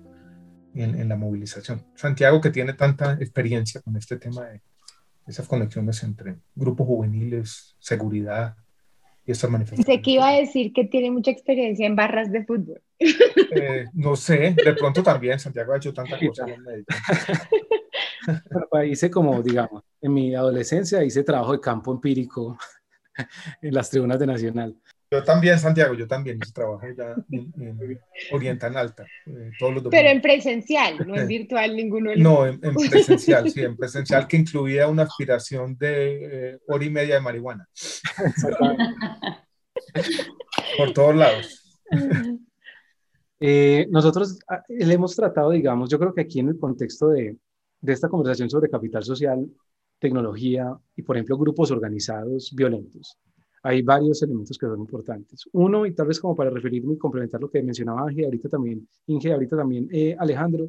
en, 0.75 0.95
en 1.01 1.09
la 1.09 1.17
movilización. 1.17 1.83
Santiago, 1.95 2.39
que 2.39 2.51
tiene 2.51 2.75
tanta 2.75 3.15
experiencia 3.15 3.81
con 3.81 3.97
este 3.97 4.19
tema 4.19 4.45
de 4.45 4.61
esas 5.27 5.49
conexiones 5.49 6.03
entre 6.03 6.37
grupos 6.55 6.87
juveniles, 6.87 7.77
seguridad, 7.79 8.57
y. 9.27 9.35
Sé 9.83 10.03
que 10.03 10.11
iba 10.13 10.29
a 10.29 10.33
decir 10.33 10.73
que 10.73 10.85
tiene 10.85 11.11
mucha 11.11 11.31
experiencia 11.31 11.87
en 11.87 11.97
barras 11.97 12.31
de 12.31 12.45
fútbol. 12.45 12.81
Eh, 12.99 13.87
no 13.95 14.17
sé, 14.17 14.55
de 14.55 14.75
pronto 14.75 15.03
también 15.03 15.39
Santiago 15.39 15.73
ha 15.73 15.77
hecho 15.77 15.93
tanta 15.93 16.19
cosa 16.19 16.47
en 16.49 16.65
Bueno, 18.71 18.85
hice 18.87 19.11
como, 19.11 19.43
digamos, 19.43 19.83
en 20.01 20.15
mi 20.15 20.35
adolescencia 20.35 21.05
hice 21.05 21.23
trabajo 21.23 21.53
de 21.53 21.61
campo 21.61 21.93
empírico 21.93 22.59
en 23.63 23.75
las 23.75 23.91
tribunas 23.91 24.19
de 24.19 24.27
Nacional. 24.27 24.77
Yo 25.15 25.23
también, 25.23 25.61
Santiago, 25.61 25.95
yo 25.95 26.09
también 26.09 26.41
hice 26.43 26.53
trabajo 26.53 26.85
ya 26.97 27.15
en, 27.31 27.53
en 27.63 28.01
Oriental 28.33 28.77
Alta. 28.77 29.07
Eh, 29.27 29.53
todos 29.61 29.75
los 29.75 29.85
Pero 29.85 30.09
en 30.09 30.21
presencial, 30.21 31.07
no 31.07 31.15
en 31.15 31.29
virtual 31.29 31.77
ninguno. 31.77 32.11
No, 32.17 32.45
en, 32.47 32.59
en, 32.61 32.75
presencial, 32.75 33.49
sí, 33.49 33.61
en 33.63 33.77
presencial 33.77 34.27
que 34.27 34.39
incluía 34.39 34.89
una 34.89 35.05
aspiración 35.05 35.79
de 35.79 36.55
eh, 36.55 36.59
hora 36.67 36.85
y 36.85 36.91
media 36.91 37.15
de 37.15 37.21
marihuana. 37.21 37.69
Por 40.79 40.93
todos 40.93 41.15
lados. 41.15 41.81
Eh, 43.39 43.87
nosotros 43.91 44.41
ah, 44.49 44.65
le 44.69 44.95
hemos 44.95 45.15
tratado, 45.15 45.51
digamos, 45.51 45.91
yo 45.91 46.01
creo 46.01 46.13
que 46.13 46.23
aquí 46.23 46.41
en 46.41 46.49
el 46.49 46.59
contexto 46.59 47.11
de, 47.11 47.37
de 47.81 47.93
esta 47.93 48.09
conversación 48.09 48.51
sobre 48.51 48.69
capital 48.69 49.05
social, 49.05 49.47
tecnología 50.01 50.77
y, 50.97 51.03
por 51.03 51.17
ejemplo, 51.17 51.39
grupos 51.39 51.71
organizados 51.71 52.53
violentos, 52.53 53.17
hay 53.65 53.81
varios 53.81 54.23
elementos 54.23 54.59
que 54.59 54.67
son 54.67 54.79
importantes. 54.79 55.49
Uno, 55.53 55.87
y 55.87 55.95
tal 55.95 56.07
vez 56.07 56.21
como 56.21 56.37
para 56.37 56.51
referirme 56.51 56.95
y 56.95 56.99
complementar 56.99 57.41
lo 57.41 57.51
que 57.51 57.63
mencionaba 57.63 58.13
Inge, 58.13 58.27
ahorita 58.27 58.51
también, 58.51 58.87
Inge, 59.07 59.33
ahorita 59.33 59.57
también 59.57 59.89
eh, 59.91 60.15
Alejandro, 60.19 60.69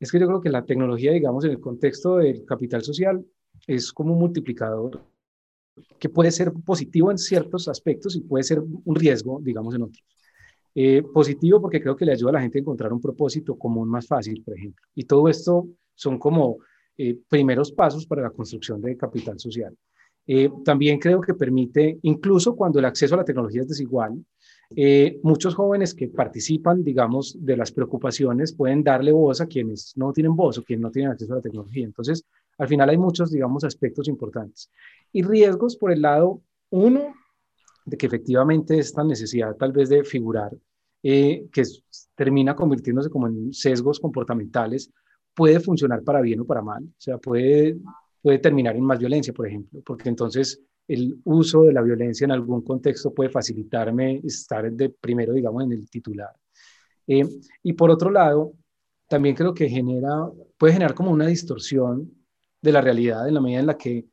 es 0.00 0.10
que 0.10 0.18
yo 0.18 0.26
creo 0.26 0.40
que 0.40 0.48
la 0.48 0.64
tecnología, 0.64 1.12
digamos, 1.12 1.44
en 1.44 1.50
el 1.50 1.60
contexto 1.60 2.16
del 2.16 2.46
capital 2.46 2.82
social, 2.82 3.22
es 3.66 3.92
como 3.92 4.14
un 4.14 4.20
multiplicador 4.20 5.04
que 5.98 6.08
puede 6.08 6.30
ser 6.30 6.50
positivo 6.64 7.10
en 7.10 7.18
ciertos 7.18 7.68
aspectos 7.68 8.16
y 8.16 8.22
puede 8.22 8.42
ser 8.42 8.60
un 8.60 8.94
riesgo, 8.94 9.40
digamos, 9.42 9.74
en 9.74 9.82
otros. 9.82 10.02
Eh, 10.74 11.02
positivo 11.02 11.60
porque 11.60 11.80
creo 11.80 11.94
que 11.94 12.06
le 12.06 12.12
ayuda 12.12 12.30
a 12.30 12.34
la 12.34 12.40
gente 12.40 12.58
a 12.58 12.62
encontrar 12.62 12.90
un 12.92 13.02
propósito 13.02 13.58
común 13.58 13.88
más 13.88 14.06
fácil, 14.06 14.42
por 14.42 14.56
ejemplo. 14.56 14.86
Y 14.94 15.04
todo 15.04 15.28
esto 15.28 15.68
son 15.94 16.18
como 16.18 16.56
eh, 16.96 17.18
primeros 17.28 17.70
pasos 17.70 18.06
para 18.06 18.22
la 18.22 18.30
construcción 18.30 18.80
de 18.80 18.96
capital 18.96 19.38
social. 19.38 19.76
Eh, 20.26 20.50
también 20.64 20.98
creo 20.98 21.20
que 21.20 21.34
permite, 21.34 21.98
incluso 22.02 22.56
cuando 22.56 22.78
el 22.78 22.84
acceso 22.86 23.14
a 23.14 23.18
la 23.18 23.24
tecnología 23.24 23.62
es 23.62 23.68
desigual, 23.68 24.24
eh, 24.76 25.20
muchos 25.22 25.54
jóvenes 25.54 25.94
que 25.94 26.08
participan, 26.08 26.82
digamos, 26.82 27.36
de 27.38 27.56
las 27.56 27.70
preocupaciones 27.70 28.54
pueden 28.54 28.82
darle 28.82 29.12
voz 29.12 29.40
a 29.40 29.46
quienes 29.46 29.92
no 29.96 30.12
tienen 30.12 30.34
voz 30.34 30.58
o 30.58 30.64
quienes 30.64 30.82
no 30.82 30.90
tienen 30.90 31.12
acceso 31.12 31.32
a 31.32 31.36
la 31.36 31.42
tecnología. 31.42 31.84
Entonces, 31.84 32.24
al 32.58 32.68
final 32.68 32.88
hay 32.88 32.98
muchos, 32.98 33.30
digamos, 33.30 33.64
aspectos 33.64 34.08
importantes. 34.08 34.70
Y 35.12 35.22
riesgos 35.22 35.76
por 35.76 35.92
el 35.92 36.02
lado, 36.02 36.40
uno, 36.70 37.14
de 37.84 37.96
que 37.96 38.06
efectivamente 38.06 38.78
esta 38.78 39.04
necesidad 39.04 39.54
tal 39.56 39.72
vez 39.72 39.88
de 39.90 40.04
figurar, 40.04 40.52
eh, 41.02 41.46
que 41.52 41.62
termina 42.14 42.56
convirtiéndose 42.56 43.10
como 43.10 43.28
en 43.28 43.52
sesgos 43.52 44.00
comportamentales, 44.00 44.90
puede 45.34 45.60
funcionar 45.60 46.02
para 46.02 46.20
bien 46.20 46.40
o 46.40 46.46
para 46.46 46.62
mal. 46.62 46.84
O 46.84 47.00
sea, 47.00 47.18
puede, 47.18 47.76
puede 48.24 48.38
terminar 48.38 48.74
en 48.74 48.82
más 48.82 48.98
violencia, 48.98 49.34
por 49.34 49.46
ejemplo, 49.46 49.82
porque 49.84 50.08
entonces 50.08 50.58
el 50.88 51.20
uso 51.24 51.64
de 51.64 51.74
la 51.74 51.82
violencia 51.82 52.24
en 52.24 52.30
algún 52.30 52.62
contexto 52.62 53.12
puede 53.12 53.28
facilitarme 53.28 54.22
estar 54.24 54.72
de 54.72 54.88
primero, 54.88 55.34
digamos, 55.34 55.62
en 55.62 55.72
el 55.72 55.90
titular. 55.90 56.34
Eh, 57.06 57.28
y 57.62 57.74
por 57.74 57.90
otro 57.90 58.10
lado, 58.10 58.54
también 59.08 59.36
creo 59.36 59.52
que 59.52 59.68
genera, 59.68 60.26
puede 60.56 60.72
generar 60.72 60.94
como 60.94 61.10
una 61.10 61.26
distorsión 61.26 62.10
de 62.62 62.72
la 62.72 62.80
realidad 62.80 63.28
en 63.28 63.34
la 63.34 63.42
medida 63.42 63.60
en 63.60 63.66
la 63.66 63.76
que 63.76 64.06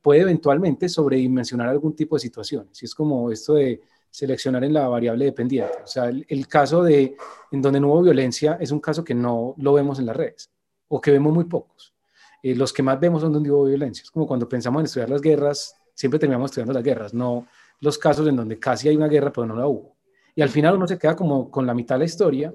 puede 0.00 0.22
eventualmente 0.22 0.88
sobredimensionar 0.88 1.68
algún 1.68 1.94
tipo 1.94 2.16
de 2.16 2.20
situaciones. 2.20 2.82
Y 2.82 2.86
es 2.86 2.94
como 2.94 3.30
esto 3.30 3.56
de 3.56 3.82
seleccionar 4.10 4.64
en 4.64 4.72
la 4.72 4.88
variable 4.88 5.26
dependiente. 5.26 5.82
O 5.84 5.86
sea, 5.86 6.06
el, 6.08 6.24
el, 6.30 6.48
caso 6.48 6.82
de 6.82 7.14
en 7.52 7.60
donde 7.60 7.78
no 7.78 7.88
hubo 7.88 8.04
violencia 8.04 8.56
es 8.58 8.70
un 8.70 8.80
caso 8.80 9.04
que 9.04 9.14
no 9.14 9.54
lo 9.58 9.74
vemos 9.74 9.98
en 9.98 10.06
las 10.06 10.16
redes 10.16 10.50
o 10.88 10.98
que 10.98 11.10
vemos 11.10 11.34
muy 11.34 11.44
pocos. 11.44 11.97
Eh, 12.42 12.54
los 12.54 12.72
que 12.72 12.82
más 12.82 12.98
vemos 13.00 13.22
son 13.22 13.32
donde 13.32 13.50
hubo 13.50 13.64
violencia. 13.64 14.02
Es 14.02 14.10
como 14.10 14.26
cuando 14.26 14.48
pensamos 14.48 14.80
en 14.80 14.86
estudiar 14.86 15.10
las 15.10 15.20
guerras, 15.20 15.76
siempre 15.94 16.18
terminamos 16.18 16.50
estudiando 16.50 16.72
las 16.72 16.82
guerras, 16.82 17.14
no 17.14 17.46
los 17.80 17.98
casos 17.98 18.26
en 18.26 18.36
donde 18.36 18.58
casi 18.58 18.88
hay 18.88 18.96
una 18.96 19.08
guerra 19.08 19.32
pero 19.32 19.46
no 19.46 19.56
la 19.56 19.66
hubo. 19.66 19.96
Y 20.34 20.42
al 20.42 20.48
final 20.48 20.76
uno 20.76 20.86
se 20.86 20.98
queda 20.98 21.16
como 21.16 21.50
con 21.50 21.66
la 21.66 21.74
mitad 21.74 21.96
de 21.96 22.00
la 22.00 22.04
historia 22.04 22.54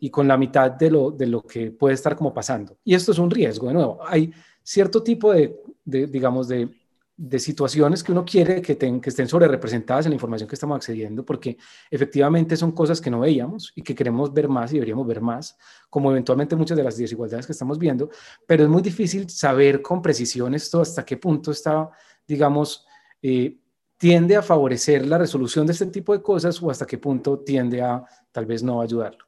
y 0.00 0.10
con 0.10 0.28
la 0.28 0.36
mitad 0.36 0.70
de 0.70 0.90
lo, 0.90 1.10
de 1.10 1.26
lo 1.26 1.42
que 1.42 1.70
puede 1.70 1.94
estar 1.94 2.16
como 2.16 2.32
pasando. 2.32 2.78
Y 2.84 2.94
esto 2.94 3.12
es 3.12 3.18
un 3.18 3.30
riesgo, 3.30 3.68
de 3.68 3.74
nuevo. 3.74 4.00
Hay 4.06 4.32
cierto 4.62 5.02
tipo 5.02 5.32
de, 5.32 5.60
de 5.84 6.06
digamos, 6.06 6.48
de 6.48 6.68
de 7.16 7.38
situaciones 7.38 8.02
que 8.02 8.10
uno 8.10 8.24
quiere 8.24 8.60
que, 8.60 8.76
que 8.76 9.08
estén 9.10 9.28
sobre 9.28 9.46
representadas 9.46 10.06
en 10.06 10.10
la 10.10 10.14
información 10.14 10.48
que 10.48 10.56
estamos 10.56 10.76
accediendo, 10.76 11.24
porque 11.24 11.56
efectivamente 11.90 12.56
son 12.56 12.72
cosas 12.72 13.00
que 13.00 13.10
no 13.10 13.20
veíamos 13.20 13.72
y 13.76 13.82
que 13.82 13.94
queremos 13.94 14.32
ver 14.32 14.48
más 14.48 14.72
y 14.72 14.74
deberíamos 14.74 15.06
ver 15.06 15.20
más, 15.20 15.56
como 15.88 16.10
eventualmente 16.10 16.56
muchas 16.56 16.76
de 16.76 16.82
las 16.82 16.96
desigualdades 16.96 17.46
que 17.46 17.52
estamos 17.52 17.78
viendo, 17.78 18.10
pero 18.46 18.64
es 18.64 18.68
muy 18.68 18.82
difícil 18.82 19.30
saber 19.30 19.80
con 19.80 20.02
precisión 20.02 20.54
esto 20.54 20.80
hasta 20.80 21.04
qué 21.04 21.16
punto 21.16 21.52
está, 21.52 21.88
digamos, 22.26 22.84
eh, 23.22 23.58
tiende 23.96 24.36
a 24.36 24.42
favorecer 24.42 25.06
la 25.06 25.16
resolución 25.16 25.66
de 25.66 25.72
este 25.72 25.86
tipo 25.86 26.12
de 26.12 26.20
cosas 26.20 26.60
o 26.60 26.70
hasta 26.70 26.84
qué 26.84 26.98
punto 26.98 27.38
tiende 27.38 27.80
a 27.80 28.04
tal 28.32 28.44
vez 28.44 28.62
no 28.62 28.80
ayudarlo. 28.80 29.24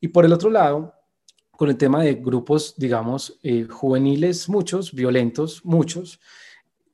Y 0.00 0.08
por 0.08 0.24
el 0.24 0.32
otro 0.32 0.50
lado, 0.50 0.94
con 1.50 1.68
el 1.68 1.76
tema 1.76 2.02
de 2.02 2.14
grupos, 2.14 2.74
digamos, 2.76 3.38
eh, 3.42 3.66
juveniles, 3.68 4.48
muchos, 4.48 4.92
violentos, 4.92 5.64
muchos, 5.64 6.20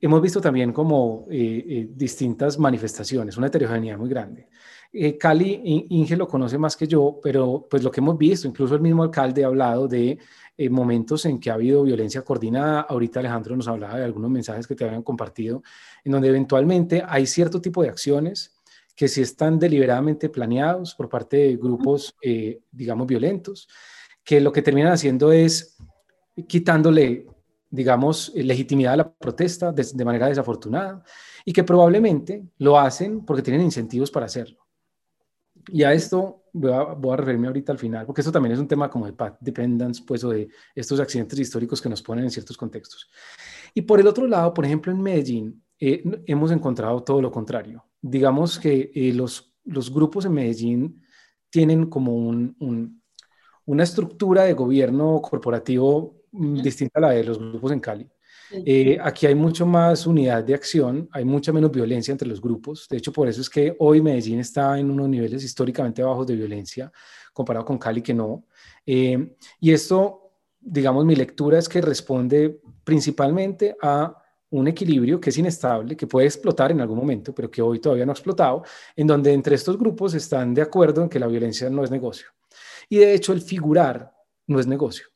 hemos 0.01 0.23
visto 0.23 0.41
también 0.41 0.73
como 0.73 1.27
eh, 1.31 1.65
eh, 1.69 1.89
distintas 1.95 2.59
manifestaciones, 2.59 3.37
una 3.37 3.49
heterogeneidad 3.49 3.99
muy 3.99 4.09
grande. 4.09 4.49
Eh, 4.93 5.17
Cali, 5.17 5.87
Inge 5.91 6.17
lo 6.17 6.27
conoce 6.27 6.59
más 6.59 6.77
que 6.77 6.89
yo, 6.89 7.21
pero 7.23 7.67
pues 7.71 7.85
lo 7.85 7.91
que 7.91 8.01
hemos 8.01 8.17
visto, 8.19 8.49
incluso 8.49 8.75
el 8.75 8.81
mismo 8.81 9.03
alcalde 9.03 9.45
ha 9.45 9.49
hablado 9.49 9.87
de 9.87 10.19
momentos 10.69 11.25
en 11.25 11.41
que 11.41 11.51
ha 11.51 11.55
habido 11.55 11.85
violencia 11.85 12.23
coordinada. 12.23 12.83
Ahorita 12.83 13.21
Alejandro 13.21 13.57
nos 13.57 13.69
hablaba 13.69 13.97
de 13.97 14.05
algunos 14.05 14.31
mensajes 14.31 14.67
que 14.67 14.75
te 14.75 14.85
habían 14.85 15.03
compartido, 15.03 15.63
en 16.05 16.13
donde 16.13 16.29
eventualmente 16.29 17.03
hay 17.07 17.27
cierto 17.27 17.63
tipo 17.63 17.83
de 17.83 17.89
acciones 17.89 18.53
que 18.95 19.09
sí 19.09 19.23
están 19.23 19.59
deliberadamente 19.59 20.29
planeados 20.29 20.95
por 20.95 21.09
parte 21.09 21.39
de 21.39 21.57
grupos, 21.57 22.15
digamos, 22.71 23.07
violentos, 23.07 23.69
que 24.23 24.39
lo 24.39 24.53
que 24.53 24.61
terminan 24.61 24.93
haciendo 24.93 25.33
es 25.33 25.79
quitándole 26.47 27.27
digamos, 27.71 28.33
eh, 28.35 28.43
legitimidad 28.43 28.95
a 28.95 28.99
la 28.99 29.13
protesta 29.13 29.73
de, 29.73 30.05
manera 30.05 30.27
desafortunada 30.27 31.03
y 31.45 31.53
que 31.53 31.65
probablemente 31.65 32.45
lo 32.59 32.79
hacen 32.79 33.25
porque 33.25 33.43
tienen 33.43 33.63
incentivos 33.63 34.11
para 34.11 34.27
hacerlo. 34.27 34.59
Y 35.69 35.85
a 35.85 35.93
esto 35.93 36.45
voy 36.53 36.73
a, 36.73 37.17
referirme 37.17 37.47
ahorita 37.47 37.73
al 37.73 37.79
final, 37.79 38.07
porque 38.07 38.23
esto 38.23 38.33
también 38.33 38.55
es 38.55 38.59
un 38.59 38.67
tema 38.67 38.91
como 38.91 39.07
de 39.07 39.13
path 39.13 39.39
dependence, 39.41 40.03
pues, 40.07 40.25
o 40.25 40.31
de 40.31 40.49
estos 40.75 40.99
accidentes 40.99 41.39
históricos 41.39 41.81
que 41.81 41.89
nos 41.89 42.03
ponen 42.03 42.25
en 42.25 42.31
ciertos 42.31 42.57
contextos. 42.57 43.09
Y 43.73 43.83
por 43.83 44.01
el 44.01 44.07
otro 44.07 44.27
lado, 44.27 44.53
por 44.53 44.65
ejemplo, 44.65 44.91
en 44.91 45.01
Medellín, 45.01 45.63
eh, 45.79 46.03
hemos 46.27 46.51
encontrado 46.51 47.03
todo 47.05 47.23
lo 47.23 47.31
contrario. 47.31 47.85
Digamos 48.01 48.59
que 48.59 48.91
eh, 48.95 49.13
los, 49.13 49.55
los 49.65 49.93
grupos 49.93 50.25
en 50.25 50.33
Medellín 50.33 51.03
tienen 51.51 51.87
como 51.87 52.15
un, 52.17 53.03
una 53.65 53.83
estructura 53.83 54.45
de 54.45 54.55
gobierno 54.55 55.21
corporativo 55.23 56.20
distinta 56.33 56.99
a 56.99 57.03
la 57.03 57.11
de 57.11 57.25
los 57.25 57.39
grupos 57.39 57.73
en 57.73 57.81
Cali. 57.81 58.09
Eh, 58.53 58.99
aquí 59.01 59.27
hay 59.27 59.35
mucho 59.35 59.65
más 59.65 60.07
unidad 60.07 60.43
de 60.43 60.55
acción, 60.55 61.09
hay 61.13 61.25
mucha 61.25 61.53
menos 61.53 61.71
violencia 61.71 62.13
entre 62.13 62.29
los 62.29 62.41
grupos. 62.41 62.87
De 62.89 62.97
hecho, 62.97 63.13
por 63.13 63.29
eso 63.29 63.41
es 63.41 63.49
que 63.49 63.77
hoy 63.79 64.01
Medellín 64.01 64.41
está 64.41 64.79
en 64.79 64.91
unos 64.91 65.09
niveles 65.09 65.45
históricamente 65.45 66.03
bajos 66.03 66.27
de 66.27 66.37
violencia 66.37 66.91
comparado 67.33 67.65
con 67.65 67.79
Cali, 67.79 68.03
que 68.03 68.13
no. 68.13 68.45
Eh, 68.85 69.37
y 69.61 69.73
esto, 69.73 70.33
digamos, 70.61 71.05
mi 71.05 71.15
lectura 71.15 71.59
es 71.59 71.69
que 71.69 71.81
responde 71.81 72.61
principalmente 72.83 73.77
a 73.81 74.17
un 74.51 74.67
equilibrio 74.67 75.21
que 75.21 75.31
es 75.31 75.39
inestable, 75.39 75.97
que 75.97 76.09
puede 76.09 76.27
explotar 76.27 76.73
en 76.73 76.81
algún 76.81 76.99
momento, 76.99 77.33
pero 77.33 77.49
que 77.49 77.63
hoy 77.63 77.79
todavía 77.79 78.05
no 78.05 78.11
ha 78.11 78.15
explotado, 78.15 78.65
en 78.97 79.07
donde 79.07 79.33
entre 79.33 79.55
estos 79.55 79.79
grupos 79.79 80.15
están 80.15 80.53
de 80.55 80.63
acuerdo 80.63 81.03
en 81.05 81.09
que 81.09 81.21
la 81.21 81.29
violencia 81.29 81.71
no 81.71 81.85
es 81.85 81.91
negocio. 81.91 82.27
Y 82.89 82.99
de 82.99 83.15
hecho, 83.15 83.33
el 83.33 83.43
figurar 83.43 84.13
no 84.49 84.59
es 84.59 84.67
negocio. 84.67 85.07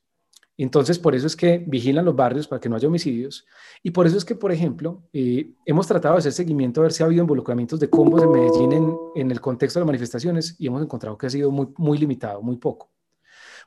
Entonces, 0.56 0.98
por 0.98 1.14
eso 1.14 1.26
es 1.26 1.34
que 1.34 1.58
vigilan 1.66 2.04
los 2.04 2.14
barrios 2.14 2.46
para 2.46 2.60
que 2.60 2.68
no 2.68 2.76
haya 2.76 2.86
homicidios. 2.86 3.44
Y 3.82 3.90
por 3.90 4.06
eso 4.06 4.16
es 4.16 4.24
que, 4.24 4.36
por 4.36 4.52
ejemplo, 4.52 5.02
eh, 5.12 5.52
hemos 5.66 5.86
tratado 5.86 6.14
de 6.14 6.20
hacer 6.20 6.32
seguimiento 6.32 6.80
a 6.80 6.84
ver 6.84 6.92
si 6.92 7.02
ha 7.02 7.06
habido 7.06 7.22
involucramientos 7.22 7.80
de 7.80 7.90
combos 7.90 8.22
en 8.22 8.30
Medellín 8.30 8.96
en, 9.16 9.30
el 9.30 9.40
contexto 9.40 9.78
de 9.78 9.82
las 9.82 9.88
manifestaciones 9.88 10.54
y 10.58 10.68
hemos 10.68 10.82
encontrado 10.82 11.18
que 11.18 11.26
ha 11.26 11.30
sido 11.30 11.50
muy, 11.50 11.68
muy 11.76 11.98
limitado, 11.98 12.40
muy 12.40 12.56
poco. 12.56 12.92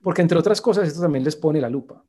Porque, 0.01 0.21
entre 0.21 0.37
otras 0.37 0.61
cosas, 0.61 0.87
esto 0.87 1.01
también 1.01 1.25
les 1.25 1.35
pone 1.35 1.59
la 1.59 1.69
lupa. 1.69 2.03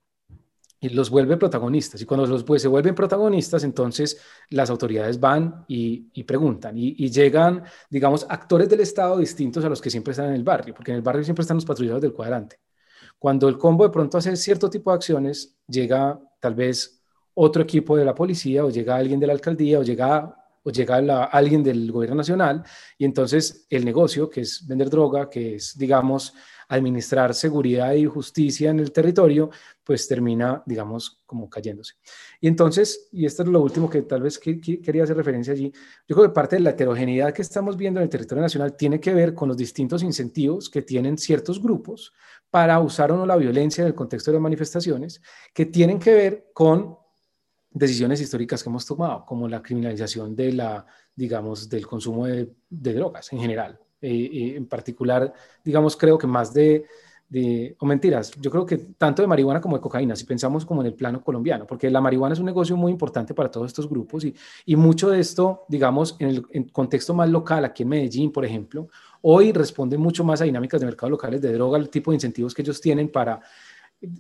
y 0.80 0.90
los 0.90 1.10
vuelve 1.10 1.36
protagonistas. 1.36 2.00
Y 2.00 2.04
cuando 2.06 2.38
se 2.58 2.68
vuelven 2.68 2.94
protagonistas, 2.94 3.64
entonces 3.64 4.20
las 4.50 4.70
autoridades 4.70 5.18
van 5.18 5.64
y, 5.66 6.22
preguntan 6.22 6.78
y, 6.78 7.10
llegan, 7.10 7.64
digamos, 7.90 8.24
actores 8.28 8.68
del 8.68 8.80
Estado 8.80 9.18
distintos 9.18 9.64
a 9.64 9.68
los 9.68 9.80
que 9.80 9.90
siempre 9.90 10.12
están 10.12 10.26
en 10.26 10.34
el 10.34 10.44
barrio, 10.44 10.74
porque 10.74 10.92
en 10.92 10.98
el 10.98 11.02
barrio 11.02 11.24
siempre 11.24 11.42
están 11.42 11.56
los 11.56 11.64
patrulleros 11.64 12.00
del 12.00 12.12
cuadrante. 12.12 12.60
Cuando 13.18 13.48
el 13.48 13.58
combo 13.58 13.84
de 13.84 13.90
pronto 13.90 14.18
hace 14.18 14.36
cierto 14.36 14.70
tipo 14.70 14.90
de 14.90 14.96
acciones, 14.96 15.56
llega 15.66 16.20
tal 16.40 16.54
vez 16.54 17.02
otro 17.34 17.62
equipo 17.62 17.96
de 17.96 18.04
la 18.04 18.14
policía 18.14 18.64
o 18.64 18.70
llega 18.70 18.96
alguien 18.96 19.20
de 19.20 19.26
la 19.26 19.32
alcaldía 19.32 19.78
o 19.78 19.82
llega 19.82 20.34
o 20.64 20.70
llega 20.70 21.24
alguien 21.24 21.62
del 21.62 21.90
gobierno 21.90 22.16
nacional 22.16 22.62
y 22.98 23.04
entonces 23.04 23.66
el 23.70 23.84
negocio, 23.84 24.28
que 24.28 24.42
es 24.42 24.66
vender 24.66 24.90
droga, 24.90 25.30
que 25.30 25.54
es, 25.54 25.78
digamos, 25.78 26.34
administrar 26.68 27.34
seguridad 27.34 27.92
y 27.94 28.04
justicia 28.06 28.70
en 28.70 28.80
el 28.80 28.92
territorio, 28.92 29.50
pues 29.82 30.06
termina, 30.06 30.62
digamos, 30.66 31.22
como 31.26 31.48
cayéndose. 31.48 31.94
Y 32.40 32.48
entonces, 32.48 33.08
y 33.10 33.26
esto 33.26 33.42
es 33.42 33.48
lo 33.48 33.60
último 33.60 33.88
que 33.88 34.02
tal 34.02 34.22
vez 34.22 34.38
quería 34.38 35.04
hacer 35.04 35.16
referencia 35.16 35.52
allí, 35.52 35.72
yo 36.06 36.14
creo 36.14 36.28
que 36.28 36.34
parte 36.34 36.56
de 36.56 36.60
la 36.60 36.70
heterogeneidad 36.70 37.32
que 37.32 37.42
estamos 37.42 37.76
viendo 37.76 38.00
en 38.00 38.04
el 38.04 38.10
territorio 38.10 38.42
nacional 38.42 38.76
tiene 38.76 39.00
que 39.00 39.14
ver 39.14 39.34
con 39.34 39.48
los 39.48 39.56
distintos 39.56 40.02
incentivos 40.02 40.68
que 40.68 40.82
tienen 40.82 41.16
ciertos 41.16 41.62
grupos 41.62 42.12
para 42.50 42.78
usar 42.80 43.12
o 43.12 43.16
no 43.16 43.26
la 43.26 43.36
violencia 43.36 43.82
en 43.82 43.88
el 43.88 43.94
contexto 43.94 44.30
de 44.30 44.36
las 44.36 44.42
manifestaciones, 44.42 45.20
que 45.54 45.66
tienen 45.66 45.98
que 45.98 46.14
ver 46.14 46.50
con 46.52 46.96
decisiones 47.70 48.20
históricas 48.20 48.62
que 48.62 48.68
hemos 48.68 48.86
tomado, 48.86 49.24
como 49.24 49.48
la 49.48 49.62
criminalización 49.62 50.34
de 50.34 50.52
la, 50.52 50.86
digamos, 51.14 51.68
del 51.68 51.86
consumo 51.86 52.26
de, 52.26 52.54
drogas 52.68 53.32
en 53.32 53.40
general. 53.40 53.78
Eh, 54.00 54.54
en 54.56 54.66
particular, 54.66 55.32
digamos, 55.64 55.96
creo 55.96 56.16
que 56.16 56.26
más 56.26 56.54
de, 56.54 56.86
de, 57.28 57.76
o 57.80 57.86
mentiras, 57.86 58.30
yo 58.40 58.50
creo 58.50 58.64
que 58.64 58.78
tanto 58.78 59.22
de 59.22 59.28
marihuana 59.28 59.60
como 59.60 59.76
de 59.76 59.82
cocaína, 59.82 60.14
si 60.14 60.24
pensamos 60.24 60.64
como 60.64 60.80
en 60.82 60.86
el 60.86 60.94
plano 60.94 61.22
colombiano, 61.22 61.66
porque 61.66 61.90
la 61.90 62.00
marihuana 62.00 62.32
es 62.32 62.38
un 62.38 62.46
negocio 62.46 62.76
muy 62.76 62.92
importante 62.92 63.34
para 63.34 63.50
todos 63.50 63.66
estos 63.66 63.88
grupos 63.88 64.24
y, 64.24 64.34
y 64.66 64.76
mucho 64.76 65.10
de 65.10 65.20
esto, 65.20 65.64
digamos, 65.68 66.16
en 66.20 66.28
el 66.28 66.46
en 66.52 66.64
contexto 66.68 67.12
más 67.12 67.28
local, 67.28 67.64
aquí 67.64 67.82
en 67.82 67.88
Medellín, 67.90 68.30
por 68.30 68.44
ejemplo, 68.44 68.88
hoy 69.22 69.52
responde 69.52 69.98
mucho 69.98 70.24
más 70.24 70.40
a 70.40 70.44
dinámicas 70.44 70.80
de 70.80 70.86
mercados 70.86 71.10
locales 71.10 71.42
de 71.42 71.52
droga, 71.52 71.76
el 71.76 71.90
tipo 71.90 72.12
de 72.12 72.16
incentivos 72.16 72.54
que 72.54 72.62
ellos 72.62 72.80
tienen 72.80 73.08
para 73.08 73.40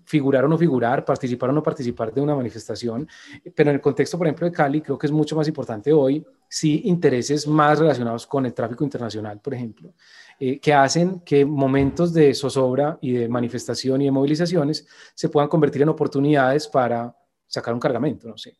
figurar 0.04 0.44
o 0.44 0.48
no 0.48 0.58
figurar, 0.58 1.04
participar 1.04 1.50
o 1.50 1.52
no 1.52 1.62
participar 1.62 2.12
de 2.12 2.20
una 2.20 2.34
manifestación, 2.34 3.08
pero 3.54 3.70
en 3.70 3.76
el 3.76 3.80
contexto, 3.80 4.18
por 4.18 4.26
ejemplo, 4.26 4.46
de 4.46 4.52
Cali, 4.52 4.80
creo 4.80 4.98
que 4.98 5.06
es 5.06 5.12
mucho 5.12 5.36
más 5.36 5.46
importante 5.46 5.92
hoy, 5.92 6.24
sí, 6.48 6.82
intereses 6.84 7.46
más 7.46 7.78
relacionados 7.78 8.26
con 8.26 8.46
el 8.46 8.54
tráfico 8.54 8.84
internacional, 8.84 9.40
por 9.40 9.54
ejemplo, 9.54 9.94
eh, 10.40 10.58
que 10.58 10.74
hacen 10.74 11.20
que 11.20 11.44
momentos 11.44 12.12
de 12.12 12.34
zozobra 12.34 12.98
y 13.00 13.12
de 13.12 13.28
manifestación 13.28 14.02
y 14.02 14.06
de 14.06 14.10
movilizaciones 14.10 14.86
se 15.14 15.28
puedan 15.28 15.48
convertir 15.48 15.82
en 15.82 15.90
oportunidades 15.90 16.66
para 16.66 17.16
sacar 17.46 17.72
un 17.72 17.80
cargamento, 17.80 18.28
no 18.28 18.36
sé. 18.36 18.56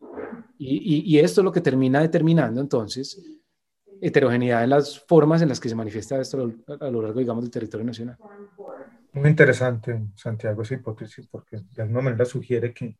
Y, 0.59 1.14
y 1.14 1.19
esto 1.19 1.41
es 1.41 1.45
lo 1.45 1.53
que 1.53 1.61
termina 1.61 2.01
determinando 2.01 2.61
entonces 2.61 3.21
heterogeneidad 4.01 4.64
en 4.64 4.71
las 4.71 4.99
formas 5.01 5.43
en 5.43 5.49
las 5.49 5.61
que 5.61 5.69
se 5.69 5.75
manifiesta 5.75 6.21
esto 6.21 6.53
a 6.81 6.91
lo 6.91 7.03
largo, 7.03 7.19
digamos, 7.19 7.45
del 7.45 7.51
territorio 7.51 7.87
nacional. 7.87 8.16
Muy 9.13 9.31
interesante, 9.31 10.01
Santiago, 10.15 10.63
esa 10.63 10.75
hipótesis, 10.75 11.27
porque 11.29 11.61
de 11.73 11.83
alguna 11.83 12.03
manera 12.03 12.25
sugiere 12.25 12.75
que, 12.75 12.99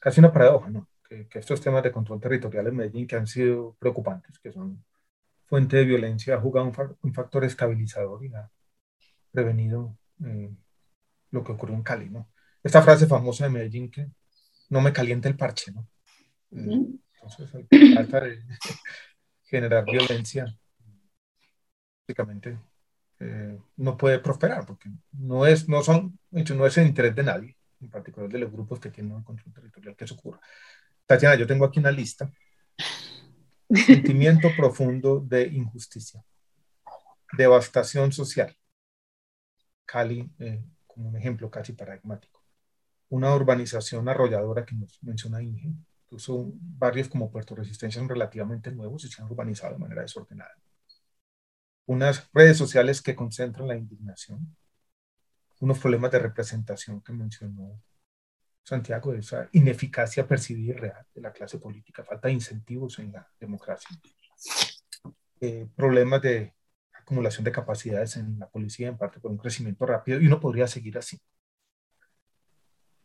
casi 0.00 0.20
una 0.20 0.32
paradoja, 0.32 0.68
¿no? 0.70 0.88
Que, 1.08 1.28
estos 1.34 1.60
temas 1.60 1.82
de 1.82 1.92
control 1.92 2.20
territorial 2.20 2.66
en 2.66 2.76
Medellín 2.76 3.06
que 3.06 3.16
han 3.16 3.26
sido 3.26 3.76
preocupantes, 3.78 4.38
que 4.38 4.52
son 4.52 4.84
fuente 5.46 5.76
de 5.76 5.84
violencia, 5.84 6.34
ha 6.34 6.40
jugado 6.40 6.72
un, 7.02 7.14
factor 7.14 7.44
estabilizador 7.44 8.24
y 8.24 8.34
ha 8.34 8.50
prevenido 9.30 9.96
eh, 10.24 10.50
lo 11.30 11.44
que 11.44 11.52
ocurrió 11.52 11.76
en 11.76 11.82
Cali, 11.82 12.10
¿no? 12.10 12.28
Esta 12.62 12.82
frase 12.82 13.06
famosa 13.06 13.44
de 13.44 13.50
Medellín 13.50 13.90
que 13.90 14.08
no 14.70 14.80
me 14.80 14.92
calienta 14.92 15.28
el 15.28 15.36
parche, 15.36 15.72
¿no? 15.72 15.86
Entonces, 16.50 17.50
trata 17.94 18.20
de 18.20 18.42
generar 19.44 19.84
violencia, 19.84 20.46
básicamente 22.06 22.58
eh, 23.20 23.58
no 23.76 23.96
puede 23.96 24.18
prosperar, 24.18 24.66
porque 24.66 24.90
no 25.12 25.46
es, 25.46 25.68
no 25.68 25.82
son, 25.82 26.18
no 26.30 26.66
es 26.66 26.78
el 26.78 26.86
interés 26.86 27.14
de 27.14 27.22
nadie, 27.22 27.56
en 27.80 27.90
particular 27.90 28.28
de 28.28 28.38
los 28.38 28.50
grupos 28.52 28.80
que 28.80 28.90
tienen 28.90 29.12
un 29.12 29.22
control 29.22 29.52
territorial 29.52 29.96
que 29.96 30.04
eso 30.04 30.14
ocurra. 30.14 30.40
Tatiana, 31.06 31.36
yo 31.36 31.46
tengo 31.46 31.64
aquí 31.64 31.78
una 31.80 31.90
lista. 31.90 32.30
Sentimiento 33.86 34.48
profundo 34.56 35.20
de 35.20 35.46
injusticia, 35.46 36.24
devastación 37.36 38.12
social. 38.12 38.56
Cali, 39.84 40.30
eh, 40.38 40.64
como 40.86 41.08
un 41.08 41.16
ejemplo 41.16 41.50
casi 41.50 41.72
paradigmático. 41.72 42.42
Una 43.10 43.34
urbanización 43.34 44.08
arrolladora 44.08 44.64
que 44.64 44.74
nos 44.74 45.02
menciona 45.02 45.42
Inge. 45.42 45.72
Incluso 46.04 46.52
barrios 46.54 47.08
como 47.08 47.30
Puerto 47.30 47.54
Resistencia 47.54 48.00
son 48.00 48.08
relativamente 48.08 48.70
nuevos 48.70 49.04
y 49.04 49.08
se 49.08 49.22
han 49.22 49.28
urbanizado 49.28 49.74
de 49.74 49.78
manera 49.78 50.02
desordenada 50.02 50.54
unas 51.86 52.28
redes 52.32 52.56
sociales 52.56 53.02
que 53.02 53.14
concentran 53.14 53.68
la 53.68 53.76
indignación, 53.76 54.56
unos 55.60 55.78
problemas 55.78 56.10
de 56.10 56.18
representación 56.18 57.00
que 57.00 57.12
mencionó 57.12 57.80
Santiago, 58.62 59.12
esa 59.12 59.48
ineficacia 59.52 60.26
percibida 60.26 60.74
y 60.74 60.76
real 60.76 61.06
de 61.14 61.20
la 61.20 61.32
clase 61.32 61.58
política, 61.58 62.02
falta 62.02 62.28
de 62.28 62.34
incentivos 62.34 62.98
en 62.98 63.12
la 63.12 63.28
democracia, 63.38 63.96
eh, 65.40 65.66
problemas 65.76 66.22
de 66.22 66.54
acumulación 66.92 67.44
de 67.44 67.52
capacidades 67.52 68.16
en 68.16 68.38
la 68.38 68.48
policía, 68.48 68.88
en 68.88 68.96
parte 68.96 69.20
por 69.20 69.30
un 69.30 69.36
crecimiento 69.36 69.84
rápido, 69.84 70.18
y 70.20 70.26
uno 70.26 70.40
podría 70.40 70.66
seguir 70.66 70.96
así. 70.96 71.20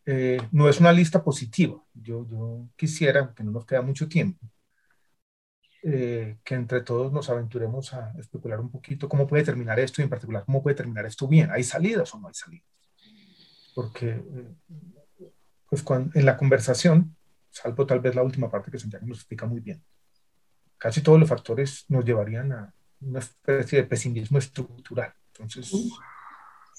Eh, 0.05 0.39
no 0.51 0.69
es 0.69 0.79
una 0.79 0.93
lista 0.93 1.21
positiva. 1.23 1.83
Yo, 1.93 2.25
yo 2.27 2.67
quisiera, 2.77 3.33
que 3.35 3.43
no 3.43 3.51
nos 3.51 3.65
queda 3.65 3.81
mucho 3.81 4.07
tiempo, 4.07 4.39
eh, 5.83 6.37
que 6.43 6.55
entre 6.55 6.81
todos 6.81 7.11
nos 7.11 7.29
aventuremos 7.29 7.93
a 7.93 8.13
especular 8.19 8.59
un 8.59 8.69
poquito 8.69 9.07
cómo 9.07 9.27
puede 9.27 9.43
terminar 9.43 9.79
esto 9.79 10.01
y 10.01 10.03
en 10.03 10.09
particular 10.09 10.43
cómo 10.45 10.61
puede 10.61 10.75
terminar 10.75 11.05
esto 11.05 11.27
bien. 11.27 11.49
¿Hay 11.51 11.63
salidas 11.63 12.13
o 12.13 12.19
no 12.19 12.27
hay 12.27 12.33
salidas? 12.33 12.67
Porque 13.73 14.09
eh, 14.09 14.55
pues 15.69 15.85
en 16.15 16.25
la 16.25 16.35
conversación, 16.35 17.15
salvo 17.49 17.85
tal 17.85 17.99
vez 17.99 18.15
la 18.15 18.23
última 18.23 18.49
parte 18.49 18.71
que 18.71 18.79
Santiago 18.79 19.05
nos 19.05 19.19
explica 19.19 19.45
muy 19.45 19.61
bien, 19.61 19.83
casi 20.77 21.01
todos 21.01 21.19
los 21.19 21.29
factores 21.29 21.85
nos 21.87 22.03
llevarían 22.03 22.51
a 22.51 22.73
una 23.01 23.19
especie 23.19 23.81
de 23.81 23.87
pesimismo 23.87 24.37
estructural. 24.37 25.13
Entonces, 25.33 25.71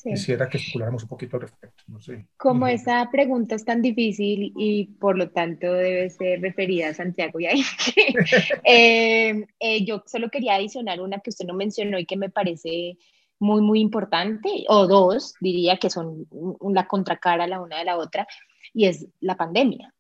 Quisiera 0.03 0.49
que 0.49 0.59
especuláramos 0.59 1.03
un 1.03 1.09
poquito 1.09 1.37
al 1.37 1.43
respecto. 1.43 1.85
No 1.89 2.01
sé. 2.01 2.27
Como 2.37 2.67
esa 2.67 3.09
pregunta 3.11 3.55
es 3.55 3.65
tan 3.65 3.83
difícil 3.83 4.53
y 4.57 4.87
por 4.87 5.19
lo 5.19 5.31
tanto 5.31 5.73
debe 5.73 6.11
ser 6.11 6.41
referida 6.41 6.89
a 6.89 6.95
Santiago 6.95 7.39
y 7.41 7.47
a 7.47 7.51
eh, 8.65 9.47
eh, 9.59 9.85
yo 9.85 10.03
solo 10.07 10.31
quería 10.31 10.55
adicionar 10.55 11.01
una 11.01 11.21
que 11.21 11.31
usted 11.31 11.47
no 11.47 11.55
mencionó 11.55 11.99
y 11.99 12.07
que 12.07 12.17
me 12.17 12.31
parece 12.31 12.97
muy, 13.39 13.63
muy 13.63 13.81
importante, 13.81 14.65
o 14.69 14.87
dos, 14.87 15.35
diría 15.41 15.79
que 15.79 15.91
son 15.91 16.27
la 16.61 16.87
contracara 16.87 17.47
la 17.47 17.61
una 17.61 17.79
de 17.79 17.85
la 17.87 17.97
otra, 17.97 18.27
y 18.73 18.87
es 18.87 19.07
la 19.21 19.37
pandemia. 19.37 19.95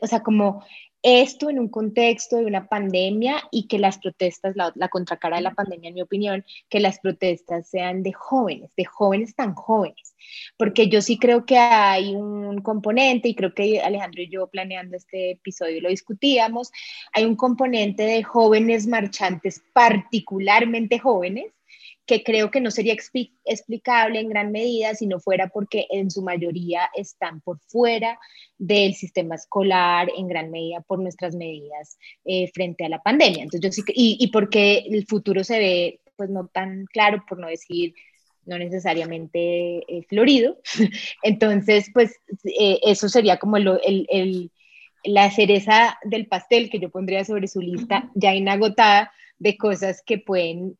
O 0.00 0.06
sea, 0.06 0.22
como 0.22 0.62
esto 1.02 1.50
en 1.50 1.58
un 1.58 1.68
contexto 1.68 2.36
de 2.36 2.46
una 2.46 2.68
pandemia 2.68 3.42
y 3.50 3.66
que 3.66 3.78
las 3.78 3.98
protestas, 3.98 4.54
la, 4.56 4.72
la, 4.76 4.88
contracara 4.88 5.36
de 5.36 5.42
la 5.42 5.54
pandemia, 5.54 5.88
en 5.88 5.94
mi 5.94 6.02
opinión, 6.02 6.44
que 6.68 6.80
las 6.80 7.00
protestas 7.00 7.68
sean 7.68 8.02
de 8.02 8.12
jóvenes, 8.12 8.70
de 8.76 8.84
jóvenes 8.84 9.34
tan 9.34 9.54
jóvenes, 9.54 10.14
porque 10.56 10.88
yo 10.88 11.02
sí 11.02 11.18
creo 11.18 11.44
que 11.44 11.58
hay 11.58 12.14
un 12.14 12.60
componente, 12.62 13.28
y 13.28 13.34
creo 13.34 13.52
que 13.52 13.80
Alejandro 13.80 14.22
y 14.22 14.28
yo 14.28 14.46
planeando 14.46 14.96
este 14.96 15.32
episodio 15.32 15.80
lo 15.80 15.88
discutíamos, 15.88 16.70
hay 17.12 17.24
un 17.24 17.36
componente 17.36 18.04
de 18.04 18.22
jóvenes 18.22 18.86
marchantes, 18.86 19.62
particularmente 19.72 20.98
jóvenes, 20.98 21.52
que 22.12 22.22
creo 22.22 22.50
que 22.50 22.60
no 22.60 22.70
sería 22.70 22.92
explicable 22.92 24.20
en 24.20 24.28
gran 24.28 24.52
medida 24.52 24.94
si 24.94 25.06
no 25.06 25.18
fuera 25.18 25.48
porque 25.48 25.86
en 25.88 26.10
su 26.10 26.20
mayoría 26.20 26.90
están 26.94 27.40
por 27.40 27.58
fuera 27.60 28.18
del 28.58 28.92
sistema 28.94 29.36
escolar, 29.36 30.10
en 30.14 30.28
gran 30.28 30.50
medida 30.50 30.82
por 30.82 30.98
nuestras 30.98 31.34
medidas 31.34 31.96
eh, 32.26 32.50
frente 32.52 32.84
a 32.84 32.90
la 32.90 33.02
pandemia. 33.02 33.44
Entonces, 33.44 33.62
yo 33.62 33.72
sí 33.72 33.82
y, 33.94 34.18
y 34.20 34.26
porque 34.26 34.84
el 34.90 35.06
futuro 35.06 35.42
se 35.42 35.58
ve 35.58 36.00
pues 36.16 36.28
no 36.28 36.48
tan 36.48 36.84
claro, 36.84 37.24
por 37.26 37.38
no 37.38 37.46
decir 37.46 37.94
no 38.44 38.58
necesariamente 38.58 39.78
eh, 39.88 40.04
florido. 40.06 40.58
Entonces, 41.22 41.90
pues 41.94 42.20
eh, 42.44 42.78
eso 42.82 43.08
sería 43.08 43.38
como 43.38 43.56
el, 43.56 44.06
el, 44.10 44.50
la 45.02 45.30
cereza 45.30 45.98
del 46.04 46.26
pastel 46.26 46.68
que 46.68 46.78
yo 46.78 46.90
pondría 46.90 47.24
sobre 47.24 47.48
su 47.48 47.62
lista 47.62 48.10
ya 48.14 48.34
inagotada 48.34 49.12
de 49.38 49.56
cosas 49.56 50.02
que 50.04 50.18
pueden 50.18 50.76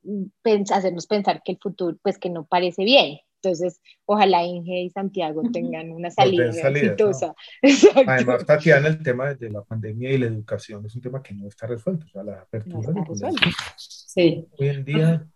hacernos 0.71 1.07
pensar 1.07 1.43
que 1.45 1.53
el 1.53 1.59
futuro, 1.59 1.97
pues 2.03 2.19
que 2.19 2.31
no 2.31 2.47
parece 2.47 2.85
bien. 2.85 3.19
Entonces, 3.43 3.81
ojalá 4.05 4.45
Inge 4.45 4.83
y 4.83 4.91
Santiago 4.91 5.43
tengan 5.53 5.91
una 5.91 6.13
salida 6.13 6.51
exitosa. 6.51 7.35
Además, 8.07 8.47
Tatiana, 8.47 8.87
el 8.87 9.03
tema 9.03 9.35
de 9.35 9.51
la 9.51 9.65
pandemia 9.65 10.13
y 10.13 10.19
la 10.19 10.27
educación 10.27 10.87
es 10.87 10.95
un 10.95 11.03
tema 11.03 11.21
que 11.21 11.35
no 11.35 11.49
está 11.49 11.67
resuelto. 11.67 12.07
O 12.07 12.09
sea, 12.09 12.23
la 12.23 12.41
apertura 12.41 12.93
de 12.93 13.41
sí. 13.77 14.47
hoy 14.59 14.69
en 14.69 14.85
día 14.85 15.27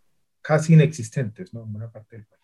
casi 0.41 0.75
inexistentes, 0.75 1.53
¿no? 1.53 1.65
En 1.65 1.73
buena 1.73 1.91
parte 1.91 2.17
del 2.17 2.27
país. 2.27 2.43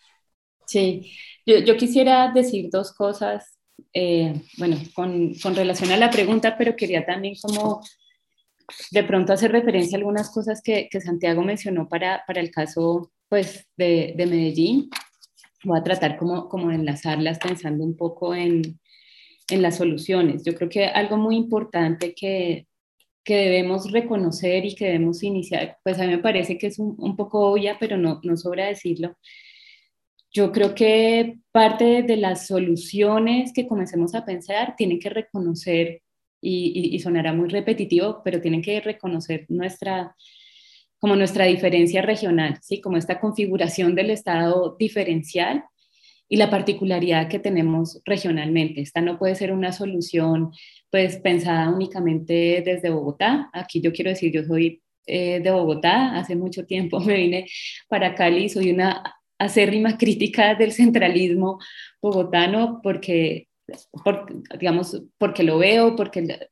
Sí, 0.66 1.12
yo, 1.47 1.59
yo 1.59 1.77
quisiera 1.77 2.33
decir 2.33 2.68
dos 2.68 2.93
cosas 2.93 3.57
eh, 3.93 4.35
bueno, 4.59 4.77
con, 4.95 5.35
con, 5.35 5.55
relación 5.55 5.91
a 5.93 5.97
la 5.97 6.11
pregunta, 6.11 6.57
pero 6.57 6.77
quería 6.77 7.05
también 7.05 7.35
como 7.41 7.83
de 8.91 9.05
pronto 9.05 9.33
hacer 9.33 9.53
referencia 9.53 9.97
a 9.97 10.01
algunas 10.01 10.31
cosas 10.31 10.61
que, 10.63 10.89
que 10.91 11.01
Santiago 11.01 11.43
mencionó 11.43 11.89
para, 11.89 12.25
para, 12.27 12.41
el 12.41 12.51
caso 12.51 13.13
pues, 13.29 13.67
de, 13.77 14.15
de, 14.17 14.27
Medellín. 14.27 14.91
Voy 15.65 15.79
a 15.79 15.83
tratar 15.83 16.17
como, 16.17 16.49
como 16.49 16.69
de 16.69 16.77
enlazarlas 16.77 17.39
pensando 17.39 17.85
un 17.85 17.97
poco 17.97 18.35
en, 18.35 18.81
en 19.49 19.63
las 19.63 19.77
soluciones. 19.77 20.45
Yo 20.45 20.55
creo 20.55 20.69
que 20.69 20.87
algo 20.87 21.17
muy 21.17 21.37
importante 21.37 22.15
que, 22.15 22.67
que 23.25 23.37
debemos 23.37 23.91
reconocer 23.91 24.65
y 24.65 24.75
que 24.75 24.87
debemos 24.87 25.23
iniciar, 25.23 25.79
pues 25.85 25.99
a 25.99 26.03
mí 26.03 26.09
me 26.09 26.19
parece 26.19 26.59
que 26.59 26.69
es 26.69 26.79
un, 26.79 26.97
un 26.99 27.17
poco 27.17 27.53
obvia, 27.53 27.77
pero 27.79 27.97
no, 27.97 28.21
no 28.25 28.37
sobra 28.37 28.67
decirlo, 28.67 29.17
yo 30.33 30.51
creo 30.51 30.75
que 30.75 31.39
parte 31.53 32.03
de 32.03 32.17
las 32.17 32.47
soluciones 32.47 33.53
que 33.53 33.69
comencemos 33.69 34.15
a 34.15 34.25
pensar 34.25 34.75
tienen 34.77 34.99
que 34.99 35.11
reconocer, 35.11 36.03
y, 36.43 36.99
sonará 36.99 37.32
muy 37.32 37.49
repetitivo, 37.49 38.20
pero 38.24 38.40
tienen 38.40 38.62
que 38.62 38.80
reconocer 38.80 39.47
nuestra, 39.49 40.14
como 40.99 41.16
nuestra 41.16 41.47
diferencia 41.47 42.03
regional, 42.03 42.59
¿sí? 42.62 42.80
como 42.80 42.97
esta 42.97 43.20
configuración 43.20 43.95
del 43.95 44.11
Estado 44.11 44.76
diferencial 44.78 45.64
y 46.28 46.36
la 46.36 46.51
particularidad 46.51 47.28
que 47.28 47.38
tenemos 47.38 48.01
regionalmente. 48.05 48.80
Esta 48.80 49.01
no 49.01 49.18
puede 49.18 49.34
ser 49.34 49.53
una 49.53 49.72
solución 49.72 50.51
pues 50.90 51.16
pensada 51.18 51.70
únicamente 51.70 52.62
desde 52.64 52.90
Bogotá. 52.90 53.51
Aquí 53.53 53.80
yo 53.80 53.93
quiero 53.93 54.11
decir, 54.11 54.32
yo 54.32 54.43
soy 54.45 54.82
eh, 55.07 55.40
de 55.40 55.51
Bogotá, 55.51 56.16
hace 56.16 56.36
mucho 56.36 56.66
tiempo 56.66 57.01
me 57.05 57.16
vine 57.16 57.47
para 57.88 58.14
Cali, 58.14 58.49
soy 58.49 58.70
una 58.70 59.03
acérrima 59.38 59.99
crítica 59.99 60.55
del 60.55 60.72
centralismo 60.72 61.59
bogotano 62.01 62.80
porque, 62.82 63.49
digamos, 64.59 65.03
porque 65.18 65.43
lo 65.43 65.59
veo, 65.59 65.97
porque 65.97 66.49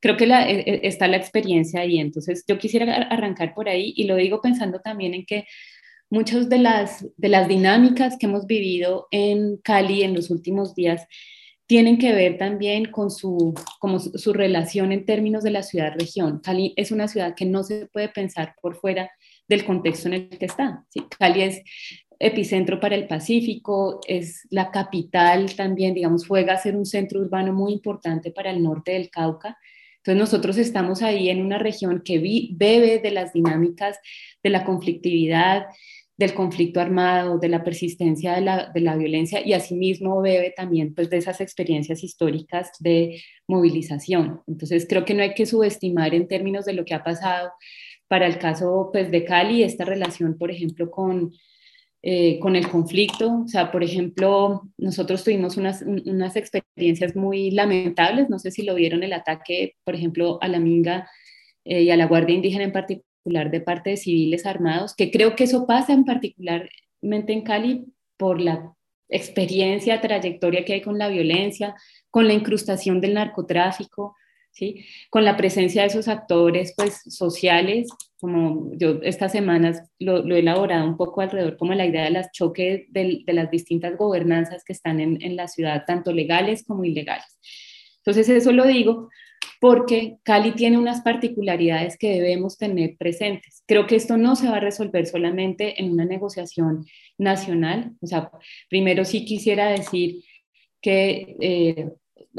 creo 0.00 0.16
que 0.16 0.26
la, 0.26 0.48
e, 0.48 0.60
e, 0.60 0.80
está 0.84 1.08
la 1.08 1.16
experiencia 1.16 1.80
ahí. 1.80 1.98
Entonces, 1.98 2.44
yo 2.46 2.58
quisiera 2.58 2.92
arrancar 2.94 3.54
por 3.54 3.68
ahí 3.68 3.92
y 3.96 4.04
lo 4.04 4.16
digo 4.16 4.40
pensando 4.40 4.80
también 4.80 5.14
en 5.14 5.26
que 5.26 5.44
muchas 6.10 6.48
de 6.48 6.58
las, 6.58 7.06
de 7.16 7.28
las 7.28 7.48
dinámicas 7.48 8.16
que 8.18 8.26
hemos 8.26 8.46
vivido 8.46 9.06
en 9.10 9.58
Cali 9.58 10.02
en 10.02 10.14
los 10.14 10.30
últimos 10.30 10.74
días 10.74 11.06
tienen 11.66 11.98
que 11.98 12.12
ver 12.12 12.36
también 12.36 12.90
con 12.90 13.12
su, 13.12 13.54
como 13.78 14.00
su, 14.00 14.32
relación 14.32 14.90
en 14.90 15.04
términos 15.04 15.44
de 15.44 15.52
la 15.52 15.62
ciudad-región. 15.62 16.40
Cali 16.40 16.74
es 16.76 16.90
una 16.90 17.06
ciudad 17.06 17.36
que 17.36 17.44
no 17.44 17.62
se 17.62 17.86
puede 17.86 18.08
pensar 18.08 18.56
por 18.60 18.74
fuera 18.74 19.08
del 19.46 19.64
contexto 19.64 20.08
en 20.08 20.14
el 20.14 20.28
que 20.30 20.46
está. 20.46 20.84
¿sí? 20.88 21.04
Cali 21.16 21.42
es 21.42 21.62
epicentro 22.20 22.78
para 22.78 22.94
el 22.94 23.08
Pacífico, 23.08 24.00
es 24.06 24.46
la 24.50 24.70
capital 24.70 25.54
también, 25.56 25.94
digamos, 25.94 26.26
juega 26.26 26.52
a 26.52 26.58
ser 26.58 26.76
un 26.76 26.84
centro 26.84 27.18
urbano 27.20 27.54
muy 27.54 27.72
importante 27.72 28.30
para 28.30 28.50
el 28.50 28.62
norte 28.62 28.92
del 28.92 29.10
Cauca. 29.10 29.58
Entonces 29.96 30.20
nosotros 30.20 30.58
estamos 30.58 31.02
ahí 31.02 31.30
en 31.30 31.42
una 31.42 31.58
región 31.58 32.02
que 32.04 32.52
bebe 32.52 32.98
de 32.98 33.10
las 33.10 33.32
dinámicas 33.32 33.98
de 34.42 34.50
la 34.50 34.64
conflictividad, 34.64 35.64
del 36.18 36.34
conflicto 36.34 36.80
armado, 36.80 37.38
de 37.38 37.48
la 37.48 37.64
persistencia 37.64 38.34
de 38.34 38.42
la, 38.42 38.70
de 38.74 38.80
la, 38.80 38.96
violencia 38.96 39.40
y 39.44 39.54
asimismo 39.54 40.20
bebe 40.20 40.52
también 40.54 40.94
pues, 40.94 41.08
de 41.08 41.16
esas 41.16 41.40
experiencias 41.40 42.04
históricas 42.04 42.70
de 42.80 43.22
movilización. 43.48 44.42
Entonces 44.46 44.86
creo 44.86 45.06
que 45.06 45.14
no 45.14 45.22
hay 45.22 45.32
que 45.32 45.46
subestimar 45.46 46.14
en 46.14 46.28
términos 46.28 46.66
de 46.66 46.74
lo 46.74 46.84
que 46.84 46.92
ha 46.92 47.02
pasado 47.02 47.50
para 48.08 48.26
el 48.26 48.38
caso 48.38 48.90
pues, 48.92 49.10
de 49.10 49.24
Cali, 49.24 49.62
esta 49.62 49.86
relación, 49.86 50.36
por 50.36 50.50
ejemplo, 50.50 50.90
con, 50.90 51.32
eh, 52.02 52.38
con 52.40 52.56
el 52.56 52.68
conflicto. 52.68 53.42
O 53.44 53.48
sea, 53.48 53.70
por 53.70 53.84
ejemplo, 53.84 54.62
nosotros 54.78 55.22
tuvimos 55.22 55.58
unas, 55.58 55.82
unas, 55.82 56.34
experiencias 56.34 57.14
muy 57.14 57.50
lamentables, 57.50 58.30
no 58.30 58.38
sé 58.38 58.50
si 58.50 58.62
lo 58.62 58.74
vieron, 58.74 59.02
el 59.02 59.12
ataque, 59.12 59.74
por 59.84 59.94
ejemplo, 59.94 60.38
a 60.40 60.48
la 60.48 60.60
Minga 60.60 61.10
eh, 61.64 61.82
y 61.82 61.90
a 61.90 61.96
la 61.96 62.06
Guardia 62.06 62.34
Indígena 62.34 62.64
en 62.64 62.72
particular 62.72 63.50
de 63.50 63.60
parte 63.60 63.90
de 63.90 63.96
civiles 63.98 64.46
armados, 64.46 64.94
que 64.94 65.10
creo 65.10 65.36
que 65.36 65.44
eso 65.44 65.66
pasa 65.66 65.92
en 65.92 66.04
particularmente 66.04 67.32
en 67.34 67.42
Cali 67.42 67.84
por 68.16 68.40
la 68.40 68.74
experiencia, 69.10 70.00
trayectoria 70.00 70.64
que 70.64 70.74
hay 70.74 70.80
con 70.80 70.96
la 70.96 71.08
violencia, 71.08 71.74
con 72.10 72.26
la 72.26 72.32
incrustación 72.32 73.00
del 73.02 73.14
narcotráfico, 73.14 74.16
¿sí? 74.50 74.84
con 75.10 75.24
la 75.24 75.36
presencia 75.36 75.82
de 75.82 75.88
esos 75.88 76.08
actores 76.08 76.74
pues, 76.76 77.02
sociales, 77.08 77.88
como 78.18 78.70
yo 78.76 79.00
estas 79.02 79.32
semanas 79.32 79.82
lo, 79.98 80.24
he 80.34 80.40
elaborado 80.40 80.86
un 80.86 80.96
poco 80.96 81.20
alrededor 81.20 81.56
como 81.56 81.74
la 81.74 81.86
idea 81.86 82.04
de 82.04 82.10
las 82.10 82.30
choques 82.32 82.82
de, 82.90 83.22
las 83.26 83.50
distintas 83.50 83.96
gobernanzas 83.96 84.62
que 84.64 84.72
están 84.72 85.00
en, 85.00 85.22
en 85.22 85.36
la 85.36 85.48
ciudad, 85.48 85.84
tanto 85.86 86.12
legales 86.12 86.64
como 86.66 86.84
ilegales. 86.84 87.38
Entonces 87.98 88.28
eso 88.28 88.52
lo 88.52 88.66
digo 88.66 89.08
porque 89.60 90.16
Cali 90.22 90.52
tiene 90.52 90.78
unas 90.78 91.02
particularidades 91.02 91.98
que 91.98 92.12
debemos 92.12 92.56
tener 92.56 92.96
presentes. 92.96 93.62
Creo 93.66 93.86
que 93.86 93.96
esto 93.96 94.16
no 94.16 94.34
se 94.34 94.48
va 94.48 94.56
a 94.56 94.60
resolver 94.60 95.06
solamente 95.06 95.80
en 95.80 95.92
una 95.92 96.06
negociación 96.06 96.86
nacional. 97.18 97.92
O 98.00 98.06
sea, 98.06 98.30
primero 98.70 99.04
sí 99.04 99.26
quisiera 99.26 99.68
decir 99.68 100.22
que 100.80 101.36
eh, 101.40 101.90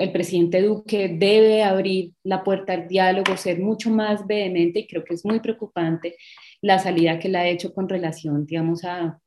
el 0.02 0.12
presidente 0.12 0.62
Duque 0.62 1.10
debe 1.10 1.64
abrir 1.64 2.14
la 2.24 2.44
puerta 2.44 2.74
al 2.74 2.88
diálogo, 2.88 3.38
ser 3.38 3.60
mucho 3.60 3.90
más 3.90 4.26
vehemente 4.26 4.80
y 4.80 4.88
creo 4.88 5.04
que 5.04 5.14
es 5.14 5.26
muy 5.26 5.40
preocupante 5.40 6.16
la 6.62 6.80
salida 6.80 7.20
que 7.20 7.30
le 7.30 7.38
ha 7.38 7.48
hecho 7.48 7.74
con 7.74 7.88
relación, 7.88 8.46
digamos, 8.46 8.84
a 8.84 9.20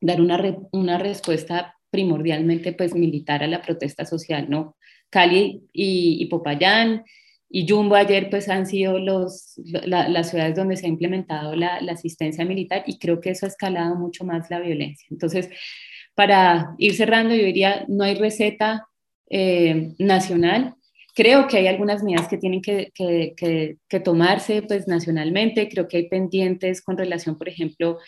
dar 0.00 0.20
una, 0.20 0.58
una 0.72 0.98
respuesta 0.98 1.76
primordialmente 1.90 2.72
pues 2.72 2.94
militar 2.94 3.42
a 3.42 3.46
la 3.46 3.60
protesta 3.60 4.04
social, 4.04 4.48
¿no? 4.48 4.76
Cali 5.10 5.68
y, 5.72 6.24
Popayán 6.26 7.04
y 7.50 7.68
Jumbo 7.68 7.96
ayer 7.96 8.30
pues 8.30 8.48
han 8.48 8.66
sido 8.66 8.98
los, 8.98 9.54
las 9.84 10.30
ciudades 10.30 10.56
donde 10.56 10.76
se 10.76 10.86
ha 10.86 10.88
implementado 10.88 11.54
la, 11.54 11.82
la 11.82 11.92
asistencia 11.92 12.46
militar 12.46 12.84
y 12.86 12.98
creo 12.98 13.20
que 13.20 13.30
eso 13.30 13.44
ha 13.44 13.50
escalado 13.50 13.94
mucho 13.96 14.24
más 14.24 14.48
la 14.48 14.58
violencia. 14.58 15.06
Entonces, 15.10 15.50
para 16.14 16.74
ir 16.78 16.94
cerrando, 16.94 17.34
yo 17.34 17.44
diría, 17.44 17.84
no 17.88 18.04
hay 18.04 18.14
receta 18.14 18.88
eh, 19.34 19.94
nacional. 19.98 20.74
Creo 21.14 21.48
que 21.48 21.56
hay 21.56 21.66
algunas 21.66 22.02
medidas 22.02 22.28
que 22.28 22.36
tienen 22.36 22.60
que, 22.60 22.92
que, 22.94 24.00
tomarse 24.00 24.60
pues, 24.60 24.86
nacionalmente. 24.86 25.70
Creo 25.70 25.88
que 25.88 25.96
hay 25.96 26.08
pendientes 26.10 26.82
con 26.82 26.98
relación, 26.98 27.38
por 27.38 27.48
ejemplo, 27.48 27.98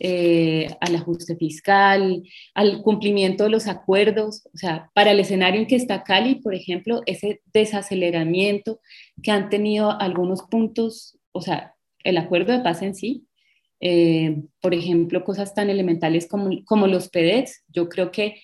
eh, 0.00 0.66
al 0.80 0.96
ajuste 0.96 1.36
fiscal, 1.36 2.24
al 2.54 2.82
cumplimiento 2.82 3.44
de 3.44 3.50
los 3.50 3.68
acuerdos. 3.68 4.48
O 4.52 4.58
sea, 4.58 4.90
para 4.92 5.12
el 5.12 5.20
escenario 5.20 5.60
en 5.60 5.68
que 5.68 5.76
está 5.76 6.02
Cali, 6.02 6.36
por 6.36 6.52
ejemplo, 6.52 7.02
ese 7.06 7.42
desaceleramiento 7.52 8.80
que 9.22 9.30
han 9.30 9.50
tenido 9.50 10.00
algunos 10.00 10.42
puntos, 10.42 11.16
o 11.30 11.42
sea, 11.42 11.74
el 12.02 12.18
acuerdo 12.18 12.52
de 12.52 12.60
paz 12.60 12.82
en 12.82 12.96
sí, 12.96 13.28
eh, 13.78 14.42
por 14.60 14.74
ejemplo, 14.74 15.22
cosas 15.22 15.54
tan 15.54 15.70
elementales 15.70 16.26
como, 16.26 16.50
como 16.64 16.88
los 16.88 17.08
PEDES, 17.08 17.62
yo 17.68 17.88
creo 17.88 18.10
que 18.10 18.42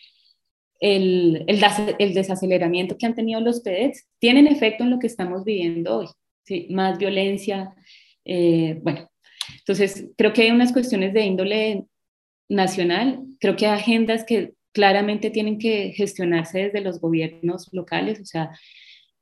el, 0.80 1.44
el, 1.46 2.14
desaceleramiento 2.14 2.96
que 2.96 3.06
han 3.06 3.14
tenido 3.14 3.40
los 3.40 3.60
PEDES 3.60 4.06
tienen 4.18 4.46
efecto 4.46 4.84
en 4.84 4.90
lo 4.90 4.98
que 4.98 5.08
estamos 5.08 5.44
viviendo 5.44 5.98
hoy. 5.98 6.06
Más 6.70 6.98
violencia. 6.98 7.74
Eh, 8.24 8.78
bueno, 8.82 9.10
entonces 9.58 10.08
creo 10.16 10.32
que 10.32 10.42
hay 10.42 10.50
unas 10.50 10.72
cuestiones 10.72 11.12
de 11.12 11.24
índole 11.24 11.86
nacional, 12.48 13.22
creo 13.40 13.56
que 13.56 13.66
hay 13.66 13.78
agendas 13.78 14.24
que 14.24 14.54
claramente 14.72 15.30
tienen 15.30 15.58
que 15.58 15.92
gestionarse 15.92 16.64
desde 16.64 16.80
los 16.80 17.00
gobiernos 17.00 17.68
locales, 17.72 18.20
o 18.20 18.24
sea, 18.24 18.50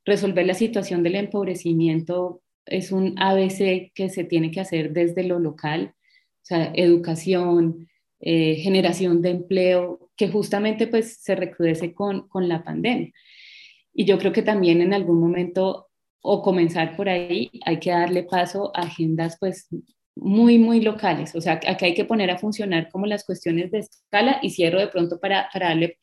resolver 0.05 0.45
la 0.45 0.53
situación 0.53 1.03
del 1.03 1.15
empobrecimiento 1.15 2.41
es 2.65 2.91
un 2.91 3.15
ABC 3.17 3.91
que 3.93 4.09
se 4.09 4.23
tiene 4.23 4.51
que 4.51 4.59
hacer 4.59 4.93
desde 4.93 5.23
lo 5.23 5.39
local, 5.39 5.93
o 5.95 6.45
sea, 6.45 6.71
educación, 6.75 7.89
eh, 8.19 8.55
generación 8.55 9.21
de 9.21 9.29
empleo, 9.31 10.09
que 10.15 10.29
justamente 10.29 10.87
pues 10.87 11.17
se 11.21 11.35
recrudece 11.35 11.93
con, 11.93 12.27
con 12.27 12.47
la 12.47 12.63
pandemia. 12.63 13.11
Y 13.93 14.05
yo 14.05 14.17
creo 14.19 14.31
que 14.31 14.43
también 14.43 14.81
en 14.81 14.93
algún 14.93 15.19
momento, 15.19 15.87
o 16.21 16.41
comenzar 16.41 16.95
por 16.95 17.09
ahí, 17.09 17.49
hay 17.65 17.79
que 17.79 17.89
darle 17.89 18.23
paso 18.23 18.71
a 18.75 18.81
agendas 18.81 19.37
pues 19.39 19.67
muy, 20.15 20.59
muy 20.59 20.81
locales. 20.81 21.35
O 21.35 21.41
sea, 21.41 21.59
aquí 21.67 21.85
hay 21.85 21.93
que 21.95 22.05
poner 22.05 22.29
a 22.29 22.37
funcionar 22.37 22.89
como 22.91 23.07
las 23.07 23.25
cuestiones 23.25 23.71
de 23.71 23.79
escala 23.79 24.39
y 24.41 24.51
cierro 24.51 24.79
de 24.79 24.87
pronto 24.87 25.19
para, 25.19 25.49
para 25.51 25.69
darle 25.69 25.97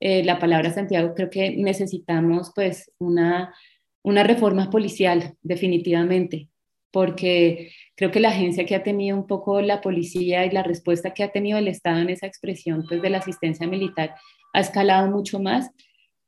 eh, 0.00 0.22
la 0.24 0.38
palabra 0.38 0.68
a 0.68 0.74
Santiago. 0.74 1.14
Creo 1.14 1.30
que 1.30 1.56
necesitamos 1.56 2.52
pues 2.54 2.90
una, 2.98 3.54
una 4.02 4.22
reforma 4.22 4.68
policial 4.68 5.34
definitivamente, 5.40 6.49
porque 6.92 7.72
creo 7.94 8.10
que 8.10 8.20
la 8.20 8.30
agencia 8.30 8.66
que 8.66 8.74
ha 8.74 8.82
tenido 8.82 9.16
un 9.16 9.26
poco 9.26 9.60
la 9.60 9.80
policía 9.80 10.44
y 10.46 10.50
la 10.50 10.62
respuesta 10.62 11.12
que 11.12 11.22
ha 11.22 11.32
tenido 11.32 11.58
el 11.58 11.68
Estado 11.68 11.98
en 11.98 12.10
esa 12.10 12.26
expresión 12.26 12.84
pues, 12.88 13.02
de 13.02 13.10
la 13.10 13.18
asistencia 13.18 13.66
militar 13.66 14.14
ha 14.52 14.60
escalado 14.60 15.10
mucho 15.10 15.38
más, 15.38 15.70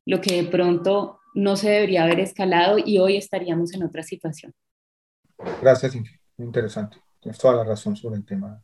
lo 0.04 0.20
que 0.20 0.42
de 0.42 0.48
pronto 0.48 1.18
no 1.34 1.56
se 1.56 1.70
debería 1.70 2.04
haber 2.04 2.20
escalado 2.20 2.78
y 2.78 2.98
hoy 2.98 3.16
estaríamos 3.16 3.72
en 3.74 3.82
otra 3.82 4.02
situación. 4.02 4.52
Gracias, 5.60 5.94
Muy 5.94 6.46
interesante. 6.46 6.98
Tienes 7.20 7.38
toda 7.38 7.56
la 7.56 7.64
razón 7.64 7.96
sobre 7.96 8.16
el 8.16 8.24
tema 8.24 8.62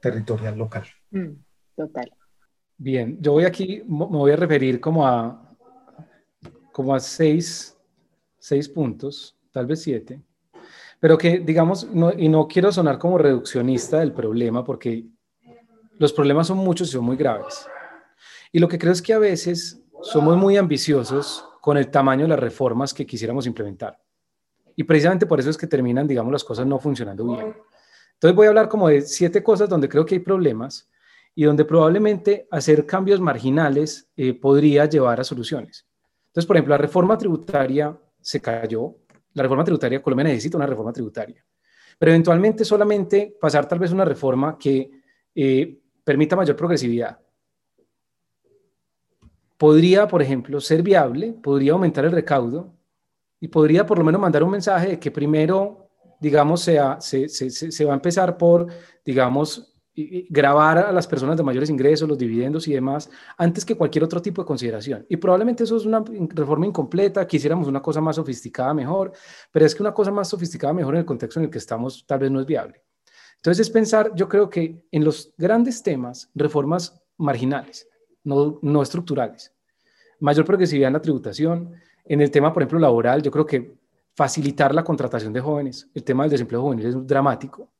territorial 0.00 0.56
local. 0.56 0.84
Mm, 1.10 1.32
total. 1.76 2.10
Bien, 2.78 3.18
yo 3.20 3.32
voy 3.32 3.44
aquí, 3.44 3.82
me 3.86 4.04
voy 4.06 4.32
a 4.32 4.36
referir 4.36 4.80
como 4.80 5.06
a, 5.06 5.56
como 6.72 6.94
a 6.94 7.00
seis, 7.00 7.76
seis 8.38 8.68
puntos, 8.68 9.38
tal 9.50 9.66
vez 9.66 9.82
siete, 9.82 10.22
pero 11.00 11.18
que 11.18 11.38
digamos, 11.38 11.88
y 12.16 12.28
no 12.28 12.48
quiero 12.48 12.72
sonar 12.72 12.98
como 12.98 13.18
reduccionista 13.18 14.00
del 14.00 14.12
problema 14.12 14.64
porque 14.64 15.04
los 15.98 16.12
problemas 16.12 16.46
son 16.46 16.58
muchos 16.58 16.88
y 16.88 16.92
son 16.92 17.04
muy 17.04 17.16
graves. 17.16 17.66
Y 18.52 18.58
lo 18.58 18.68
que 18.68 18.78
creo 18.78 18.92
es 18.92 19.02
que 19.02 19.12
a 19.12 19.18
veces 19.18 19.82
somos 20.02 20.36
muy 20.36 20.56
ambiciosos 20.56 21.44
con 21.60 21.76
el 21.76 21.90
tamaño 21.90 22.22
de 22.22 22.28
las 22.28 22.40
reformas 22.40 22.94
que 22.94 23.06
quisiéramos 23.06 23.46
implementar. 23.46 23.98
Y 24.76 24.84
precisamente 24.84 25.26
por 25.26 25.40
eso 25.40 25.50
es 25.50 25.56
que 25.56 25.66
terminan, 25.66 26.06
digamos, 26.06 26.32
las 26.32 26.44
cosas 26.44 26.66
no 26.66 26.78
funcionando 26.78 27.26
bien. 27.26 27.56
Entonces 28.14 28.36
voy 28.36 28.46
a 28.46 28.50
hablar 28.50 28.68
como 28.68 28.88
de 28.88 29.02
siete 29.02 29.42
cosas 29.42 29.68
donde 29.68 29.88
creo 29.88 30.04
que 30.04 30.14
hay 30.14 30.20
problemas 30.20 30.88
y 31.34 31.44
donde 31.44 31.64
probablemente 31.64 32.46
hacer 32.50 32.86
cambios 32.86 33.20
marginales 33.20 34.08
eh, 34.16 34.32
podría 34.32 34.86
llevar 34.86 35.20
a 35.20 35.24
soluciones. 35.24 35.86
Entonces, 36.28 36.46
por 36.46 36.56
ejemplo, 36.56 36.74
la 36.74 36.78
reforma 36.78 37.18
tributaria 37.18 37.98
se 38.20 38.40
cayó. 38.40 38.94
La 39.36 39.42
reforma 39.42 39.64
tributaria, 39.64 40.00
Colombia 40.00 40.24
necesita 40.24 40.56
una 40.56 40.66
reforma 40.66 40.94
tributaria. 40.94 41.44
Pero 41.98 42.10
eventualmente 42.10 42.64
solamente 42.64 43.36
pasar 43.38 43.68
tal 43.68 43.78
vez 43.78 43.92
una 43.92 44.04
reforma 44.04 44.56
que 44.58 44.90
eh, 45.34 45.78
permita 46.02 46.36
mayor 46.36 46.56
progresividad. 46.56 47.20
Podría, 49.58 50.08
por 50.08 50.22
ejemplo, 50.22 50.58
ser 50.58 50.82
viable, 50.82 51.34
podría 51.34 51.72
aumentar 51.72 52.06
el 52.06 52.12
recaudo 52.12 52.74
y 53.38 53.48
podría 53.48 53.84
por 53.84 53.98
lo 53.98 54.04
menos 54.04 54.22
mandar 54.22 54.42
un 54.42 54.52
mensaje 54.52 54.88
de 54.88 54.98
que 54.98 55.10
primero, 55.10 55.90
digamos, 56.18 56.62
sea, 56.62 56.98
se, 56.98 57.84
va 57.84 57.92
a 57.92 57.96
empezar 57.96 58.38
por, 58.38 58.68
digamos, 59.04 59.75
grabar 60.28 60.78
a 60.78 60.92
las 60.92 61.06
personas 61.06 61.36
de 61.36 61.42
mayores 61.42 61.70
ingresos, 61.70 62.08
los 62.08 62.18
dividendos 62.18 62.68
y 62.68 62.74
demás, 62.74 63.08
antes 63.38 63.64
que 63.64 63.74
cualquier 63.74 64.04
otro 64.04 64.20
tipo 64.20 64.42
de 64.42 64.46
consideración. 64.46 65.06
Y 65.08 65.16
probablemente 65.16 65.64
eso 65.64 65.76
es 65.76 65.86
una 65.86 66.04
reforma 66.06 66.66
incompleta, 66.66 67.26
quisiéramos 67.26 67.66
una 67.66 67.80
cosa 67.80 68.00
más 68.00 68.16
sofisticada 68.16 68.74
mejor, 68.74 69.12
pero 69.50 69.64
es 69.64 69.74
que 69.74 69.82
una 69.82 69.94
cosa 69.94 70.10
más 70.10 70.28
sofisticada 70.28 70.72
mejor 70.72 70.94
en 70.94 71.00
el 71.00 71.06
contexto 71.06 71.40
en 71.40 71.44
el 71.44 71.50
que 71.50 71.58
estamos 71.58 72.04
tal 72.06 72.18
vez 72.18 72.30
no 72.30 72.40
es 72.40 72.46
viable. 72.46 72.82
Entonces 73.36 73.66
es 73.66 73.70
pensar, 73.70 74.12
yo 74.14 74.28
creo 74.28 74.50
que 74.50 74.84
en 74.90 75.04
los 75.04 75.32
grandes 75.38 75.82
temas, 75.82 76.30
reformas 76.34 77.00
marginales, 77.16 77.88
no, 78.24 78.58
no 78.60 78.82
estructurales. 78.82 79.54
Mayor 80.20 80.44
progresividad 80.44 80.88
en 80.88 80.94
la 80.94 81.02
tributación. 81.02 81.72
En 82.04 82.20
el 82.20 82.30
tema, 82.30 82.52
por 82.52 82.62
ejemplo, 82.62 82.78
laboral, 82.78 83.22
yo 83.22 83.30
creo 83.30 83.46
que 83.46 83.76
facilitar 84.14 84.74
la 84.74 84.82
contratación 84.82 85.32
de 85.32 85.40
jóvenes. 85.40 85.88
El 85.94 86.02
tema 86.02 86.24
del 86.24 86.30
desempleo 86.30 86.62
juvenil 86.62 86.86
es 86.86 87.06
dramático. 87.06 87.70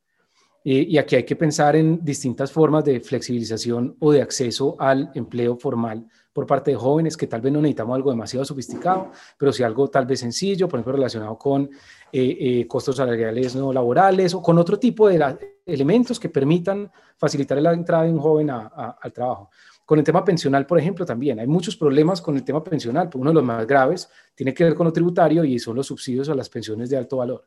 Eh, 0.69 0.85
y 0.89 0.99
aquí 0.99 1.14
hay 1.14 1.23
que 1.23 1.37
pensar 1.37 1.77
en 1.77 2.05
distintas 2.05 2.51
formas 2.51 2.83
de 2.83 2.99
flexibilización 2.99 3.95
o 4.01 4.11
de 4.11 4.21
acceso 4.21 4.75
al 4.81 5.12
empleo 5.14 5.57
formal 5.57 6.05
por 6.33 6.45
parte 6.45 6.73
de 6.73 6.77
jóvenes, 6.77 7.17
que 7.17 7.29
tal 7.29 7.41
vez 7.41 7.53
no 7.53 7.61
necesitamos 7.61 7.95
algo 7.95 8.11
demasiado 8.11 8.45
sofisticado, 8.45 9.12
pero 9.39 9.53
sí 9.53 9.62
algo 9.62 9.89
tal 9.89 10.07
vez 10.07 10.19
sencillo, 10.19 10.67
por 10.67 10.81
ejemplo, 10.81 10.95
relacionado 10.95 11.39
con 11.39 11.71
eh, 12.11 12.37
eh, 12.41 12.67
costos 12.67 12.97
salariales 12.97 13.55
no 13.55 13.73
laborales 13.73 14.35
o 14.35 14.43
con 14.43 14.59
otro 14.59 14.77
tipo 14.77 15.09
de 15.09 15.39
elementos 15.64 16.19
que 16.19 16.31
permitan 16.31 16.91
facilitar 17.17 17.62
la 17.62 17.73
entrada 17.73 18.03
de 18.03 18.11
un 18.11 18.19
joven 18.19 18.51
al 18.51 19.12
trabajo. 19.12 19.51
Con 19.85 20.01
el 20.01 20.05
tema 20.05 20.25
pensional, 20.25 20.67
por 20.67 20.81
ejemplo, 20.81 21.07
también 21.07 21.39
hay 21.39 21.47
muchos 21.47 21.77
problemas 21.77 22.21
con 22.21 22.35
el 22.35 22.43
tema 22.43 22.64
pensional. 22.64 23.09
Uno 23.14 23.31
de 23.31 23.35
los 23.35 23.45
más 23.45 23.64
graves 23.69 24.09
tiene 24.35 24.53
que 24.53 24.64
ver 24.64 24.75
con 24.75 24.85
lo 24.85 24.93
tributario 24.93 25.45
y 25.45 25.61
son 25.61 25.77
los 25.77 25.87
subsidios 25.87 26.29
a 26.29 26.35
las 26.35 26.49
pensiones 26.49 26.91
de 26.91 26.97
alto 26.97 27.19
valor. 27.19 27.45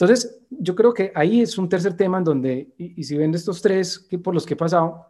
Entonces, 0.00 0.40
yo 0.48 0.74
creo 0.74 0.94
que 0.94 1.12
ahí 1.14 1.42
es 1.42 1.58
un 1.58 1.68
tercer 1.68 1.94
tema 1.94 2.16
en 2.18 2.24
donde, 2.24 2.72
y, 2.78 3.04
si 3.04 3.18
ven 3.18 3.34
estos 3.34 3.60
tres 3.60 3.98
que 3.98 4.18
por 4.18 4.32
los 4.32 4.46
que 4.46 4.54
he 4.54 4.56
pasado, 4.56 5.06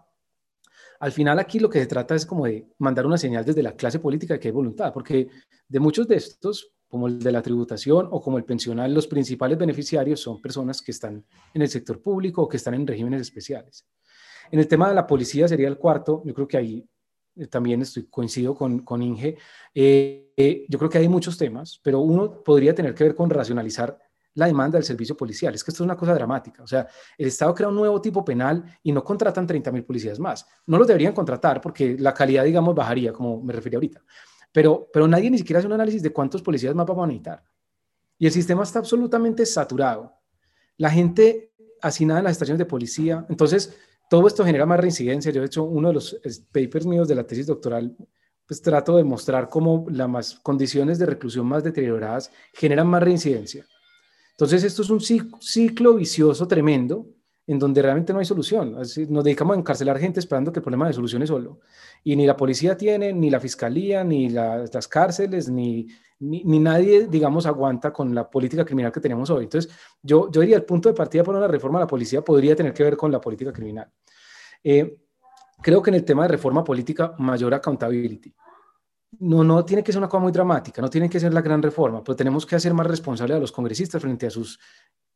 al 0.98 1.12
final 1.12 1.38
aquí 1.38 1.60
lo 1.60 1.70
que 1.70 1.78
se 1.78 1.86
trata 1.86 2.16
es 2.16 2.26
como 2.26 2.46
de 2.46 2.66
mandar 2.78 3.06
una 3.06 3.16
señal 3.16 3.44
desde 3.44 3.62
la 3.62 3.76
clase 3.76 4.00
política 4.00 4.34
de 4.34 4.40
que 4.40 4.48
hay 4.48 4.52
voluntad, 4.52 4.92
porque 4.92 5.28
de 5.68 5.78
muchos 5.78 6.08
de 6.08 6.16
estos, 6.16 6.72
como 6.88 7.06
el 7.06 7.20
de 7.20 7.30
la 7.30 7.40
tributación 7.40 8.08
o 8.10 8.20
como 8.20 8.36
el 8.36 8.44
pensional, 8.44 8.92
los 8.92 9.06
principales 9.06 9.56
beneficiarios 9.56 10.18
son 10.18 10.42
personas 10.42 10.82
que 10.82 10.90
están 10.90 11.24
en 11.54 11.62
el 11.62 11.68
sector 11.68 12.02
público 12.02 12.42
o 12.42 12.48
que 12.48 12.56
están 12.56 12.74
en 12.74 12.84
regímenes 12.84 13.20
especiales. 13.20 13.86
En 14.50 14.58
el 14.58 14.66
tema 14.66 14.88
de 14.88 14.96
la 14.96 15.06
policía 15.06 15.46
sería 15.46 15.68
el 15.68 15.78
cuarto, 15.78 16.20
yo 16.24 16.34
creo 16.34 16.48
que 16.48 16.56
ahí 16.56 16.84
eh, 17.36 17.46
también 17.46 17.80
estoy 17.82 18.06
coincido 18.06 18.56
con, 18.56 18.80
con 18.80 19.00
Inge. 19.02 19.36
Eh, 19.72 20.32
eh, 20.36 20.66
yo 20.68 20.78
creo 20.80 20.90
que 20.90 20.98
hay 20.98 21.08
muchos 21.08 21.38
temas, 21.38 21.80
pero 21.80 22.00
uno 22.00 22.42
podría 22.42 22.74
tener 22.74 22.92
que 22.92 23.04
ver 23.04 23.14
con 23.14 23.30
racionalizar 23.30 23.96
la 24.34 24.46
demanda 24.46 24.78
del 24.78 24.84
servicio 24.84 25.16
policial. 25.16 25.54
Es 25.54 25.64
que 25.64 25.70
esto 25.70 25.82
es 25.82 25.86
una 25.86 25.96
cosa 25.96 26.14
dramática. 26.14 26.62
O 26.62 26.66
sea, 26.66 26.86
el 27.18 27.28
Estado 27.28 27.54
crea 27.54 27.68
un 27.68 27.74
nuevo 27.74 28.00
tipo 28.00 28.24
penal 28.24 28.64
y 28.82 28.92
no 28.92 29.02
contratan 29.02 29.46
30 29.46 29.72
mil 29.72 29.84
policías 29.84 30.18
más. 30.18 30.46
No 30.66 30.78
los 30.78 30.86
deberían 30.86 31.12
contratar 31.12 31.60
porque 31.60 31.96
la 31.98 32.14
calidad, 32.14 32.44
digamos, 32.44 32.74
bajaría, 32.74 33.12
como 33.12 33.42
me 33.42 33.52
refería 33.52 33.76
ahorita. 33.76 34.02
Pero, 34.52 34.88
pero 34.92 35.06
nadie 35.06 35.30
ni 35.30 35.38
siquiera 35.38 35.58
hace 35.58 35.66
un 35.66 35.74
análisis 35.74 36.02
de 36.02 36.12
cuántos 36.12 36.42
policías 36.42 36.74
más 36.74 36.86
vamos 36.86 37.04
a 37.04 37.06
necesitar. 37.06 37.44
Y 38.18 38.26
el 38.26 38.32
sistema 38.32 38.62
está 38.62 38.78
absolutamente 38.78 39.46
saturado. 39.46 40.14
La 40.76 40.90
gente 40.90 41.52
asignada 41.80 42.20
en 42.20 42.24
las 42.24 42.32
estaciones 42.32 42.58
de 42.58 42.66
policía. 42.66 43.24
Entonces, 43.28 43.76
todo 44.08 44.26
esto 44.26 44.44
genera 44.44 44.66
más 44.66 44.80
reincidencia. 44.80 45.30
Yo, 45.30 45.40
de 45.40 45.46
hecho, 45.46 45.64
uno 45.64 45.88
de 45.88 45.94
los 45.94 46.20
papers 46.52 46.86
míos 46.86 47.08
de 47.08 47.14
la 47.14 47.26
tesis 47.26 47.46
doctoral, 47.46 47.96
pues 48.46 48.60
trato 48.60 48.96
de 48.96 49.04
mostrar 49.04 49.48
cómo 49.48 49.86
las 49.88 50.34
condiciones 50.40 50.98
de 50.98 51.06
reclusión 51.06 51.46
más 51.46 51.62
deterioradas 51.62 52.30
generan 52.52 52.88
más 52.88 53.02
reincidencia. 53.02 53.64
Entonces, 54.40 54.64
esto 54.64 54.80
es 54.80 54.88
un 54.88 55.00
ciclo 55.02 55.96
vicioso 55.96 56.48
tremendo 56.48 57.06
en 57.46 57.58
donde 57.58 57.82
realmente 57.82 58.10
no 58.14 58.20
hay 58.20 58.24
solución. 58.24 58.72
nos 58.72 58.94
dedicamos 59.22 59.54
a 59.54 59.58
encarcelar 59.58 59.98
gente 59.98 60.18
esperando 60.18 60.50
que 60.50 60.60
el 60.60 60.62
problema 60.62 60.86
de 60.86 60.94
solución 60.94 61.20
es 61.20 61.28
solo. 61.28 61.60
Y 62.02 62.16
ni 62.16 62.26
la 62.26 62.38
policía 62.38 62.74
tiene, 62.74 63.12
ni 63.12 63.28
la 63.28 63.38
fiscalía, 63.38 64.02
ni 64.02 64.30
las 64.30 64.88
cárceles, 64.88 65.50
ni, 65.50 65.88
ni, 66.20 66.58
nadie, 66.58 67.06
digamos, 67.06 67.44
aguanta 67.44 67.92
con 67.92 68.14
la 68.14 68.30
política 68.30 68.64
criminal 68.64 68.90
que 68.90 69.00
tenemos 69.00 69.28
hoy. 69.28 69.44
Entonces, 69.44 69.70
yo, 70.02 70.30
yo 70.30 70.40
diría, 70.40 70.56
el 70.56 70.64
punto 70.64 70.88
de 70.88 70.94
partida 70.94 71.22
para 71.22 71.36
una 71.36 71.46
reforma 71.46 71.78
a 71.78 71.82
la 71.82 71.86
policía 71.86 72.24
podría 72.24 72.56
tener 72.56 72.72
que 72.72 72.82
ver 72.82 72.96
con 72.96 73.12
la 73.12 73.20
política 73.20 73.52
criminal. 73.52 73.92
Eh, 74.64 75.00
creo 75.60 75.82
que 75.82 75.90
en 75.90 75.96
el 75.96 76.04
tema 76.06 76.22
de 76.22 76.28
reforma 76.28 76.64
política, 76.64 77.14
mayor 77.18 77.52
accountability 77.52 78.34
no, 79.18 79.44
no 79.44 79.64
tiene 79.64 79.82
que 79.82 79.92
ser 79.92 79.98
una 79.98 80.08
cosa 80.08 80.22
muy 80.22 80.32
dramática, 80.32 80.80
no 80.80 80.88
tiene 80.88 81.10
que 81.10 81.20
ser 81.20 81.34
la 81.34 81.42
gran 81.42 81.62
reforma, 81.62 82.02
pero 82.02 82.16
tenemos 82.16 82.46
que 82.46 82.56
hacer 82.56 82.72
más 82.74 82.86
responsable 82.86 83.34
a 83.34 83.38
los 83.38 83.52
congresistas 83.52 84.00
frente 84.00 84.26
a 84.26 84.30
sus 84.30 84.58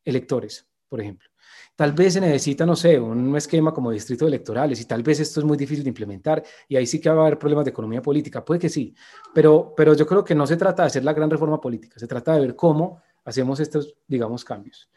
electores, 0.03 0.67
por 0.87 1.01
ejemplo. 1.01 1.29
Tal 1.75 1.91
vez 1.91 2.13
se 2.13 2.21
necesita, 2.21 2.65
no 2.65 2.75
sé, 2.75 2.99
un 2.99 3.35
esquema 3.35 3.73
como 3.73 3.91
distritos 3.91 4.27
electorales 4.27 4.79
y 4.79 4.85
tal 4.85 5.03
vez 5.03 5.19
esto 5.19 5.41
es 5.41 5.45
muy 5.45 5.57
difícil 5.57 5.83
de 5.83 5.89
implementar 5.89 6.41
y 6.69 6.77
ahí 6.77 6.85
sí 6.85 7.01
que 7.01 7.09
va 7.09 7.23
a 7.23 7.25
haber 7.27 7.37
problemas 7.37 7.65
de 7.65 7.71
economía 7.71 8.01
política, 8.01 8.45
puede 8.45 8.59
que 8.59 8.69
sí, 8.69 8.95
pero, 9.33 9.73
pero 9.75 9.93
yo 9.93 10.05
creo 10.05 10.23
que 10.23 10.35
no 10.35 10.47
se 10.47 10.55
trata 10.55 10.83
de 10.83 10.87
hacer 10.87 11.03
la 11.03 11.13
gran 11.13 11.29
reforma 11.29 11.59
política, 11.59 11.99
se 11.99 12.07
trata 12.07 12.33
de 12.33 12.41
ver 12.41 12.55
cómo 12.55 13.01
hacemos 13.25 13.59
estos, 13.59 13.95
digamos, 14.07 14.45
cambios. 14.45 14.89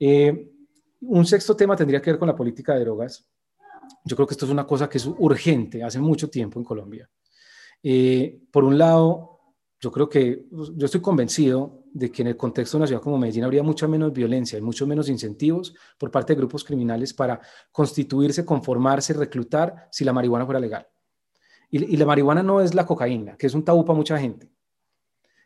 Eh, 0.00 0.52
un 1.02 1.24
sexto 1.26 1.54
tema 1.54 1.76
tendría 1.76 2.00
que 2.00 2.10
ver 2.10 2.18
con 2.18 2.28
la 2.28 2.34
política 2.34 2.74
de 2.74 2.80
drogas. 2.80 3.28
Yo 4.04 4.16
creo 4.16 4.26
que 4.26 4.34
esto 4.34 4.46
es 4.46 4.50
una 4.50 4.66
cosa 4.66 4.88
que 4.88 4.98
es 4.98 5.06
urgente 5.06 5.84
hace 5.84 6.00
mucho 6.00 6.28
tiempo 6.28 6.58
en 6.58 6.64
Colombia. 6.64 7.08
Eh, 7.82 8.40
por 8.50 8.64
un 8.64 8.78
lado, 8.78 9.40
yo 9.80 9.92
creo 9.92 10.08
que 10.08 10.46
pues, 10.50 10.72
yo 10.74 10.86
estoy 10.86 11.00
convencido 11.00 11.84
de 11.92 12.10
que 12.10 12.22
en 12.22 12.28
el 12.28 12.36
contexto 12.36 12.76
de 12.76 12.80
una 12.82 12.86
ciudad 12.86 13.02
como 13.02 13.18
Medellín 13.18 13.44
habría 13.44 13.62
mucha 13.62 13.88
menos 13.88 14.12
violencia 14.12 14.58
y 14.58 14.62
mucho 14.62 14.86
menos 14.86 15.08
incentivos 15.08 15.74
por 15.98 16.10
parte 16.10 16.34
de 16.34 16.38
grupos 16.38 16.62
criminales 16.62 17.14
para 17.14 17.40
constituirse, 17.72 18.44
conformarse, 18.44 19.14
reclutar 19.14 19.88
si 19.90 20.04
la 20.04 20.12
marihuana 20.12 20.44
fuera 20.44 20.60
legal. 20.60 20.86
Y, 21.70 21.96
la 21.96 22.06
marihuana 22.06 22.42
no 22.42 22.60
es 22.60 22.74
la 22.74 22.86
cocaína, 22.86 23.36
que 23.36 23.46
es 23.46 23.54
un 23.54 23.64
tabú 23.64 23.84
para 23.84 23.96
mucha 23.96 24.18
gente. 24.18 24.50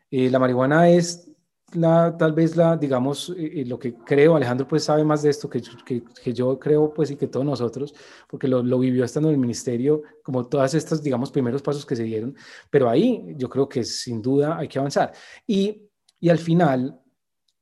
Eh, 0.09 0.29
la 0.29 0.39
marihuana 0.39 0.89
es 0.89 1.30
tal 1.71 2.33
vez 2.33 2.55
la, 2.55 2.77
digamos, 2.77 3.33
eh, 3.37 3.61
eh, 3.61 3.65
lo 3.65 3.79
que 3.79 3.93
creo, 3.95 4.35
Alejandro 4.35 4.67
pues 4.67 4.83
sabe 4.83 5.03
más 5.03 5.21
de 5.23 5.29
esto 5.29 5.49
que, 5.49 5.61
que, 5.85 6.03
que 6.03 6.33
yo 6.33 6.59
creo 6.59 6.93
pues 6.93 7.11
y 7.11 7.15
que 7.15 7.27
todos 7.27 7.45
nosotros, 7.45 7.93
porque 8.27 8.47
lo, 8.47 8.61
lo, 8.61 8.79
vivió 8.79 9.03
estando 9.05 9.29
en 9.29 9.35
el 9.35 9.41
ministerio, 9.41 10.01
como 10.23 10.47
todas 10.47 10.73
estas, 10.73 11.01
digamos, 11.01 11.31
primeros 11.31 11.61
pasos 11.61 11.85
que 11.85 11.95
se 11.95 12.03
dieron, 12.03 12.35
pero 12.69 12.89
ahí 12.89 13.33
yo 13.37 13.49
creo 13.49 13.69
que 13.69 13.83
sin 13.83 14.21
duda 14.21 14.57
hay 14.57 14.67
que 14.67 14.79
avanzar. 14.79 15.13
Y, 15.47 15.89
y 16.19 16.29
al 16.29 16.39
final, 16.39 17.01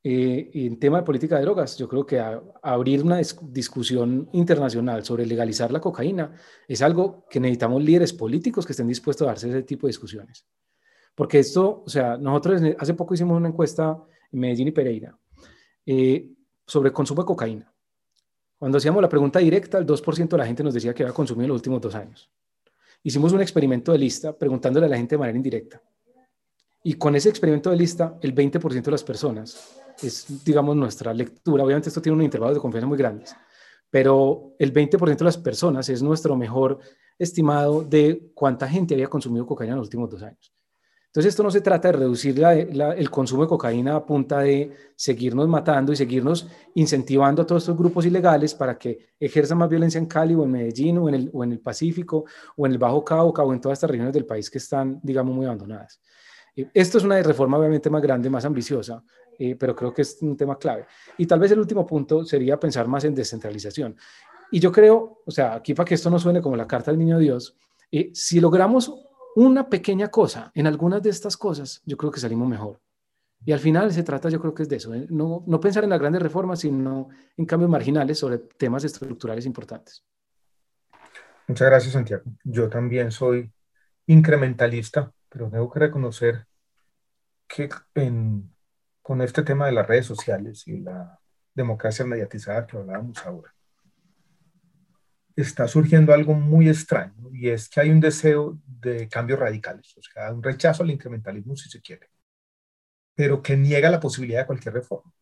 eh, 0.02 0.50
en 0.54 0.78
tema 0.78 0.98
de 0.98 1.04
política 1.04 1.36
de 1.36 1.42
drogas, 1.42 1.76
yo 1.76 1.86
creo 1.86 2.06
que 2.06 2.18
abrir 2.62 3.02
una 3.02 3.18
discusión 3.18 4.30
internacional 4.32 5.04
sobre 5.04 5.26
legalizar 5.26 5.70
la 5.70 5.80
cocaína 5.80 6.32
es 6.66 6.80
algo 6.80 7.26
que 7.28 7.38
necesitamos 7.38 7.82
líderes 7.82 8.14
políticos 8.14 8.64
que 8.64 8.72
estén 8.72 8.88
dispuestos 8.88 9.26
a 9.26 9.30
darse 9.32 9.50
ese 9.50 9.62
tipo 9.62 9.86
de 9.86 9.90
discusiones. 9.90 10.46
Porque 11.14 11.38
esto, 11.38 11.82
o 11.84 11.88
sea, 11.88 12.16
nosotros 12.16 12.62
hace 12.78 12.94
poco 12.94 13.14
hicimos 13.14 13.36
una 13.36 13.48
encuesta 13.48 13.98
en 14.32 14.40
Medellín 14.40 14.68
y 14.68 14.72
Pereira 14.72 15.16
eh, 15.86 16.28
sobre 16.66 16.92
consumo 16.92 17.22
de 17.22 17.26
cocaína. 17.26 17.72
Cuando 18.58 18.78
hacíamos 18.78 19.00
la 19.02 19.08
pregunta 19.08 19.38
directa, 19.38 19.78
el 19.78 19.86
2% 19.86 20.28
de 20.28 20.38
la 20.38 20.46
gente 20.46 20.62
nos 20.62 20.74
decía 20.74 20.94
que 20.94 21.02
había 21.02 21.14
consumido 21.14 21.44
en 21.44 21.48
los 21.48 21.56
últimos 21.56 21.80
dos 21.80 21.94
años. 21.94 22.30
Hicimos 23.02 23.32
un 23.32 23.40
experimento 23.40 23.92
de 23.92 23.98
lista 23.98 24.36
preguntándole 24.36 24.86
a 24.86 24.88
la 24.88 24.96
gente 24.96 25.14
de 25.14 25.18
manera 25.18 25.36
indirecta. 25.36 25.82
Y 26.82 26.94
con 26.94 27.14
ese 27.16 27.28
experimento 27.28 27.70
de 27.70 27.76
lista, 27.76 28.18
el 28.20 28.34
20% 28.34 28.82
de 28.82 28.90
las 28.90 29.04
personas, 29.04 29.80
es, 30.02 30.44
digamos, 30.44 30.76
nuestra 30.76 31.12
lectura, 31.12 31.64
obviamente 31.64 31.88
esto 31.88 32.00
tiene 32.00 32.16
un 32.16 32.22
intervalo 32.22 32.54
de 32.54 32.60
confianza 32.60 32.86
muy 32.86 32.96
grandes, 32.96 33.34
pero 33.90 34.54
el 34.58 34.72
20% 34.72 35.16
de 35.16 35.24
las 35.24 35.36
personas 35.36 35.88
es 35.88 36.02
nuestro 36.02 36.36
mejor 36.36 36.78
estimado 37.18 37.82
de 37.82 38.30
cuánta 38.34 38.68
gente 38.68 38.94
había 38.94 39.08
consumido 39.08 39.46
cocaína 39.46 39.72
en 39.72 39.78
los 39.78 39.88
últimos 39.88 40.08
dos 40.08 40.22
años. 40.22 40.52
Entonces 41.10 41.30
esto 41.30 41.42
no 41.42 41.50
se 41.50 41.60
trata 41.60 41.88
de 41.88 41.98
reducir 41.98 42.40
el 42.40 43.10
consumo 43.10 43.42
de 43.42 43.48
cocaína 43.48 43.96
a 43.96 44.06
punta 44.06 44.38
de 44.38 44.70
seguirnos 44.94 45.48
matando 45.48 45.92
y 45.92 45.96
seguirnos 45.96 46.46
incentivando 46.74 47.42
a 47.42 47.46
todos 47.46 47.64
estos 47.64 47.76
grupos 47.76 48.06
ilegales 48.06 48.54
para 48.54 48.78
que 48.78 49.08
ejerzan 49.18 49.58
más 49.58 49.68
violencia 49.68 49.98
en 49.98 50.06
Cali 50.06 50.36
o 50.36 50.44
en 50.44 50.52
Medellín 50.52 50.98
o 50.98 51.08
en 51.08 51.16
el, 51.16 51.30
o 51.32 51.42
en 51.42 51.50
el 51.50 51.58
Pacífico 51.58 52.26
o 52.56 52.64
en 52.64 52.72
el 52.72 52.78
Bajo 52.78 53.04
Cauca 53.04 53.42
o 53.42 53.52
en 53.52 53.60
todas 53.60 53.78
estas 53.78 53.90
regiones 53.90 54.14
del 54.14 54.24
país 54.24 54.48
que 54.48 54.58
están, 54.58 55.00
digamos, 55.02 55.34
muy 55.34 55.46
abandonadas. 55.46 56.00
Eh, 56.54 56.70
esto 56.72 56.98
es 56.98 57.02
una 57.02 57.20
reforma 57.20 57.58
obviamente 57.58 57.90
más 57.90 58.02
grande, 58.02 58.30
más 58.30 58.44
ambiciosa, 58.44 59.02
eh, 59.36 59.56
pero 59.56 59.74
creo 59.74 59.92
que 59.92 60.02
es 60.02 60.16
un 60.20 60.36
tema 60.36 60.56
clave. 60.56 60.86
Y 61.18 61.26
tal 61.26 61.40
vez 61.40 61.50
el 61.50 61.58
último 61.58 61.84
punto 61.84 62.24
sería 62.24 62.56
pensar 62.60 62.86
más 62.86 63.02
en 63.02 63.16
descentralización. 63.16 63.96
Y 64.52 64.60
yo 64.60 64.70
creo, 64.70 65.22
o 65.26 65.30
sea, 65.32 65.54
aquí 65.54 65.74
para 65.74 65.88
que 65.88 65.94
esto 65.94 66.08
no 66.08 66.20
suene 66.20 66.40
como 66.40 66.54
la 66.54 66.68
carta 66.68 66.92
del 66.92 67.00
niño 67.00 67.18
Dios, 67.18 67.56
eh, 67.90 68.12
si 68.14 68.38
logramos 68.38 68.94
una 69.36 69.68
pequeña 69.68 70.08
cosa 70.08 70.50
en 70.54 70.66
algunas 70.66 71.02
de 71.02 71.10
estas 71.10 71.36
cosas, 71.36 71.82
yo 71.84 71.96
creo 71.96 72.10
que 72.10 72.20
salimos 72.20 72.48
mejor. 72.48 72.80
Y 73.44 73.52
al 73.52 73.58
final 73.58 73.92
se 73.92 74.02
trata, 74.02 74.28
yo 74.28 74.40
creo 74.40 74.54
que 74.54 74.64
es 74.64 74.68
de 74.68 74.76
eso, 74.76 74.94
¿eh? 74.94 75.06
no, 75.08 75.44
no 75.46 75.60
pensar 75.60 75.84
en 75.84 75.90
las 75.90 76.00
grandes 76.00 76.22
reformas, 76.22 76.60
sino 76.60 77.08
en 77.36 77.46
cambios 77.46 77.70
marginales 77.70 78.18
sobre 78.18 78.38
temas 78.38 78.84
estructurales 78.84 79.46
importantes. 79.46 80.04
Muchas 81.46 81.68
gracias, 81.68 81.94
Santiago. 81.94 82.22
Yo 82.44 82.68
también 82.68 83.10
soy 83.10 83.50
incrementalista, 84.06 85.12
pero 85.28 85.48
tengo 85.48 85.70
que 85.70 85.80
reconocer 85.80 86.46
que 87.48 87.68
con 89.02 89.20
este 89.22 89.42
tema 89.42 89.66
de 89.66 89.72
las 89.72 89.86
redes 89.86 90.06
sociales 90.06 90.68
y 90.68 90.80
la 90.80 91.18
democracia 91.54 92.04
mediatizada 92.04 92.66
que 92.66 92.76
hablábamos 92.76 93.24
ahora, 93.26 93.54
está 95.42 95.68
surgiendo 95.68 96.12
algo 96.12 96.34
muy 96.34 96.68
extraño 96.68 97.30
y 97.32 97.48
es 97.50 97.68
que 97.68 97.80
hay 97.80 97.90
un 97.90 98.00
deseo 98.00 98.58
de 98.66 99.08
cambios 99.08 99.38
radicales, 99.38 99.94
o 99.96 100.02
sea, 100.02 100.32
un 100.32 100.42
rechazo 100.42 100.82
al 100.82 100.90
incrementalismo 100.90 101.56
si 101.56 101.68
se 101.70 101.80
quiere, 101.80 102.10
pero 103.14 103.42
que 103.42 103.56
niega 103.56 103.90
la 103.90 104.00
posibilidad 104.00 104.40
de 104.40 104.46
cualquier 104.46 104.74
reforma. 104.74 105.12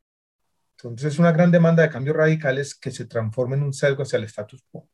Entonces 0.77 1.15
es 1.15 1.19
una 1.19 1.33
gran 1.33 1.51
demanda 1.51 1.83
de 1.83 1.91
cambios 1.91 2.17
radicales 2.17 2.75
que 2.75 2.91
se 2.91 3.07
transforma 3.07 3.57
en 3.57 3.65
un 3.65 3.73
sesgo 3.73 4.03
hacia 4.03 4.19
el 4.19 4.25
status 4.25 4.63
quo. 4.71 4.89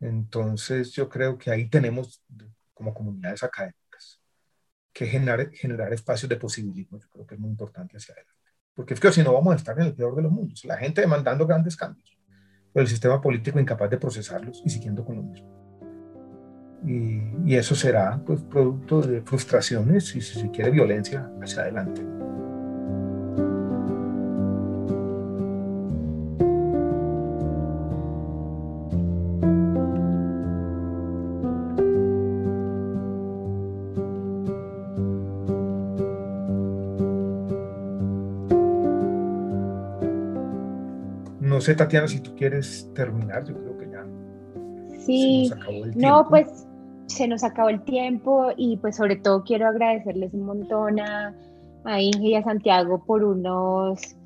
Entonces 0.00 0.92
yo 0.92 1.08
creo 1.08 1.38
que 1.38 1.50
ahí 1.50 1.68
tenemos 1.68 2.22
como 2.74 2.92
comunidades 2.92 3.42
académicas 3.42 4.20
que 4.92 5.06
generar, 5.06 5.50
generar 5.52 5.92
espacios 5.92 6.28
de 6.28 6.36
posibilismo, 6.36 6.98
yo 7.00 7.08
creo 7.08 7.26
que 7.26 7.34
es 7.34 7.40
muy 7.40 7.50
importante 7.50 7.96
hacia 7.96 8.14
adelante. 8.14 8.34
Porque 8.74 8.94
es 8.94 9.00
que 9.00 9.12
si 9.12 9.22
no 9.22 9.32
vamos 9.32 9.52
a 9.54 9.56
estar 9.56 9.78
en 9.78 9.86
el 9.86 9.94
peor 9.94 10.16
de 10.16 10.22
los 10.22 10.32
mundos, 10.32 10.64
la 10.64 10.76
gente 10.76 11.00
demandando 11.00 11.46
grandes 11.46 11.76
cambios 11.76 12.14
pero 12.74 12.82
el 12.82 12.88
sistema 12.88 13.20
político 13.20 13.60
incapaz 13.60 13.88
de 13.88 13.98
procesarlos 13.98 14.60
y 14.64 14.68
siguiendo 14.68 15.04
con 15.04 15.16
lo 15.16 15.22
mismo. 15.22 15.48
Y, 16.84 17.22
y 17.46 17.54
eso 17.54 17.74
será 17.74 18.20
pues, 18.26 18.42
producto 18.42 19.00
de 19.00 19.22
frustraciones 19.22 20.14
y, 20.16 20.20
si 20.20 20.40
se 20.40 20.50
quiere, 20.50 20.70
violencia 20.70 21.30
hacia 21.40 21.62
adelante. 21.62 22.02
Sé, 41.64 41.74
Tatiana, 41.74 42.06
si 42.06 42.20
tú 42.20 42.34
quieres 42.36 42.90
terminar, 42.94 43.44
yo 43.44 43.54
creo 43.58 43.78
que 43.78 43.90
ya. 43.90 44.06
Sí, 45.00 45.48
se 45.48 45.54
nos 45.54 45.62
acabó 45.62 45.84
el 45.84 45.92
tiempo. 45.92 46.08
no, 46.08 46.28
pues 46.28 46.66
se 47.06 47.28
nos 47.28 47.44
acabó 47.44 47.68
el 47.68 47.84
tiempo 47.84 48.52
y 48.56 48.76
pues 48.78 48.96
sobre 48.96 49.16
todo 49.16 49.44
quiero 49.44 49.66
agradecerles 49.68 50.32
un 50.34 50.44
montón 50.46 51.00
a, 51.00 51.34
a 51.84 52.00
Inge 52.00 52.28
y 52.28 52.34
a 52.34 52.42
Santiago 52.42 53.04
por 53.04 53.24
unos 53.24 54.16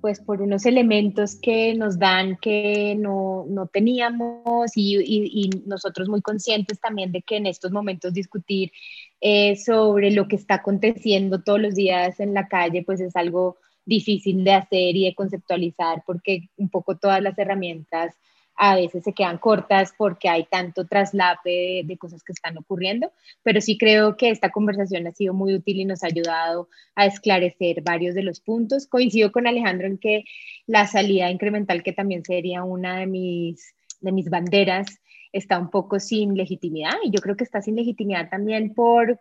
pues 0.00 0.18
por 0.18 0.40
unos 0.40 0.64
elementos 0.64 1.34
que 1.34 1.74
nos 1.74 1.98
dan 1.98 2.38
que 2.40 2.96
no, 2.98 3.44
no 3.48 3.66
teníamos 3.66 4.70
y, 4.74 4.96
y, 4.98 5.50
nosotros 5.66 6.08
muy 6.08 6.22
conscientes 6.22 6.80
también 6.80 7.12
de 7.12 7.20
que 7.20 7.36
en 7.36 7.46
estos 7.46 7.70
momentos 7.70 8.14
discutir 8.14 8.72
eh, 9.20 9.56
sobre 9.56 10.10
lo 10.10 10.26
que 10.26 10.36
está 10.36 10.54
aconteciendo 10.54 11.42
todos 11.42 11.60
los 11.60 11.74
días 11.74 12.18
en 12.18 12.32
la 12.32 12.48
calle 12.48 12.82
pues 12.82 13.00
es 13.00 13.14
algo 13.14 13.58
difícil 13.84 14.44
de 14.44 14.52
hacer 14.52 14.96
y 14.96 15.04
de 15.04 15.14
conceptualizar 15.14 16.02
porque 16.06 16.48
un 16.56 16.68
poco 16.68 16.96
todas 16.96 17.22
las 17.22 17.38
herramientas 17.38 18.14
a 18.62 18.76
veces 18.76 19.04
se 19.04 19.14
quedan 19.14 19.38
cortas 19.38 19.94
porque 19.96 20.28
hay 20.28 20.44
tanto 20.44 20.86
traslape 20.86 21.82
de, 21.84 21.96
cosas 21.96 22.22
que 22.22 22.32
están 22.32 22.58
ocurriendo, 22.58 23.10
pero 23.42 23.62
sí 23.62 23.78
creo 23.78 24.18
que 24.18 24.28
esta 24.28 24.50
conversación 24.50 25.06
ha 25.06 25.12
sido 25.12 25.32
muy 25.32 25.54
útil 25.54 25.80
y 25.80 25.86
nos 25.86 26.04
ha 26.04 26.08
ayudado 26.08 26.68
a 26.94 27.06
esclarecer 27.06 27.80
varios 27.82 28.14
de 28.14 28.22
los 28.22 28.40
puntos. 28.40 28.86
Coincido 28.86 29.32
con 29.32 29.46
Alejandro 29.46 29.86
en 29.86 29.96
que 29.96 30.24
la 30.66 30.86
salida 30.86 31.30
incremental, 31.30 31.82
que 31.82 31.94
también 31.94 32.22
sería 32.22 32.62
una 32.62 32.98
de 32.98 33.06
mis, 33.06 33.74
de 34.00 34.12
mis 34.12 34.28
banderas, 34.28 35.00
está 35.32 35.58
un 35.58 35.70
poco 35.70 35.98
sin 35.98 36.34
legitimidad 36.34 36.96
y 37.02 37.10
yo 37.10 37.22
creo 37.22 37.36
que 37.36 37.44
está 37.44 37.62
sin 37.62 37.76
legitimidad 37.76 38.28
también 38.28 38.74
por 38.74 39.18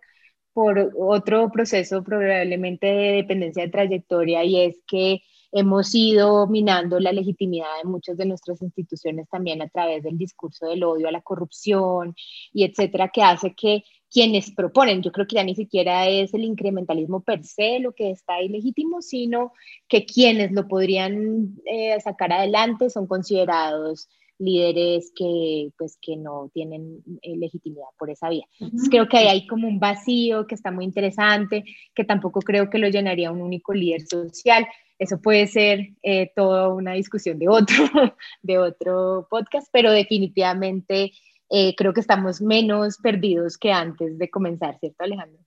por 0.60 0.92
otro 0.98 1.50
proceso 1.50 2.04
probablemente 2.04 2.86
de 2.86 3.12
dependencia 3.14 3.64
de 3.64 3.70
trayectoria 3.70 4.44
y 4.44 4.60
es 4.60 4.82
que 4.86 5.22
hemos 5.54 5.96
ido 5.96 6.48
minando 6.48 7.00
la 7.00 7.14
legitimidad 7.14 7.70
de 7.82 7.90
muchas 7.90 8.18
de 8.18 8.26
nuestras 8.26 8.62
instituciones 8.62 9.30
también 9.30 9.62
a 9.62 9.70
través 9.70 10.04
del 10.04 10.18
discurso 10.18 10.68
del 10.68 10.84
odio 10.84 11.08
a 11.08 11.14
la 11.14 11.22
corrupción 11.22 12.14
y 12.52 12.66
etcétera, 12.66 13.08
que 13.08 13.24
hace 13.24 13.56
que 13.56 13.86
quienes 14.12 14.52
proponen, 14.52 15.02
yo 15.02 15.14
creo 15.14 15.28
que 15.28 15.38
ya 15.38 15.46
ni 15.46 15.56
siquiera 15.56 16.10
es 16.10 16.34
el 16.34 16.44
incrementalismo 16.44 17.22
per 17.22 17.42
se 17.46 17.80
lo 17.80 17.94
que 17.94 18.12
está 18.12 18.42
ilegítimo, 18.42 19.02
sino 19.02 19.54
que 19.88 20.06
quienes 20.06 20.52
lo 20.52 20.68
podrían 20.68 21.56
eh, 21.72 21.98
sacar 22.02 22.34
adelante 22.34 22.90
son 22.90 23.08
considerados 23.08 24.10
líderes 24.40 25.12
que, 25.16 25.70
pues, 25.78 25.98
que 26.02 26.16
no 26.16 26.50
tienen 26.54 27.04
eh, 27.22 27.36
legitimidad 27.38 27.88
por 27.98 28.10
esa 28.10 28.30
vía. 28.30 28.46
Entonces, 28.60 28.90
creo 28.90 29.08
que 29.08 29.18
ahí 29.18 29.28
hay 29.28 29.48
como 29.48 29.68
un 29.68 29.80
vacío 29.80 30.48
que 30.48 30.56
está 30.56 30.72
muy 30.72 30.86
interesante, 30.86 31.64
que 31.94 32.04
tampoco 32.04 32.40
creo 32.42 32.70
que 32.70 32.80
lo 32.80 32.88
llenaría 32.88 33.32
un 33.32 33.42
único 33.42 33.74
líder 33.74 34.02
social. 34.08 34.66
Eso 34.98 35.22
puede 35.22 35.48
ser 35.48 35.90
eh, 36.02 36.32
toda 36.36 36.74
una 36.74 36.94
discusión 36.94 37.38
de 37.38 37.50
otro, 37.50 37.76
de 38.42 38.58
otro 38.58 39.28
podcast, 39.30 39.68
pero 39.72 39.92
definitivamente 39.92 41.12
eh, 41.50 41.76
creo 41.76 41.94
que 41.94 42.02
estamos 42.02 42.42
menos 42.42 42.98
perdidos 42.98 43.58
que 43.58 43.72
antes 43.72 44.18
de 44.18 44.30
comenzar, 44.30 44.78
¿cierto, 44.80 45.04
Alejandro? 45.04 45.40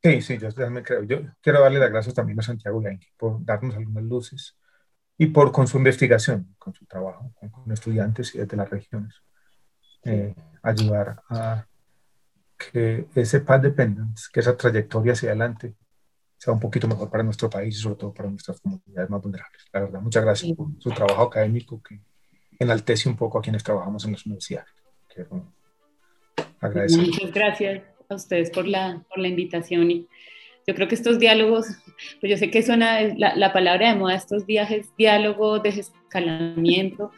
Sí, 0.00 0.20
sí, 0.22 0.38
yo 0.38 0.52
también 0.52 0.84
creo. 0.84 1.02
Yo 1.02 1.22
quiero 1.40 1.60
darle 1.60 1.80
las 1.80 1.90
gracias 1.90 2.14
también 2.14 2.38
a 2.38 2.42
Santiago 2.42 2.80
Yankee 2.80 3.08
por 3.16 3.44
darnos 3.44 3.74
algunas 3.74 4.04
luces 4.04 4.56
y 5.18 5.26
por 5.26 5.50
con 5.50 5.66
su 5.66 5.78
investigación, 5.78 6.54
con 6.58 6.72
su 6.72 6.86
trabajo, 6.86 7.32
con, 7.34 7.72
estudiantes 7.72 8.34
y 8.34 8.38
desde 8.38 8.56
las 8.56 8.70
regiones, 8.70 9.14
eh, 10.04 10.34
ayudar 10.62 11.20
a 11.28 11.66
que 12.56 13.06
ese 13.14 13.40
path 13.40 13.62
dependence, 13.62 14.28
que 14.32 14.40
esa 14.40 14.56
trayectoria 14.56 15.12
hacia 15.12 15.30
adelante, 15.30 15.74
sea 16.36 16.52
un 16.52 16.60
poquito 16.60 16.86
mejor 16.86 17.10
para 17.10 17.24
nuestro 17.24 17.50
país 17.50 17.76
y 17.76 17.80
sobre 17.80 17.96
todo 17.96 18.14
para 18.14 18.30
nuestras 18.30 18.60
comunidades 18.60 19.10
más 19.10 19.20
vulnerables. 19.20 19.64
La 19.72 19.80
verdad, 19.80 20.00
muchas 20.00 20.24
gracias 20.24 20.56
por 20.56 20.68
su 20.78 20.90
trabajo 20.90 21.22
académico 21.24 21.82
que 21.82 22.00
enaltece 22.60 23.08
un 23.08 23.16
poco 23.16 23.38
a 23.38 23.42
quienes 23.42 23.64
trabajamos 23.64 24.04
en 24.04 24.12
las 24.12 24.24
universidades. 24.24 24.70
Quiero 25.12 25.52
agradecer. 26.60 27.00
Muchas 27.00 27.32
gracias 27.32 27.82
a 28.08 28.14
ustedes 28.14 28.50
por 28.50 28.68
la, 28.68 29.04
por 29.08 29.18
la 29.18 29.28
invitación 29.28 29.90
y 29.90 30.08
yo 30.68 30.74
creo 30.74 30.86
que 30.86 30.96
estos 30.96 31.18
diálogos, 31.18 31.66
pues 32.20 32.30
yo 32.30 32.36
sé 32.36 32.50
que 32.50 32.62
suena 32.62 33.00
la, 33.16 33.34
la 33.34 33.54
palabra 33.54 33.88
de 33.88 33.98
moda 33.98 34.14
estos 34.14 34.44
días 34.44 34.70
es 34.70 34.94
diálogo, 34.98 35.60
desescalamiento, 35.60 37.10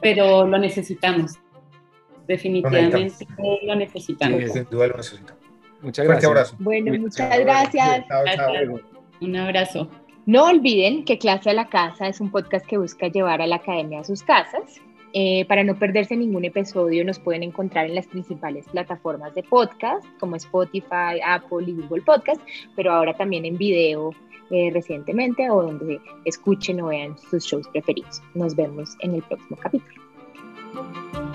pero 0.00 0.46
lo 0.46 0.56
necesitamos. 0.56 1.34
Definitivamente 2.26 3.26
lo 3.64 3.76
necesitamos. 3.76 4.40
Sí, 4.40 4.48
sin 4.48 4.64
duda 4.70 4.86
lo 4.86 4.96
necesitamos. 4.96 5.42
Muchas 5.82 6.06
gracias. 6.06 6.30
Abrazo. 6.30 6.56
Bueno, 6.58 6.98
muchas 6.98 7.38
gracias. 7.38 8.04
Un 9.20 9.36
abrazo. 9.36 9.90
No 10.24 10.46
olviden 10.46 11.04
que 11.04 11.18
Clase 11.18 11.50
a 11.50 11.52
la 11.52 11.68
Casa 11.68 12.08
es 12.08 12.22
un 12.22 12.30
podcast 12.30 12.64
que 12.64 12.78
busca 12.78 13.08
llevar 13.08 13.42
a 13.42 13.46
la 13.46 13.56
academia 13.56 14.00
a 14.00 14.04
sus 14.04 14.22
casas 14.22 14.80
eh, 15.18 15.46
para 15.46 15.64
no 15.64 15.78
perderse 15.78 16.14
ningún 16.14 16.44
episodio, 16.44 17.02
nos 17.02 17.18
pueden 17.18 17.42
encontrar 17.42 17.86
en 17.86 17.94
las 17.94 18.06
principales 18.06 18.66
plataformas 18.70 19.34
de 19.34 19.42
podcast, 19.42 20.04
como 20.20 20.36
Spotify, 20.36 21.18
Apple 21.24 21.64
y 21.66 21.72
Google 21.72 22.02
Podcast, 22.02 22.42
pero 22.76 22.92
ahora 22.92 23.16
también 23.16 23.46
en 23.46 23.56
video 23.56 24.10
eh, 24.50 24.70
recientemente 24.74 25.48
o 25.48 25.62
donde 25.62 25.98
escuchen 26.26 26.82
o 26.82 26.88
vean 26.88 27.16
sus 27.30 27.46
shows 27.46 27.66
preferidos. 27.68 28.20
Nos 28.34 28.54
vemos 28.54 28.94
en 29.00 29.14
el 29.14 29.22
próximo 29.22 29.56
capítulo. 29.56 31.25